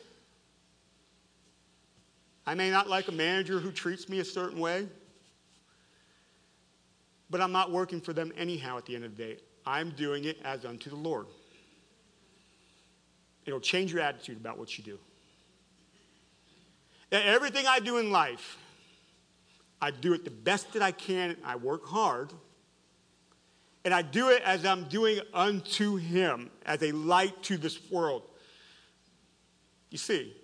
I 2.46 2.56
may 2.56 2.70
not 2.70 2.90
like 2.90 3.08
a 3.08 3.12
manager 3.12 3.60
who 3.60 3.72
treats 3.72 4.10
me 4.10 4.20
a 4.20 4.26
certain 4.26 4.60
way. 4.60 4.88
But 7.30 7.42
I'm 7.42 7.52
not 7.52 7.72
working 7.72 8.02
for 8.02 8.12
them 8.12 8.34
anyhow 8.36 8.78
at 8.78 8.86
the 8.86 8.96
end 8.96 9.06
of 9.06 9.16
the 9.16 9.24
day. 9.24 9.38
I'm 9.66 9.92
doing 9.92 10.26
it 10.26 10.38
as 10.44 10.66
unto 10.66 10.90
the 10.90 10.96
Lord. 10.96 11.28
It'll 13.46 13.60
change 13.60 13.94
your 13.94 14.02
attitude 14.02 14.38
about 14.38 14.58
what 14.58 14.78
you 14.78 14.84
do. 14.84 15.00
Everything 17.12 17.66
I 17.68 17.80
do 17.80 17.98
in 17.98 18.12
life, 18.12 18.58
I 19.82 19.92
do 19.92 20.14
it 20.14 20.24
the 20.24 20.32
best 20.32 20.74
that 20.74 20.82
I 20.82 20.92
can. 20.92 21.38
I 21.44 21.56
work 21.56 21.86
hard. 21.86 22.32
And 23.86 23.94
I 23.94 24.02
do 24.02 24.30
it 24.30 24.42
as 24.44 24.66
I'm 24.66 24.86
doing 24.86 25.20
unto 25.34 25.96
Him, 25.96 26.50
as 26.66 26.82
a 26.84 26.92
light 26.92 27.42
to 27.44 27.58
this 27.58 27.80
world. 27.90 28.24
You 29.90 29.98
see? 29.98 30.36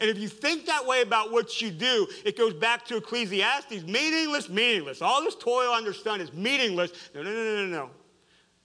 And 0.00 0.10
if 0.10 0.18
you 0.18 0.28
think 0.28 0.66
that 0.66 0.86
way 0.86 1.02
about 1.02 1.32
what 1.32 1.60
you 1.60 1.70
do, 1.70 2.06
it 2.24 2.36
goes 2.36 2.52
back 2.52 2.84
to 2.86 2.96
Ecclesiastes 2.96 3.84
meaningless, 3.84 4.48
meaningless. 4.48 5.02
All 5.02 5.22
this 5.22 5.36
toil 5.36 5.72
under 5.72 5.92
sun 5.92 6.20
is 6.20 6.32
meaningless. 6.32 6.92
No, 7.14 7.22
no, 7.22 7.30
no, 7.30 7.56
no, 7.56 7.66
no. 7.66 7.90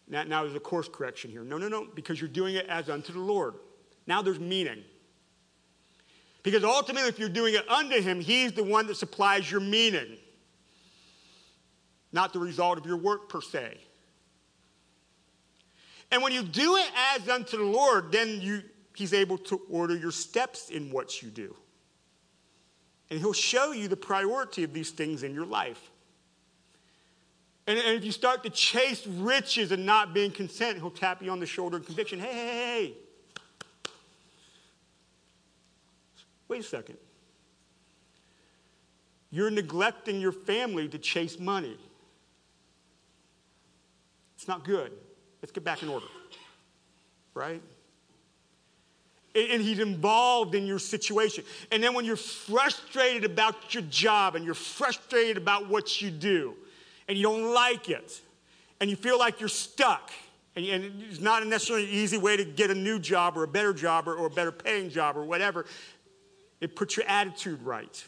Now, 0.07 0.23
now 0.23 0.43
there's 0.43 0.55
a 0.55 0.59
course 0.59 0.89
correction 0.91 1.29
here. 1.29 1.43
No, 1.43 1.57
no, 1.57 1.67
no, 1.67 1.87
because 1.93 2.19
you're 2.19 2.29
doing 2.29 2.55
it 2.55 2.65
as 2.67 2.89
unto 2.89 3.13
the 3.13 3.19
Lord. 3.19 3.55
Now 4.07 4.23
there's 4.23 4.39
meaning. 4.39 4.83
Because 6.41 6.63
ultimately, 6.63 7.09
if 7.09 7.19
you're 7.19 7.29
doing 7.29 7.53
it 7.53 7.69
unto 7.69 8.01
Him, 8.01 8.19
He's 8.19 8.53
the 8.53 8.63
one 8.63 8.87
that 8.87 8.95
supplies 8.95 9.49
your 9.51 9.61
meaning, 9.61 10.17
not 12.11 12.33
the 12.33 12.39
result 12.39 12.79
of 12.79 12.85
your 12.87 12.97
work 12.97 13.29
per 13.29 13.41
se. 13.41 13.77
And 16.11 16.23
when 16.23 16.31
you 16.31 16.43
do 16.43 16.75
it 16.77 16.89
as 17.15 17.29
unto 17.29 17.57
the 17.57 17.63
Lord, 17.63 18.11
then 18.11 18.41
you, 18.41 18.63
He's 18.95 19.13
able 19.13 19.37
to 19.39 19.61
order 19.69 19.95
your 19.95 20.11
steps 20.11 20.69
in 20.69 20.91
what 20.91 21.21
you 21.21 21.29
do. 21.29 21.55
And 23.09 23.19
He'll 23.19 23.33
show 23.33 23.71
you 23.71 23.87
the 23.87 23.97
priority 23.97 24.63
of 24.63 24.73
these 24.73 24.91
things 24.91 25.23
in 25.23 25.33
your 25.33 25.45
life. 25.45 25.91
And, 27.67 27.77
and 27.77 27.95
if 27.95 28.03
you 28.03 28.11
start 28.11 28.43
to 28.43 28.49
chase 28.49 29.05
riches 29.05 29.71
and 29.71 29.85
not 29.85 30.13
being 30.13 30.31
content, 30.31 30.77
He'll 30.77 30.89
tap 30.89 31.21
you 31.21 31.31
on 31.31 31.39
the 31.39 31.45
shoulder 31.45 31.77
in 31.77 31.83
conviction. 31.83 32.19
Hey, 32.19 32.33
hey, 32.33 32.47
hey, 32.47 32.93
Wait 36.49 36.61
a 36.61 36.63
second. 36.63 36.97
You're 39.29 39.51
neglecting 39.51 40.19
your 40.19 40.31
family 40.31 40.89
to 40.89 40.97
chase 40.97 41.39
money. 41.39 41.77
It's 44.35 44.47
not 44.47 44.65
good. 44.65 44.91
Let's 45.41 45.51
get 45.51 45.63
back 45.63 45.83
in 45.83 45.89
order. 45.89 46.05
Right? 47.33 47.61
And 49.35 49.61
he's 49.61 49.79
involved 49.79 50.55
in 50.55 50.65
your 50.65 50.79
situation. 50.79 51.43
And 51.71 51.83
then 51.83 51.93
when 51.93 52.03
you're 52.03 52.15
frustrated 52.15 53.23
about 53.23 53.73
your 53.73 53.83
job 53.83 54.35
and 54.35 54.43
you're 54.43 54.53
frustrated 54.53 55.37
about 55.37 55.69
what 55.69 56.01
you 56.01 56.09
do 56.09 56.55
and 57.07 57.17
you 57.17 57.23
don't 57.23 57.53
like 57.53 57.89
it 57.89 58.21
and 58.81 58.89
you 58.89 58.95
feel 58.95 59.19
like 59.19 59.39
you're 59.39 59.47
stuck 59.47 60.11
and 60.55 60.65
it's 61.09 61.19
not 61.19 61.45
necessarily 61.45 61.85
an 61.85 61.91
easy 61.91 62.17
way 62.17 62.35
to 62.35 62.43
get 62.43 62.69
a 62.69 62.75
new 62.75 62.99
job 62.99 63.37
or 63.37 63.43
a 63.43 63.47
better 63.47 63.73
job 63.73 64.07
or, 64.07 64.25
a 64.25 64.29
better 64.29 64.51
paying 64.51 64.89
job 64.89 65.15
or 65.15 65.23
whatever, 65.23 65.65
it 66.59 66.75
puts 66.75 66.97
your 66.97 67.05
attitude 67.05 67.61
right. 67.63 68.03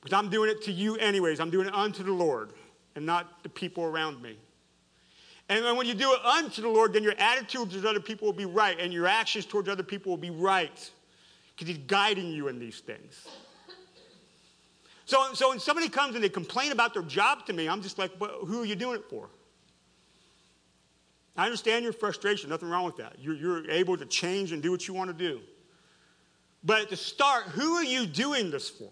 Because 0.00 0.12
I'm 0.12 0.28
doing 0.28 0.50
it 0.50 0.62
to 0.64 0.72
you 0.72 0.96
anyways. 0.96 1.40
I'm 1.40 1.50
doing 1.50 1.66
it 1.66 1.74
unto 1.74 2.02
the 2.02 2.12
Lord 2.12 2.50
and 2.94 3.06
not 3.06 3.42
the 3.42 3.48
people 3.48 3.84
around 3.84 4.20
me. 4.20 4.36
And 5.48 5.64
then 5.64 5.76
when 5.76 5.86
you 5.86 5.94
do 5.94 6.12
it 6.12 6.24
unto 6.24 6.60
the 6.60 6.68
Lord, 6.68 6.92
then 6.92 7.02
your 7.02 7.14
attitude 7.18 7.70
towards 7.70 7.84
other 7.84 8.00
people 8.00 8.26
will 8.26 8.34
be 8.34 8.44
right, 8.44 8.78
and 8.78 8.92
your 8.92 9.06
actions 9.06 9.46
towards 9.46 9.68
other 9.68 9.82
people 9.82 10.10
will 10.10 10.18
be 10.18 10.30
right. 10.30 10.90
Because 11.54 11.68
He's 11.68 11.84
guiding 11.86 12.30
you 12.30 12.48
in 12.48 12.58
these 12.58 12.80
things. 12.80 13.26
So, 15.06 15.32
so 15.32 15.48
when 15.48 15.58
somebody 15.58 15.88
comes 15.88 16.14
and 16.14 16.22
they 16.22 16.28
complain 16.28 16.70
about 16.70 16.92
their 16.92 17.02
job 17.02 17.46
to 17.46 17.54
me, 17.54 17.66
I'm 17.66 17.80
just 17.80 17.98
like, 17.98 18.12
who 18.18 18.60
are 18.60 18.66
you 18.66 18.76
doing 18.76 18.96
it 18.96 19.06
for? 19.08 19.30
I 21.34 21.44
understand 21.44 21.84
your 21.84 21.94
frustration, 21.94 22.50
nothing 22.50 22.68
wrong 22.68 22.84
with 22.84 22.98
that. 22.98 23.14
You're, 23.18 23.34
you're 23.34 23.70
able 23.70 23.96
to 23.96 24.04
change 24.04 24.52
and 24.52 24.62
do 24.62 24.70
what 24.70 24.86
you 24.86 24.92
want 24.92 25.08
to 25.08 25.14
do. 25.14 25.40
But 26.62 26.82
at 26.82 26.90
the 26.90 26.96
start, 26.96 27.44
who 27.44 27.74
are 27.74 27.84
you 27.84 28.06
doing 28.06 28.50
this 28.50 28.68
for? 28.68 28.90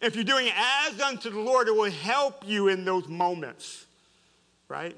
If 0.00 0.14
you're 0.14 0.24
doing 0.24 0.46
it 0.46 0.54
as 0.56 1.00
unto 1.00 1.28
the 1.28 1.40
Lord, 1.40 1.68
it 1.68 1.74
will 1.74 1.90
help 1.90 2.46
you 2.46 2.68
in 2.68 2.84
those 2.84 3.08
moments, 3.08 3.86
right? 4.68 4.96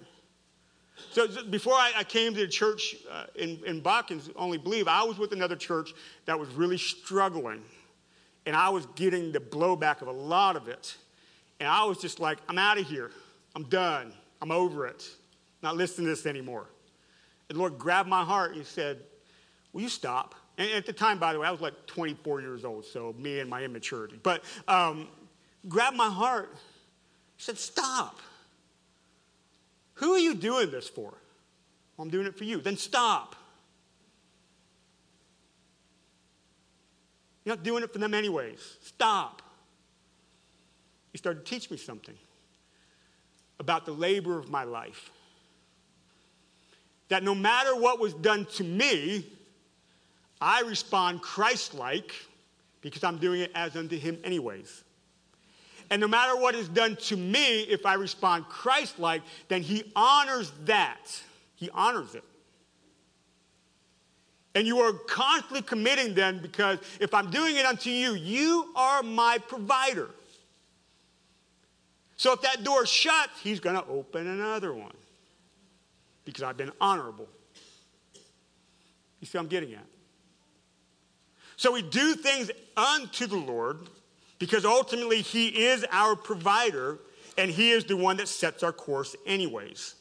So 1.11 1.27
before 1.45 1.75
I, 1.75 1.93
I 1.97 2.05
came 2.05 2.35
to 2.35 2.41
the 2.41 2.49
church 2.49 2.97
uh, 3.11 3.25
in, 3.35 3.61
in 3.67 3.83
Watkins, 3.83 4.31
only 4.37 4.59
believe, 4.59 4.89
I 4.89 5.03
was 5.03 5.19
with 5.19 5.33
another 5.33 5.57
church 5.57 5.95
that 6.27 6.39
was 6.39 6.49
really 6.51 6.79
struggling. 6.79 7.63
And 8.47 8.55
I 8.57 8.69
was 8.69 8.87
getting 8.95 9.33
the 9.33 9.41
blowback 9.41 10.03
of 10.03 10.09
a 10.09 10.13
lot 10.13 10.57
of 10.57 10.69
it. 10.69 10.97
And 11.61 11.69
I 11.69 11.85
was 11.85 11.99
just 11.99 12.21
like, 12.21 12.39
I'm 12.49 12.59
out 12.59 12.79
of 12.79 12.87
here. 12.87 13.11
I'm 13.55 13.65
done. 13.65 14.13
I'm 14.41 14.51
over 14.51 14.87
it. 14.87 15.09
Not 15.63 15.77
listening 15.77 16.07
to 16.07 16.11
this 16.13 16.27
anymore. 16.27 16.67
And 17.49 17.57
the 17.57 17.61
Lord 17.61 17.79
grabbed 17.79 18.09
my 18.09 18.25
heart 18.25 18.51
and 18.51 18.59
he 18.59 18.65
said, 18.65 18.99
Will 19.73 19.83
you 19.83 19.89
stop? 19.89 20.35
And 20.57 20.71
at 20.73 20.87
the 20.87 20.93
time, 20.93 21.19
by 21.19 21.33
the 21.33 21.39
way, 21.39 21.47
I 21.47 21.51
was 21.51 21.61
like 21.61 21.87
24 21.87 22.41
years 22.41 22.65
old, 22.65 22.85
so 22.85 23.15
me 23.19 23.41
and 23.41 23.49
my 23.49 23.63
immaturity. 23.63 24.19
But 24.23 24.43
um, 24.67 25.09
grabbed 25.69 25.97
my 25.97 26.09
heart. 26.09 26.51
He 27.37 27.43
said, 27.43 27.59
Stop. 27.59 28.19
Who 29.99 30.13
are 30.13 30.19
you 30.19 30.35
doing 30.35 30.71
this 30.71 30.89
for? 30.89 31.13
Well, 31.97 32.05
I'm 32.05 32.11
doing 32.11 32.27
it 32.27 32.37
for 32.37 32.45
you. 32.45 32.61
Then 32.61 32.77
stop. 32.77 33.35
You're 37.45 37.57
not 37.57 37.65
doing 37.65 37.83
it 37.83 37.93
for 37.93 37.99
them, 37.99 38.15
anyways. 38.15 38.77
Stop. 38.83 39.43
He 41.13 41.19
started 41.19 41.45
to 41.45 41.51
teach 41.51 41.71
me 41.71 41.77
something 41.77 42.15
about 43.59 43.87
the 43.87 43.93
labor 43.93 44.39
of 44.39 44.51
my 44.51 44.65
life. 44.65 45.11
That 47.09 47.25
no 47.25 47.35
matter 47.35 47.75
what 47.75 47.99
was 47.99 48.15
done 48.15 48.45
to 48.57 48.65
me, 48.65 49.27
I 50.41 50.61
respond 50.61 51.23
Christ 51.23 51.75
like 51.75 52.15
because 52.83 53.03
I'm 53.03 53.19
doing 53.19 53.41
it 53.41 53.51
as 53.55 53.75
unto 53.75 53.99
him, 53.99 54.19
anyways. 54.23 54.85
And 55.91 56.01
no 56.01 56.09
matter 56.09 56.37
what 56.37 56.55
is 56.55 56.69
done 56.69 56.97
to 56.97 57.17
me, 57.17 57.63
if 57.63 57.87
I 57.87 57.95
respond 57.95 58.47
Christ 58.47 58.99
like, 58.99 59.23
then 59.49 59.63
he 59.63 59.91
honors 59.97 60.53
that. 60.65 61.23
He 61.55 61.71
honors 61.71 62.15
it. 62.15 62.25
And 64.55 64.67
you 64.67 64.79
are 64.81 64.93
constantly 64.93 65.63
committing 65.63 66.15
then 66.15 66.41
because 66.41 66.79
if 67.01 67.15
I'm 67.15 67.31
doing 67.31 67.57
it 67.57 67.65
unto 67.65 67.91
you, 67.91 68.15
you 68.15 68.73
are 68.77 69.03
my 69.03 69.39
provider. 69.39 70.11
So 72.17 72.33
if 72.33 72.43
that 72.43 72.65
door 72.65 72.85
shuts, 72.85 73.41
he's 73.41 73.61
going 73.61 73.77
to 73.77 73.87
open 73.87 74.27
another 74.27 74.75
one 74.75 74.95
because 76.25 76.43
I've 76.43 76.57
been 76.57 76.73
honorable. 76.81 77.29
You 79.21 79.27
see 79.27 79.39
what 79.39 79.45
I'm 79.45 79.49
getting 79.49 79.73
at? 79.75 79.87
So 81.57 81.73
we 81.73 81.83
do 81.83 82.15
things 82.15 82.51
unto 82.77 83.27
the 83.27 83.37
Lord 83.37 83.79
because 84.39 84.65
ultimately 84.65 85.23
He 85.23 85.67
is 85.67 85.85
our 85.91 86.17
provider 86.17 86.99
and 87.37 87.51
He 87.51 87.71
is 87.71 87.85
the 87.85 87.97
one 87.97 88.17
that 88.19 88.29
sets 88.29 88.63
our 88.63 88.73
course, 88.73 89.17
anyways. 89.27 89.95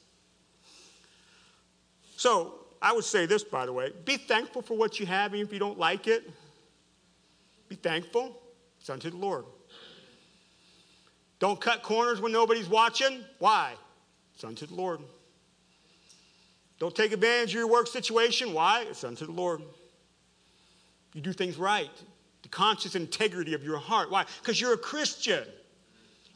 So 2.15 2.55
I 2.81 2.93
would 2.93 3.03
say 3.03 3.26
this, 3.26 3.43
by 3.43 3.65
the 3.65 3.73
way 3.73 3.91
be 4.05 4.18
thankful 4.18 4.61
for 4.61 4.76
what 4.76 4.99
you 4.99 5.05
have, 5.05 5.34
even 5.34 5.45
if 5.45 5.53
you 5.53 5.59
don't 5.59 5.80
like 5.80 6.07
it. 6.07 6.30
Be 7.69 7.76
thankful. 7.76 8.41
It's 8.80 8.89
unto 8.89 9.09
the 9.09 9.18
Lord. 9.18 9.45
Don't 11.39 11.59
cut 11.59 11.84
corners 11.84 12.19
when 12.19 12.31
nobody's 12.31 12.69
watching. 12.69 13.23
Why? 13.39 13.73
It's 14.34 14.43
unto 14.43 14.65
the 14.65 14.73
Lord. 14.73 15.01
Don't 16.80 16.95
take 16.95 17.11
advantage 17.11 17.49
of 17.49 17.55
your 17.55 17.68
work 17.68 17.88
situation. 17.88 18.53
Why? 18.53 18.85
It's 18.89 19.03
unto 19.03 19.26
the 19.26 19.31
Lord. 19.31 19.61
You 21.14 21.22
do 21.22 21.34
things 21.34 21.57
right. 21.57 21.91
The 22.48 22.56
conscious 22.56 22.95
integrity 22.95 23.53
of 23.53 23.61
your 23.61 23.78
heart. 23.78 24.10
Why? 24.10 24.24
Because 24.41 24.61
you're 24.61 24.72
a 24.72 24.78
Christian. 24.78 25.44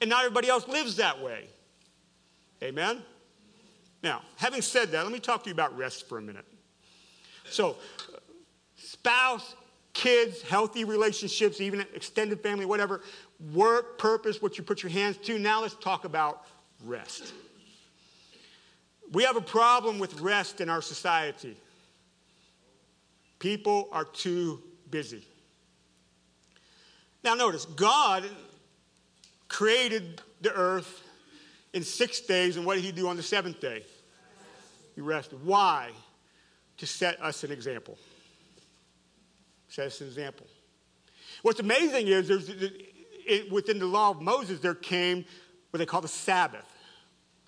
And 0.02 0.10
not 0.10 0.26
everybody 0.26 0.50
else 0.50 0.68
lives 0.68 0.98
that 0.98 1.22
way. 1.22 1.48
Amen? 2.62 3.02
Now, 4.04 4.22
having 4.36 4.62
said 4.62 4.92
that, 4.92 5.04
let 5.04 5.14
me 5.14 5.20
talk 5.20 5.44
to 5.44 5.50
you 5.50 5.54
about 5.54 5.78
rest 5.78 6.10
for 6.10 6.18
a 6.18 6.22
minute. 6.22 6.44
So, 7.50 7.78
spouse, 8.76 9.56
kids, 9.94 10.42
healthy 10.42 10.84
relationships, 10.84 11.62
even 11.62 11.80
extended 11.96 12.42
family, 12.42 12.66
whatever, 12.66 13.02
work, 13.54 13.98
purpose, 13.98 14.42
what 14.42 14.58
you 14.58 14.66
put 14.66 14.84
your 14.84 14.92
hands 14.92 15.16
to. 15.18 15.40
Now 15.40 15.62
let's 15.62 15.76
talk 15.76 16.04
about 16.04 16.46
rest. 16.84 17.32
We 19.14 19.24
have 19.24 19.38
a 19.38 19.42
problem 19.42 19.98
with 19.98 20.20
rest 20.20 20.60
in 20.60 20.70
our 20.70 20.82
society. 20.82 21.56
People 23.40 23.88
are 23.94 24.06
too 24.06 24.62
busy. 24.90 25.26
Now, 27.24 27.36
notice, 27.36 27.66
God 27.66 28.24
created 29.48 30.22
the 30.42 30.52
earth 30.54 31.04
in 31.74 31.84
six 31.84 32.20
days, 32.22 32.58
and 32.58 32.66
what 32.66 32.76
did 32.76 32.84
He 32.84 32.92
do 32.92 33.08
on 33.08 33.18
the 33.18 33.24
seventh 33.24 33.60
day? 33.60 33.84
He 34.96 35.02
rested. 35.02 35.44
Why? 35.46 35.92
To 36.78 36.88
set 36.88 37.22
us 37.22 37.44
an 37.44 37.52
example. 37.52 37.98
Set 39.70 39.88
us 39.88 40.02
an 40.02 40.08
example. 40.08 40.48
What's 41.44 41.60
amazing 41.60 42.08
is 42.08 42.28
there's, 42.28 42.50
it, 42.50 43.52
within 43.52 43.80
the 43.80 43.86
law 43.86 44.12
of 44.12 44.22
Moses, 44.22 44.60
there 44.60 44.76
came 44.76 45.26
what 45.70 45.78
they 45.78 45.86
call 45.86 46.02
the 46.02 46.08
Sabbath 46.08 46.66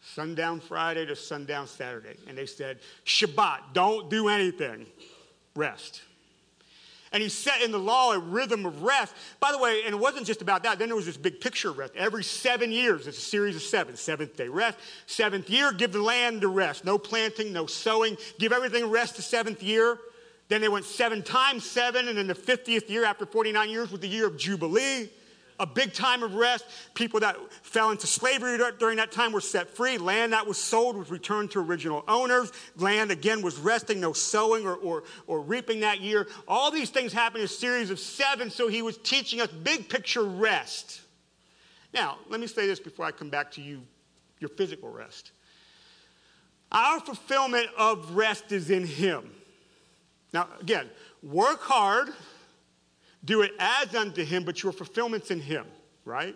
sundown 0.02 0.60
Friday 0.60 1.06
to 1.06 1.16
sundown 1.16 1.68
Saturday. 1.68 2.16
And 2.28 2.38
they 2.38 2.46
said, 2.46 2.80
Shabbat, 3.06 3.74
don't 3.74 4.10
do 4.10 4.28
anything, 4.28 4.86
rest. 5.56 6.02
And 7.14 7.22
he 7.22 7.30
set 7.30 7.62
in 7.62 7.72
the 7.72 7.80
law 7.80 8.12
a 8.12 8.20
rhythm 8.20 8.66
of 8.66 8.82
rest. 8.82 9.14
By 9.40 9.52
the 9.52 9.60
way, 9.60 9.84
and 9.86 9.94
it 9.94 9.98
wasn't 9.98 10.26
just 10.26 10.42
about 10.42 10.64
that. 10.64 10.80
Then 10.80 10.90
there 10.90 10.96
was 10.96 11.06
this 11.06 11.16
big 11.16 11.40
picture 11.40 11.70
of 11.70 11.78
rest. 11.78 11.94
Every 11.96 12.24
seven 12.24 12.72
years, 12.72 13.08
it's 13.08 13.20
a 13.20 13.22
series 13.22 13.56
of 13.56 13.62
seven. 13.62 13.96
Seventh 13.96 14.36
day 14.36 14.48
rest. 14.48 14.78
Seventh 15.06 15.50
year, 15.50 15.72
give 15.72 15.94
the 15.94 16.02
land 16.02 16.42
to 16.42 16.48
rest. 16.48 16.84
No 16.84 16.98
planting, 16.98 17.54
no 17.54 17.68
sowing. 17.68 18.18
Give 18.40 18.52
everything 18.52 18.90
rest 18.90 19.16
the 19.16 19.22
seventh 19.22 19.62
year. 19.64 20.00
Then 20.50 20.60
they 20.60 20.68
went 20.68 20.86
seven 20.86 21.22
times 21.22 21.70
seven. 21.70 22.08
And 22.08 22.18
then 22.18 22.28
the 22.28 22.34
50th 22.34 22.90
year, 22.90 23.06
after 23.06 23.26
49 23.26 23.70
years, 23.70 23.92
was 23.92 24.02
the 24.02 24.08
year 24.08 24.28
of 24.28 24.36
Jubilee 24.36 25.10
a 25.60 25.66
big 25.66 25.94
time 25.94 26.24
of 26.24 26.36
rest. 26.36 26.66
People 26.94 27.20
that 27.22 27.38
fell 27.64 27.92
into 27.92 28.08
slavery 28.08 28.58
during 28.80 28.98
that 28.98 29.12
time 29.12 29.32
were 29.32 29.42
set 29.42 29.70
free. 29.70 29.98
Land 29.98 30.34
that 30.34 30.46
was 30.48 30.58
sold 30.58 30.98
was 30.98 31.10
returned 31.10 31.52
to 31.52 31.60
original 31.60 32.04
owners. 32.08 32.52
Land, 32.78 33.12
again, 33.12 33.42
was 33.42 33.58
resting, 33.58 34.00
no 34.00 34.14
sowing 34.14 34.66
or, 34.66 34.76
or, 34.76 35.04
or 35.28 35.42
reaping 35.42 35.82
that 35.82 36.02
year. 36.02 36.28
All 36.48 36.72
these 36.72 36.90
things 36.90 37.14
happened 37.14 37.42
in 37.42 37.46
a 37.46 37.48
series 37.48 37.90
of 37.90 38.00
seven, 38.00 38.50
so 38.50 38.68
he 38.68 38.82
was 38.82 38.98
teaching 38.98 39.42
us 39.42 39.48
big 39.48 39.90
picture 39.90 40.24
rest. 40.24 41.02
Now, 41.94 42.18
let 42.30 42.40
me 42.40 42.48
say 42.48 42.66
this 42.66 42.80
before 42.80 43.06
I 43.06 43.12
come 43.12 43.30
back 43.30 43.52
to 43.52 43.62
you, 43.62 43.82
your 44.40 44.50
physical 44.50 44.90
rest. 44.90 45.32
Our 46.72 47.00
fulfillment 47.00 47.68
of 47.78 48.16
rest 48.16 48.52
is 48.52 48.72
in 48.72 48.86
him. 48.86 49.30
Now, 50.34 50.48
again, 50.60 50.90
work 51.22 51.62
hard 51.62 52.10
do 53.26 53.42
it 53.42 53.52
as 53.60 53.96
unto 53.96 54.24
him, 54.24 54.44
but 54.44 54.62
your 54.62 54.72
fulfillment's 54.72 55.32
in 55.32 55.40
him, 55.40 55.66
right? 56.06 56.36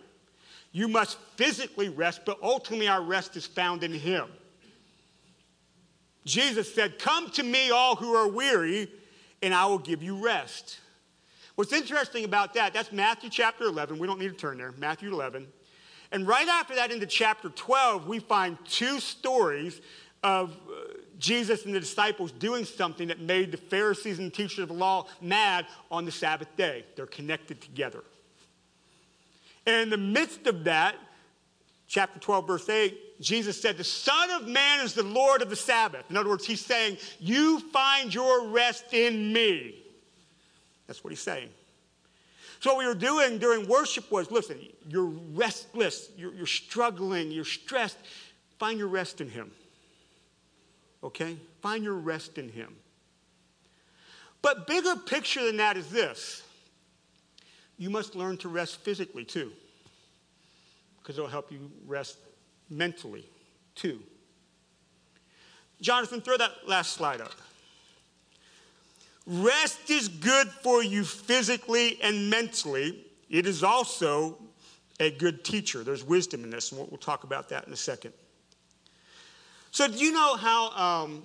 You 0.72 0.88
must 0.88 1.18
physically 1.35 1.89
rest, 1.89 2.22
but 2.26 2.38
ultimately 2.41 2.88
our 2.88 3.01
rest 3.01 3.35
is 3.35 3.45
found 3.45 3.84
in 3.84 3.91
him. 3.91 4.27
Jesus 6.26 6.73
said, 6.73 6.99
Come 6.99 7.30
to 7.31 7.43
me, 7.43 7.72
all 7.72 7.95
who 7.95 8.14
are 8.14 8.27
weary, 8.27 8.91
and 9.41 9.53
I 9.53 9.65
will 9.65 9.80
give 9.80 10.03
you 10.03 10.23
rest. 10.23 10.80
What's 11.55 11.73
interesting 11.73 12.23
about 12.23 12.53
that, 12.53 12.73
that's 12.73 12.91
Matthew 12.91 13.30
chapter 13.30 13.64
11. 13.64 13.97
We 13.97 14.05
don't 14.05 14.19
need 14.19 14.30
to 14.30 14.35
turn 14.35 14.57
there. 14.57 14.73
Matthew 14.77 15.11
11. 15.11 15.47
And 16.11 16.27
right 16.27 16.47
after 16.47 16.76
that, 16.76 16.91
into 16.91 17.07
chapter 17.07 17.49
12, 17.49 18.07
we 18.07 18.19
find 18.19 18.57
two 18.65 18.99
stories 18.99 19.81
of 20.23 20.51
uh, 20.51 20.93
Jesus 21.19 21.65
and 21.65 21.73
the 21.73 21.80
disciples 21.80 22.31
doing 22.31 22.65
something 22.65 23.07
that 23.07 23.19
made 23.19 23.52
the 23.52 23.57
Pharisees 23.57 24.19
and 24.19 24.34
teachers 24.34 24.60
of 24.60 24.68
the 24.68 24.73
law 24.73 25.07
mad 25.22 25.65
on 25.89 26.06
the 26.06 26.11
Sabbath 26.11 26.48
day. 26.56 26.85
They're 26.95 27.06
connected 27.06 27.61
together. 27.61 28.03
And 29.65 29.84
in 29.84 29.89
the 29.89 29.98
midst 29.98 30.48
of 30.48 30.64
that, 30.65 30.95
chapter 31.88 32.19
12, 32.19 32.48
verse 32.48 32.69
8, 32.69 33.22
Jesus 33.22 33.60
said, 33.60 33.77
The 33.77 33.84
Son 33.84 34.30
of 34.31 34.48
Man 34.48 34.85
is 34.85 34.94
the 34.94 35.03
Lord 35.03 35.41
of 35.41 35.49
the 35.49 35.56
Sabbath. 35.56 36.06
In 36.10 36.18
other 36.18 36.30
words, 36.30 36.45
he's 36.45 36.64
saying, 36.64 36.98
You 37.19 37.60
find 37.60 38.14
your 38.14 38.48
rest 38.48 38.94
in 38.94 39.34
me. 39.34 39.84
That's 40.85 41.03
what 41.03 41.10
he's 41.10 41.22
saying. 41.22 41.49
So, 42.60 42.73
what 42.73 42.80
we 42.80 42.88
were 42.88 42.95
doing 42.95 43.38
during 43.39 43.68
worship 43.68 44.11
was 44.11 44.31
listen, 44.31 44.57
you're 44.88 45.14
restless, 45.34 46.10
you're, 46.18 46.34
you're 46.34 46.45
struggling, 46.45 47.31
you're 47.31 47.45
stressed. 47.45 47.98
Find 48.57 48.80
your 48.80 48.88
rest 48.88 49.22
in 49.22 49.30
him 49.30 49.52
okay? 51.03 51.38
Find 51.61 51.84
your 51.84 51.95
rest 51.95 52.38
in 52.38 52.49
Him. 52.49 52.76
But 54.41 54.68
bigger 54.68 54.95
picture 54.95 55.44
than 55.45 55.57
that 55.57 55.78
is 55.78 55.90
this 55.90 56.44
you 57.78 57.90
must 57.90 58.15
learn 58.15 58.38
to 58.38 58.49
rest 58.49 58.80
physically 58.82 59.24
too, 59.24 59.52
because 60.99 61.18
it'll 61.18 61.30
help 61.30 61.52
you 61.52 61.72
rest 61.86 62.18
mentally 62.69 63.26
too. 63.76 63.99
Jonathan, 65.80 66.22
throw 66.22 66.38
that 66.38 66.52
last 66.68 66.94
slide 66.94 67.22
up. 67.22 67.34
Rest 69.28 69.90
is 69.90 70.07
good 70.07 70.48
for 70.48 70.82
you 70.84 71.03
physically 71.03 71.99
and 72.02 72.30
mentally. 72.30 73.06
It 73.30 73.45
is 73.45 73.61
also 73.61 74.38
a 74.99 75.11
good 75.11 75.44
teacher. 75.44 75.84
There's 75.84 76.03
wisdom 76.03 76.44
in 76.44 76.49
this, 76.49 76.72
and 76.72 76.80
we'll 76.90 76.98
talk 76.98 77.26
about 77.26 77.49
that 77.49 77.68
in 77.68 77.74
a 77.74 77.78
second. 77.78 78.14
So, 79.78 79.88
do 79.88 79.99
you 79.99 80.12
know 80.12 80.36
how 80.38 80.72
um, 80.72 81.24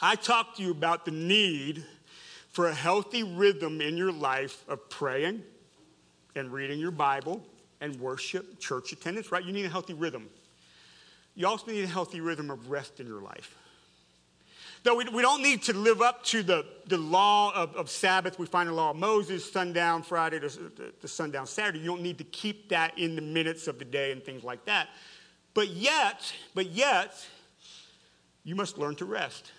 I 0.00 0.14
talked 0.14 0.56
to 0.56 0.62
you 0.62 0.70
about 0.70 1.04
the 1.04 1.10
need 1.10 1.84
for 2.48 2.68
a 2.68 2.74
healthy 2.74 3.22
rhythm 3.22 3.82
in 3.82 3.98
your 3.98 4.10
life 4.10 4.64
of 4.68 4.88
praying 4.88 5.42
and 6.34 6.50
reading 6.50 6.80
your 6.80 6.92
Bible 6.92 7.44
and 7.82 7.94
worship, 8.00 8.58
church 8.58 8.92
attendance, 8.92 9.30
right? 9.30 9.44
You 9.44 9.52
need 9.52 9.66
a 9.66 9.68
healthy 9.68 9.92
rhythm. 9.92 10.30
You 11.34 11.46
also 11.46 11.70
need 11.70 11.84
a 11.84 11.88
healthy 11.88 12.22
rhythm 12.22 12.50
of 12.50 12.70
rest 12.70 13.00
in 13.00 13.06
your 13.06 13.20
life. 13.20 13.54
Though 14.82 14.94
we, 14.94 15.04
we 15.04 15.20
don't 15.20 15.42
need 15.42 15.62
to 15.64 15.74
live 15.74 16.00
up 16.00 16.24
to 16.24 16.42
the, 16.42 16.64
the 16.86 16.96
law 16.96 17.52
of, 17.54 17.76
of 17.76 17.90
Sabbath, 17.90 18.38
we 18.38 18.46
find 18.46 18.70
the 18.70 18.72
law 18.72 18.92
of 18.92 18.96
Moses, 18.96 19.52
sundown 19.52 20.02
Friday 20.02 20.40
to, 20.40 20.48
to, 20.48 20.92
to 21.02 21.06
sundown 21.06 21.46
Saturday. 21.46 21.80
You 21.80 21.88
don't 21.88 22.02
need 22.02 22.16
to 22.16 22.24
keep 22.24 22.70
that 22.70 22.98
in 22.98 23.14
the 23.14 23.20
minutes 23.20 23.68
of 23.68 23.78
the 23.78 23.84
day 23.84 24.10
and 24.12 24.24
things 24.24 24.42
like 24.42 24.64
that. 24.64 24.88
But 25.52 25.68
yet, 25.68 26.32
but 26.54 26.70
yet, 26.70 27.12
you 28.48 28.54
must 28.54 28.78
learn 28.78 28.94
to 28.94 29.04
rest. 29.04 29.52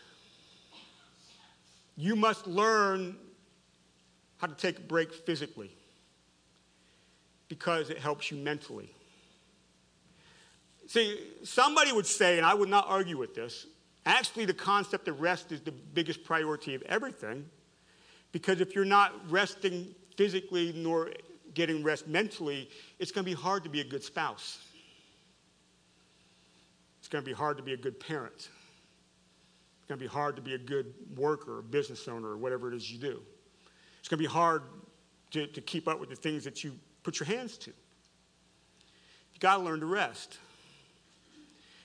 You 1.95 2.15
must 2.15 2.47
learn 2.47 3.15
how 4.37 4.47
to 4.47 4.55
take 4.55 4.79
a 4.79 4.81
break 4.81 5.13
physically 5.13 5.69
because 7.49 7.91
it 7.91 7.99
helps 7.99 8.31
you 8.31 8.37
mentally. 8.37 8.89
See, 10.87 11.19
somebody 11.43 11.91
would 11.91 12.07
say, 12.07 12.37
and 12.37 12.45
I 12.47 12.55
would 12.55 12.67
not 12.67 12.87
argue 12.87 13.15
with 13.15 13.35
this, 13.35 13.67
actually, 14.07 14.45
the 14.45 14.55
concept 14.55 15.07
of 15.07 15.21
rest 15.21 15.51
is 15.51 15.61
the 15.61 15.71
biggest 15.71 16.23
priority 16.23 16.73
of 16.73 16.81
everything 16.81 17.45
because 18.31 18.59
if 18.59 18.73
you're 18.73 18.85
not 18.85 19.13
resting 19.29 19.93
physically 20.17 20.73
nor 20.75 21.11
getting 21.53 21.83
rest 21.83 22.07
mentally, 22.07 22.67
it's 22.97 23.11
going 23.11 23.23
to 23.23 23.29
be 23.29 23.39
hard 23.39 23.63
to 23.65 23.69
be 23.69 23.81
a 23.81 23.87
good 23.87 24.03
spouse. 24.03 24.57
It's 26.97 27.07
going 27.07 27.23
to 27.23 27.29
be 27.29 27.35
hard 27.35 27.57
to 27.57 27.63
be 27.63 27.73
a 27.73 27.77
good 27.77 27.99
parent 27.99 28.49
going 29.89 29.97
to 29.97 30.05
be 30.05 30.07
hard 30.07 30.35
to 30.35 30.41
be 30.41 30.53
a 30.53 30.57
good 30.57 30.93
worker, 31.17 31.57
or 31.57 31.61
business 31.63 32.07
owner, 32.07 32.29
or 32.29 32.37
whatever 32.37 32.71
it 32.71 32.75
is 32.75 32.91
you 32.91 32.99
do. 32.99 33.19
It's 33.99 34.07
going 34.07 34.19
to 34.19 34.23
be 34.23 34.31
hard 34.31 34.61
to, 35.31 35.47
to 35.47 35.61
keep 35.61 35.87
up 35.87 35.99
with 35.99 36.09
the 36.09 36.15
things 36.15 36.43
that 36.43 36.63
you 36.63 36.77
put 37.01 37.19
your 37.19 37.25
hands 37.25 37.57
to. 37.57 37.71
You 37.71 39.39
got 39.39 39.57
to 39.57 39.63
learn 39.63 39.79
to 39.79 39.87
rest. 39.87 40.37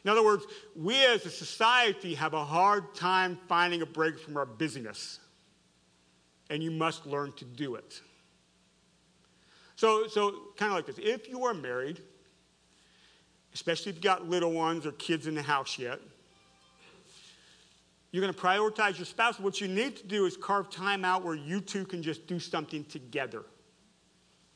In 0.05 0.11
other 0.11 0.23
words, 0.23 0.45
we 0.77 1.03
as 1.03 1.25
a 1.25 1.31
society 1.31 2.15
have 2.15 2.35
a 2.35 2.45
hard 2.45 2.95
time 2.95 3.39
finding 3.49 3.81
a 3.81 3.87
break 3.87 4.19
from 4.21 4.37
our 4.37 4.45
busyness, 4.45 5.19
and 6.51 6.63
you 6.63 6.71
must 6.71 7.07
learn 7.07 7.33
to 7.33 7.47
do 7.47 7.77
it. 7.77 8.03
So, 9.77 10.07
so 10.09 10.35
kind 10.59 10.71
of 10.71 10.77
like 10.77 10.85
this 10.85 10.99
if 10.99 11.27
you 11.27 11.47
are 11.47 11.55
married, 11.55 12.01
especially 13.55 13.91
if 13.91 13.97
you've 13.97 14.05
got 14.05 14.29
little 14.29 14.53
ones 14.53 14.85
or 14.85 14.93
kids 14.93 15.27
in 15.27 15.35
the 15.35 15.43
house 15.43 15.79
yet, 15.79 16.01
you're 18.15 18.21
going 18.21 18.33
to 18.33 18.41
prioritize 18.41 18.97
your 18.97 19.07
spouse. 19.07 19.41
What 19.41 19.61
you 19.61 19.67
need 19.67 19.97
to 19.97 20.07
do 20.07 20.25
is 20.25 20.37
carve 20.37 20.71
time 20.71 21.05
out 21.05 21.25
where 21.25 21.35
you 21.35 21.61
two 21.61 21.85
can 21.85 22.01
just 22.01 22.29
do 22.29 22.39
something 22.39 22.85
together. 22.85 23.43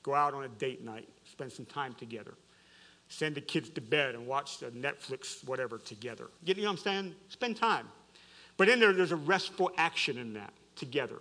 Go 0.05 0.15
out 0.15 0.33
on 0.33 0.45
a 0.45 0.49
date 0.49 0.85
night, 0.85 1.09
spend 1.29 1.51
some 1.51 1.67
time 1.67 1.93
together. 1.95 2.35
Send 3.09 3.35
the 3.35 3.41
kids 3.41 3.69
to 3.71 3.81
bed 3.81 4.15
and 4.15 4.29
watch 4.29 4.59
the 4.59 4.67
Netflix, 4.67 5.45
whatever, 5.45 5.77
together. 5.79 6.29
You 6.45 6.55
know 6.55 6.63
what 6.63 6.71
I'm 6.71 6.77
saying? 6.77 7.15
Spend 7.31 7.57
time. 7.57 7.89
But 8.57 8.69
in 8.69 8.79
there, 8.79 8.93
there's 8.93 9.11
a 9.11 9.17
restful 9.17 9.73
action 9.77 10.19
in 10.19 10.35
that 10.35 10.53
together. 10.77 11.17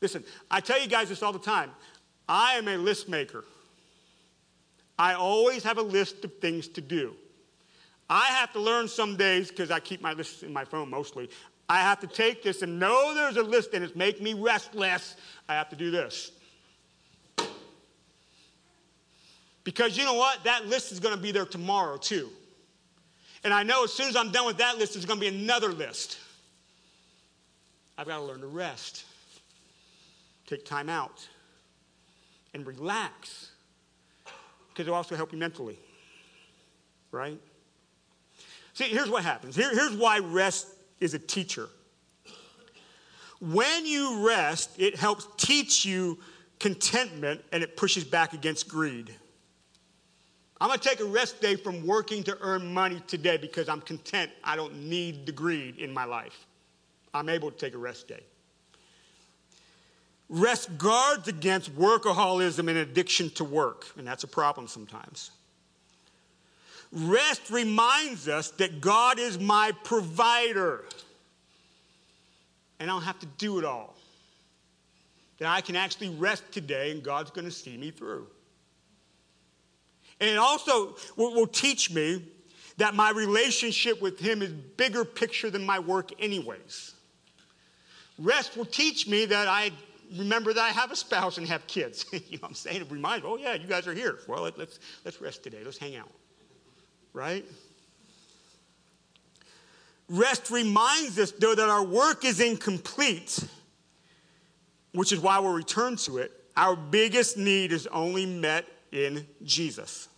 Listen, 0.00 0.22
I 0.48 0.60
tell 0.60 0.80
you 0.80 0.86
guys 0.86 1.08
this 1.08 1.24
all 1.24 1.32
the 1.32 1.40
time. 1.40 1.72
I 2.28 2.54
am 2.54 2.68
a 2.68 2.76
list 2.76 3.08
maker. 3.08 3.44
I 4.96 5.14
always 5.14 5.64
have 5.64 5.78
a 5.78 5.82
list 5.82 6.24
of 6.24 6.38
things 6.38 6.68
to 6.68 6.80
do. 6.80 7.16
I 8.10 8.26
have 8.26 8.52
to 8.52 8.60
learn 8.60 8.88
some 8.88 9.16
days, 9.16 9.48
because 9.48 9.70
I 9.70 9.80
keep 9.80 10.02
my 10.02 10.12
list 10.12 10.42
in 10.42 10.52
my 10.52 10.64
phone 10.64 10.90
mostly. 10.90 11.30
I 11.68 11.80
have 11.80 12.00
to 12.00 12.06
take 12.06 12.42
this 12.42 12.62
and 12.62 12.78
know 12.78 13.14
there's 13.14 13.36
a 13.36 13.42
list 13.42 13.72
and 13.72 13.82
it's 13.82 13.96
making 13.96 14.22
me 14.22 14.34
restless. 14.34 15.16
I 15.48 15.54
have 15.54 15.70
to 15.70 15.76
do 15.76 15.90
this. 15.90 16.32
Because 19.64 19.96
you 19.96 20.04
know 20.04 20.14
what? 20.14 20.44
That 20.44 20.66
list 20.66 20.92
is 20.92 21.00
going 21.00 21.14
to 21.14 21.20
be 21.20 21.32
there 21.32 21.46
tomorrow 21.46 21.96
too. 21.96 22.28
And 23.44 23.54
I 23.54 23.62
know 23.62 23.84
as 23.84 23.92
soon 23.92 24.08
as 24.08 24.16
I'm 24.16 24.30
done 24.32 24.44
with 24.44 24.58
that 24.58 24.76
list, 24.76 24.94
there's 24.94 25.06
going 25.06 25.18
to 25.18 25.30
be 25.30 25.34
another 25.34 25.68
list. 25.68 26.18
I've 27.96 28.06
got 28.06 28.18
to 28.18 28.24
learn 28.24 28.40
to 28.40 28.46
rest, 28.46 29.04
take 30.46 30.64
time 30.64 30.88
out, 30.88 31.26
and 32.54 32.66
relax. 32.66 33.50
Because 34.68 34.86
it'll 34.86 34.94
also 34.94 35.16
help 35.16 35.32
you 35.32 35.38
mentally. 35.38 35.78
Right? 37.10 37.40
See, 38.74 38.84
here's 38.84 39.10
what 39.10 39.22
happens. 39.22 39.54
Here, 39.54 39.70
here's 39.70 39.94
why 39.94 40.18
rest 40.18 40.66
is 41.00 41.14
a 41.14 41.18
teacher. 41.18 41.68
When 43.40 43.84
you 43.84 44.26
rest, 44.26 44.70
it 44.78 44.96
helps 44.96 45.26
teach 45.36 45.84
you 45.84 46.18
contentment 46.58 47.42
and 47.52 47.62
it 47.62 47.76
pushes 47.76 48.04
back 48.04 48.32
against 48.34 48.68
greed. 48.68 49.14
I'm 50.60 50.68
going 50.68 50.78
to 50.78 50.88
take 50.88 51.00
a 51.00 51.04
rest 51.04 51.40
day 51.40 51.56
from 51.56 51.84
working 51.84 52.22
to 52.22 52.38
earn 52.40 52.72
money 52.72 53.02
today 53.08 53.36
because 53.36 53.68
I'm 53.68 53.80
content. 53.80 54.30
I 54.44 54.54
don't 54.54 54.84
need 54.88 55.26
the 55.26 55.32
greed 55.32 55.78
in 55.78 55.92
my 55.92 56.04
life. 56.04 56.46
I'm 57.12 57.28
able 57.28 57.50
to 57.50 57.56
take 57.58 57.74
a 57.74 57.78
rest 57.78 58.06
day. 58.06 58.22
Rest 60.28 60.78
guards 60.78 61.26
against 61.26 61.76
workaholism 61.76 62.68
and 62.68 62.78
addiction 62.78 63.28
to 63.30 63.44
work, 63.44 63.86
and 63.98 64.06
that's 64.06 64.22
a 64.22 64.28
problem 64.28 64.68
sometimes. 64.68 65.32
Rest 66.92 67.50
reminds 67.50 68.28
us 68.28 68.50
that 68.52 68.82
God 68.82 69.18
is 69.18 69.38
my 69.38 69.72
provider, 69.82 70.84
and 72.78 72.90
I 72.90 72.92
don't 72.92 73.02
have 73.02 73.18
to 73.20 73.26
do 73.38 73.58
it 73.58 73.64
all. 73.64 73.96
That 75.38 75.48
I 75.48 75.62
can 75.62 75.74
actually 75.74 76.10
rest 76.10 76.44
today, 76.52 76.90
and 76.90 77.02
God's 77.02 77.30
going 77.30 77.46
to 77.46 77.50
see 77.50 77.78
me 77.78 77.90
through. 77.90 78.26
And 80.20 80.28
it 80.28 80.36
also 80.36 80.94
will, 81.16 81.46
teach 81.46 81.90
me 81.90 82.24
that 82.76 82.94
my 82.94 83.10
relationship 83.10 84.00
with 84.02 84.20
Him 84.20 84.42
is 84.42 84.52
bigger 84.52 85.04
picture 85.04 85.50
than 85.50 85.64
my 85.64 85.78
work, 85.78 86.10
anyways. 86.20 86.94
Rest 88.18 88.56
will 88.56 88.66
teach 88.66 89.08
me 89.08 89.24
that 89.24 89.48
I 89.48 89.72
remember 90.16 90.52
that 90.52 90.62
I 90.62 90.68
have 90.68 90.92
a 90.92 90.96
spouse 90.96 91.38
and 91.38 91.48
have 91.48 91.66
kids. 91.66 92.04
you 92.12 92.18
know 92.20 92.38
what 92.40 92.48
I'm 92.48 92.54
saying? 92.54 92.82
It 92.82 92.90
reminds 92.90 93.24
me, 93.24 93.30
oh, 93.30 93.36
yeah, 93.36 93.54
you 93.54 93.66
guys 93.66 93.88
are 93.88 93.94
here. 93.94 94.18
Well, 94.28 94.42
let's, 94.56 94.78
let's 95.04 95.20
rest 95.22 95.42
today. 95.42 95.62
Let's 95.64 95.78
hang 95.78 95.96
out. 95.96 96.10
Right? 97.12 97.44
Rest 100.08 100.50
reminds 100.50 101.18
us, 101.18 101.30
though, 101.32 101.54
that 101.54 101.68
our 101.68 101.82
work 101.84 102.24
is 102.24 102.40
incomplete, 102.40 103.42
which 104.92 105.12
is 105.12 105.20
why 105.20 105.38
we'll 105.38 105.52
return 105.52 105.96
to 105.96 106.18
it. 106.18 106.32
Our 106.56 106.76
biggest 106.76 107.38
need 107.38 107.72
is 107.72 107.86
only 107.86 108.26
met 108.26 108.66
in 108.92 109.26
Jesus. 109.42 110.08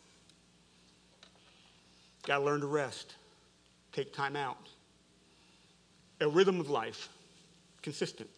Got 2.26 2.38
to 2.38 2.44
learn 2.44 2.60
to 2.60 2.66
rest, 2.66 3.14
take 3.92 4.12
time 4.12 4.34
out. 4.34 4.56
A 6.20 6.28
rhythm 6.28 6.58
of 6.58 6.70
life, 6.70 7.08
consistent. 7.82 8.30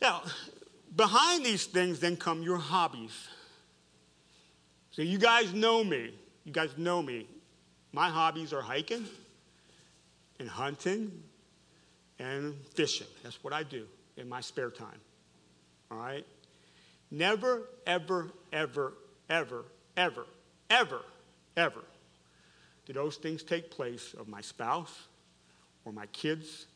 Now, 0.00 0.22
behind 0.96 1.44
these 1.44 1.66
things 1.66 2.00
then 2.00 2.16
come 2.16 2.42
your 2.42 2.58
hobbies. 2.58 3.28
So 4.90 5.02
you 5.02 5.18
guys 5.18 5.52
know 5.52 5.84
me. 5.84 6.12
You 6.44 6.52
guys 6.52 6.70
know 6.76 7.02
me. 7.02 7.26
My 7.92 8.08
hobbies 8.08 8.52
are 8.52 8.62
hiking 8.62 9.06
and 10.38 10.48
hunting 10.48 11.22
and 12.18 12.54
fishing. 12.74 13.06
That's 13.22 13.42
what 13.42 13.52
I 13.52 13.62
do 13.62 13.86
in 14.16 14.28
my 14.28 14.40
spare 14.40 14.70
time. 14.70 15.00
All 15.90 15.98
right? 15.98 16.26
Never, 17.10 17.68
ever, 17.86 18.30
ever, 18.52 18.94
ever, 19.28 19.64
ever, 19.96 20.26
ever 20.70 21.02
ever 21.56 21.80
do 22.86 22.92
those 22.92 23.16
things 23.16 23.42
take 23.42 23.70
place 23.70 24.14
of 24.18 24.26
my 24.28 24.40
spouse 24.40 25.08
or 25.84 25.92
my 25.92 26.06
kids 26.06 26.66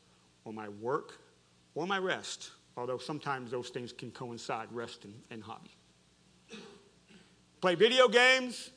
or 0.44 0.52
my 0.52 0.68
work 0.68 1.18
or 1.74 1.86
my 1.86 1.98
rest, 1.98 2.50
although 2.76 2.98
sometimes 2.98 3.50
those 3.50 3.70
things 3.70 3.92
can 3.92 4.10
coincide, 4.10 4.68
rest 4.70 5.04
and, 5.04 5.14
and 5.30 5.42
hobby. 5.42 5.70
Play 7.64 7.76
video 7.76 8.08
games, 8.08 8.68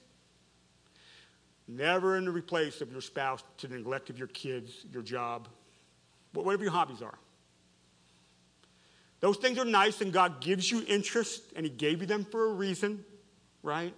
never 1.68 2.16
in 2.16 2.24
the 2.24 2.42
place 2.42 2.80
of 2.80 2.90
your 2.90 3.02
spouse 3.02 3.44
to 3.58 3.68
the 3.68 3.76
neglect 3.76 4.10
of 4.10 4.18
your 4.18 4.30
kids, 4.30 4.86
your 4.94 5.02
job, 5.02 5.50
whatever 6.32 6.64
your 6.64 6.72
hobbies 6.72 7.02
are. 7.02 7.18
Those 9.20 9.36
things 9.36 9.58
are 9.58 9.66
nice, 9.66 10.00
and 10.00 10.14
God 10.14 10.40
gives 10.40 10.72
you 10.72 10.86
interest, 10.88 11.44
and 11.58 11.66
He 11.66 11.70
gave 11.70 12.00
you 12.00 12.08
them 12.08 12.24
for 12.24 12.46
a 12.46 12.54
reason, 12.54 13.04
right? 13.62 13.94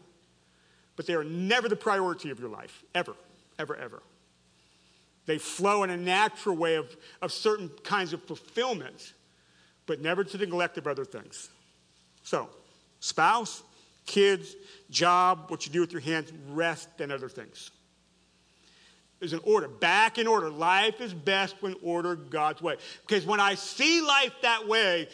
but 0.96 1.06
they 1.06 1.14
are 1.14 1.24
never 1.24 1.70
the 1.70 1.76
priority 1.76 2.32
of 2.32 2.40
your 2.40 2.50
life, 2.50 2.84
ever, 2.96 3.14
ever, 3.60 3.76
ever. 3.76 4.02
They 5.28 5.38
flow 5.38 5.84
in 5.84 5.92
a 5.92 5.98
natural 5.98 6.56
way 6.56 6.78
of, 6.78 6.98
of 7.22 7.32
certain 7.32 7.70
kinds 7.84 8.12
of 8.12 8.24
fulfillment, 8.24 9.14
but 9.86 10.02
never 10.02 10.24
to 10.24 10.36
the 10.36 10.48
neglect 10.48 10.80
of 10.80 10.88
other 10.88 11.06
things. 11.06 11.50
So, 12.24 12.50
spouse, 13.02 13.62
kids, 14.10 14.56
job, 14.90 15.46
what 15.50 15.66
you 15.66 15.72
do 15.72 15.82
with 15.82 15.92
your 15.92 16.02
hands, 16.02 16.32
rest, 16.50 16.90
and 17.00 17.12
other 17.12 17.30
things. 17.30 17.70
There's 19.20 19.34
an 19.34 19.42
order, 19.44 19.68
back 19.68 20.18
in 20.18 20.28
order. 20.28 20.50
Life 20.50 21.00
is 21.00 21.14
best 21.14 21.56
when 21.62 21.76
ordered 21.84 22.30
God's 22.30 22.62
way. 22.62 22.78
Because 23.06 23.26
when 23.26 23.40
I 23.40 23.56
see 23.56 24.02
life 24.02 24.34
that 24.42 24.68
way, 24.68 25.08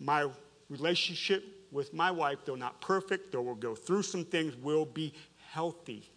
my 0.00 0.28
relationship 0.70 1.44
with 1.70 1.92
my 1.92 2.10
wife, 2.10 2.38
though 2.46 2.54
not 2.54 2.80
perfect, 2.80 3.32
though 3.32 3.42
we'll 3.42 3.54
go 3.54 3.74
through 3.74 4.02
some 4.02 4.24
things, 4.24 4.56
will 4.56 4.86
be 4.86 5.12
healthy. 5.50 6.08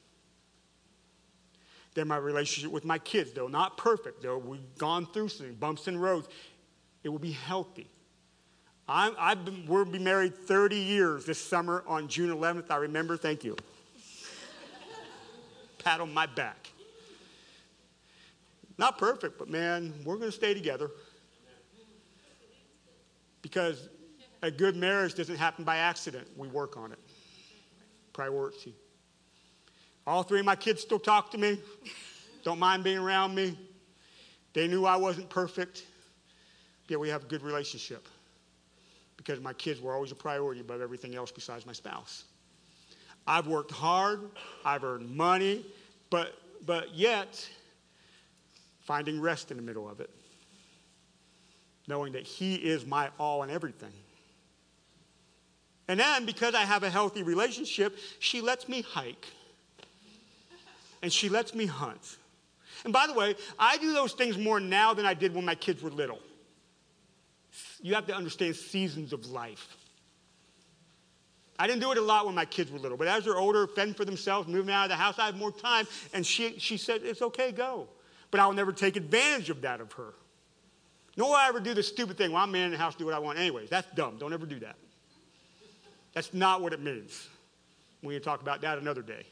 Then 1.95 2.07
my 2.07 2.17
relationship 2.17 2.71
with 2.71 2.85
my 2.85 2.99
kids, 2.99 3.33
though 3.33 3.47
not 3.47 3.75
perfect, 3.75 4.21
though 4.21 4.37
we've 4.37 4.77
gone 4.77 5.05
through 5.07 5.29
some 5.29 5.53
bumps 5.55 5.87
and 5.87 6.01
roads, 6.01 6.29
it 7.03 7.09
will 7.09 7.19
be 7.19 7.31
healthy. 7.31 7.87
I'm, 8.91 9.13
I've 9.19 9.45
been, 9.45 9.67
we'll 9.67 9.85
be 9.85 9.99
married 9.99 10.35
30 10.35 10.75
years 10.75 11.23
this 11.23 11.39
summer 11.39 11.83
on 11.85 12.07
June 12.07 12.35
11th. 12.35 12.71
I 12.71 12.77
remember, 12.77 13.17
thank 13.17 13.43
you. 13.43 13.55
Pat 15.77 16.01
on 16.01 16.11
my 16.11 16.25
back. 16.25 16.71
Not 18.79 18.97
perfect, 18.97 19.37
but 19.37 19.47
man, 19.47 19.93
we're 20.03 20.15
going 20.15 20.31
to 20.31 20.35
stay 20.35 20.55
together. 20.55 20.89
Because 23.43 23.89
a 24.41 24.49
good 24.49 24.75
marriage 24.75 25.13
doesn't 25.13 25.37
happen 25.37 25.63
by 25.63 25.77
accident. 25.77 26.27
We 26.35 26.47
work 26.47 26.75
on 26.75 26.91
it. 26.91 26.99
Priority. 28.11 28.73
All 30.07 30.23
three 30.23 30.39
of 30.39 30.45
my 30.45 30.55
kids 30.55 30.81
still 30.81 30.99
talk 30.99 31.29
to 31.31 31.37
me, 31.37 31.59
don't 32.43 32.57
mind 32.57 32.83
being 32.83 32.97
around 32.97 33.35
me. 33.35 33.55
They 34.53 34.67
knew 34.67 34.85
I 34.85 34.95
wasn't 34.95 35.29
perfect. 35.29 35.85
Yet 36.87 36.99
we 36.99 37.09
have 37.09 37.25
a 37.25 37.27
good 37.27 37.43
relationship 37.43 38.07
because 39.19 39.41
my 39.41 39.51
kids 39.51 39.81
were 39.81 39.93
always 39.93 40.13
a 40.13 40.15
priority 40.15 40.61
above 40.61 40.79
everything 40.79 41.13
else 41.13 41.29
besides 41.29 41.65
my 41.65 41.73
spouse. 41.73 42.23
I've 43.27 43.47
worked 43.47 43.69
hard, 43.69 44.21
I've 44.63 44.85
earned 44.85 45.13
money, 45.13 45.65
but, 46.09 46.35
but 46.65 46.95
yet 46.95 47.45
finding 48.79 49.19
rest 49.19 49.51
in 49.51 49.57
the 49.57 49.63
middle 49.63 49.89
of 49.89 49.99
it, 49.99 50.09
knowing 51.85 52.13
that 52.13 52.23
He 52.23 52.55
is 52.55 52.85
my 52.85 53.09
all 53.19 53.43
and 53.43 53.51
everything. 53.51 53.91
And 55.89 55.99
then, 55.99 56.25
because 56.25 56.55
I 56.55 56.61
have 56.61 56.83
a 56.83 56.89
healthy 56.89 57.21
relationship, 57.21 57.97
she 58.19 58.39
lets 58.39 58.69
me 58.69 58.83
hike 58.83 59.27
and 61.01 61.11
she 61.11 61.27
lets 61.27 61.53
me 61.53 61.65
hunt. 61.65 62.17
And 62.85 62.93
by 62.93 63.05
the 63.05 63.13
way, 63.13 63.35
I 63.59 63.77
do 63.77 63.91
those 63.91 64.13
things 64.13 64.37
more 64.37 64.61
now 64.61 64.93
than 64.93 65.05
I 65.05 65.13
did 65.13 65.35
when 65.35 65.43
my 65.43 65.55
kids 65.55 65.83
were 65.83 65.89
little. 65.89 66.19
You 67.81 67.95
have 67.95 68.07
to 68.07 68.15
understand 68.15 68.55
seasons 68.55 69.13
of 69.13 69.25
life. 69.27 69.75
I 71.57 71.67
didn't 71.67 71.81
do 71.81 71.91
it 71.91 71.97
a 71.97 72.01
lot 72.01 72.25
when 72.25 72.35
my 72.35 72.45
kids 72.45 72.71
were 72.71 72.79
little, 72.79 72.97
but 72.97 73.07
as 73.07 73.25
they're 73.25 73.37
older, 73.37 73.67
fending 73.67 73.93
for 73.93 74.05
themselves, 74.05 74.47
moving 74.47 74.73
out 74.73 74.83
of 74.83 74.89
the 74.89 74.95
house, 74.95 75.19
I 75.19 75.25
have 75.25 75.35
more 75.35 75.51
time. 75.51 75.87
And 76.13 76.25
she, 76.25 76.57
she 76.57 76.77
said, 76.77 77.01
It's 77.03 77.21
okay, 77.21 77.51
go. 77.51 77.87
But 78.31 78.39
I'll 78.39 78.53
never 78.53 78.71
take 78.71 78.95
advantage 78.95 79.49
of 79.49 79.61
that 79.61 79.81
of 79.81 79.91
her. 79.93 80.13
Nor 81.17 81.29
will 81.29 81.35
I 81.35 81.49
ever 81.49 81.59
do 81.59 81.73
the 81.73 81.83
stupid 81.83 82.17
thing, 82.17 82.31
well, 82.31 82.43
I'm 82.43 82.51
man 82.51 82.67
in 82.67 82.71
the 82.71 82.77
house, 82.77 82.95
do 82.95 83.03
what 83.03 83.13
I 83.13 83.19
want 83.19 83.39
anyways. 83.39 83.69
That's 83.69 83.87
dumb. 83.93 84.17
Don't 84.17 84.31
ever 84.31 84.45
do 84.45 84.59
that. 84.59 84.77
That's 86.13 86.33
not 86.33 86.61
what 86.61 86.71
it 86.71 86.81
means. 86.81 87.27
We 88.01 88.13
can 88.13 88.23
talk 88.23 88.41
about 88.41 88.61
that 88.61 88.77
another 88.77 89.01
day. 89.01 89.25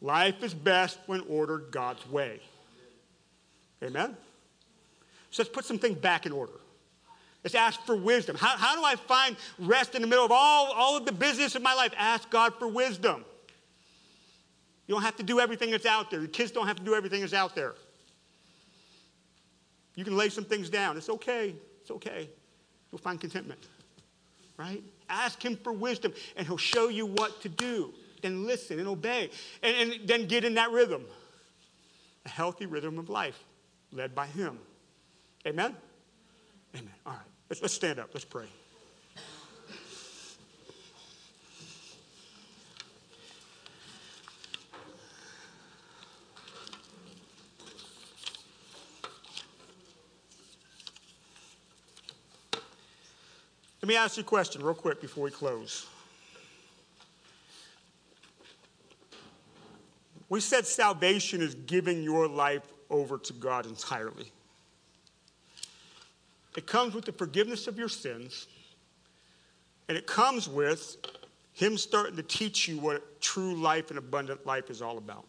Life 0.00 0.42
is 0.44 0.54
best 0.54 0.98
when 1.06 1.22
ordered 1.28 1.72
God's 1.72 2.08
way. 2.08 2.40
Amen? 3.82 4.16
So 5.34 5.42
let's 5.42 5.52
put 5.52 5.64
some 5.64 5.80
things 5.80 5.98
back 5.98 6.26
in 6.26 6.32
order. 6.32 6.52
Let's 7.42 7.56
ask 7.56 7.84
for 7.84 7.96
wisdom. 7.96 8.36
How, 8.36 8.56
how 8.56 8.76
do 8.76 8.84
I 8.84 8.94
find 8.94 9.34
rest 9.58 9.96
in 9.96 10.00
the 10.00 10.06
middle 10.06 10.24
of 10.24 10.30
all, 10.30 10.70
all 10.72 10.96
of 10.96 11.06
the 11.06 11.12
business 11.12 11.56
of 11.56 11.62
my 11.62 11.74
life? 11.74 11.92
Ask 11.98 12.30
God 12.30 12.54
for 12.56 12.68
wisdom. 12.68 13.24
You 14.86 14.94
don't 14.94 15.02
have 15.02 15.16
to 15.16 15.24
do 15.24 15.40
everything 15.40 15.72
that's 15.72 15.86
out 15.86 16.08
there. 16.08 16.20
Your 16.20 16.28
kids 16.28 16.52
don't 16.52 16.68
have 16.68 16.76
to 16.76 16.84
do 16.84 16.94
everything 16.94 17.20
that's 17.20 17.32
out 17.32 17.56
there. 17.56 17.74
You 19.96 20.04
can 20.04 20.16
lay 20.16 20.28
some 20.28 20.44
things 20.44 20.70
down. 20.70 20.96
It's 20.96 21.08
okay. 21.08 21.56
It's 21.80 21.90
okay. 21.90 22.28
You'll 22.92 23.00
find 23.00 23.20
contentment, 23.20 23.66
right? 24.56 24.84
Ask 25.10 25.44
Him 25.44 25.56
for 25.56 25.72
wisdom, 25.72 26.14
and 26.36 26.46
He'll 26.46 26.56
show 26.56 26.90
you 26.90 27.06
what 27.06 27.42
to 27.42 27.48
do. 27.48 27.92
Then 28.22 28.46
listen 28.46 28.78
and 28.78 28.86
obey, 28.86 29.30
and, 29.64 29.92
and 29.92 30.08
then 30.08 30.28
get 30.28 30.44
in 30.44 30.54
that 30.54 30.70
rhythm 30.70 31.04
a 32.24 32.28
healthy 32.28 32.66
rhythm 32.66 33.00
of 33.00 33.08
life 33.08 33.42
led 33.90 34.14
by 34.14 34.26
Him. 34.28 34.60
Amen? 35.46 35.76
Amen. 36.74 36.90
All 37.04 37.12
right, 37.12 37.22
let's, 37.50 37.60
let's 37.60 37.74
stand 37.74 37.98
up. 37.98 38.10
Let's 38.14 38.24
pray. 38.24 38.46
Let 53.82 53.88
me 53.88 53.96
ask 53.96 54.16
you 54.16 54.22
a 54.22 54.24
question 54.24 54.64
real 54.64 54.72
quick 54.72 54.98
before 55.02 55.24
we 55.24 55.30
close. 55.30 55.86
We 60.30 60.40
said 60.40 60.66
salvation 60.66 61.42
is 61.42 61.54
giving 61.54 62.02
your 62.02 62.26
life 62.26 62.62
over 62.88 63.18
to 63.18 63.32
God 63.34 63.66
entirely. 63.66 64.32
It 66.56 66.66
comes 66.66 66.94
with 66.94 67.04
the 67.04 67.12
forgiveness 67.12 67.66
of 67.66 67.78
your 67.78 67.88
sins, 67.88 68.46
and 69.88 69.98
it 69.98 70.06
comes 70.06 70.48
with 70.48 70.96
Him 71.52 71.76
starting 71.76 72.16
to 72.16 72.22
teach 72.22 72.68
you 72.68 72.78
what 72.78 73.20
true 73.20 73.54
life 73.54 73.90
and 73.90 73.98
abundant 73.98 74.46
life 74.46 74.70
is 74.70 74.80
all 74.80 74.98
about. 74.98 75.26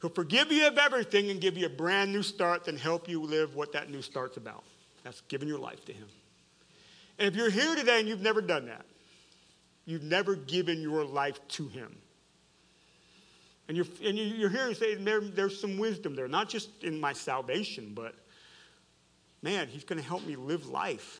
He'll 0.00 0.10
forgive 0.10 0.50
you 0.50 0.66
of 0.66 0.78
everything 0.78 1.30
and 1.30 1.40
give 1.40 1.56
you 1.56 1.66
a 1.66 1.70
brand 1.70 2.12
new 2.12 2.22
start, 2.22 2.64
then 2.64 2.76
help 2.76 3.08
you 3.08 3.22
live 3.22 3.54
what 3.54 3.72
that 3.72 3.88
new 3.88 4.02
start's 4.02 4.36
about. 4.36 4.64
That's 5.04 5.22
giving 5.22 5.48
your 5.48 5.58
life 5.58 5.84
to 5.86 5.92
Him. 5.92 6.08
And 7.18 7.28
if 7.28 7.36
you're 7.36 7.50
here 7.50 7.74
today 7.76 8.00
and 8.00 8.08
you've 8.08 8.20
never 8.20 8.40
done 8.40 8.66
that, 8.66 8.84
you've 9.86 10.02
never 10.02 10.34
given 10.34 10.80
your 10.82 11.04
life 11.04 11.38
to 11.48 11.68
Him. 11.68 11.96
And 13.68 13.76
you're, 13.76 13.86
and 14.04 14.18
you're 14.18 14.50
here 14.50 14.66
and 14.66 14.76
say 14.76 14.96
there, 14.96 15.20
there's 15.20 15.58
some 15.58 15.78
wisdom 15.78 16.16
there, 16.16 16.28
not 16.28 16.48
just 16.48 16.82
in 16.82 17.00
my 17.00 17.12
salvation, 17.12 17.92
but 17.94 18.14
man, 19.42 19.68
He's 19.68 19.84
going 19.84 20.00
to 20.00 20.06
help 20.06 20.26
me 20.26 20.36
live 20.36 20.66
life. 20.66 21.10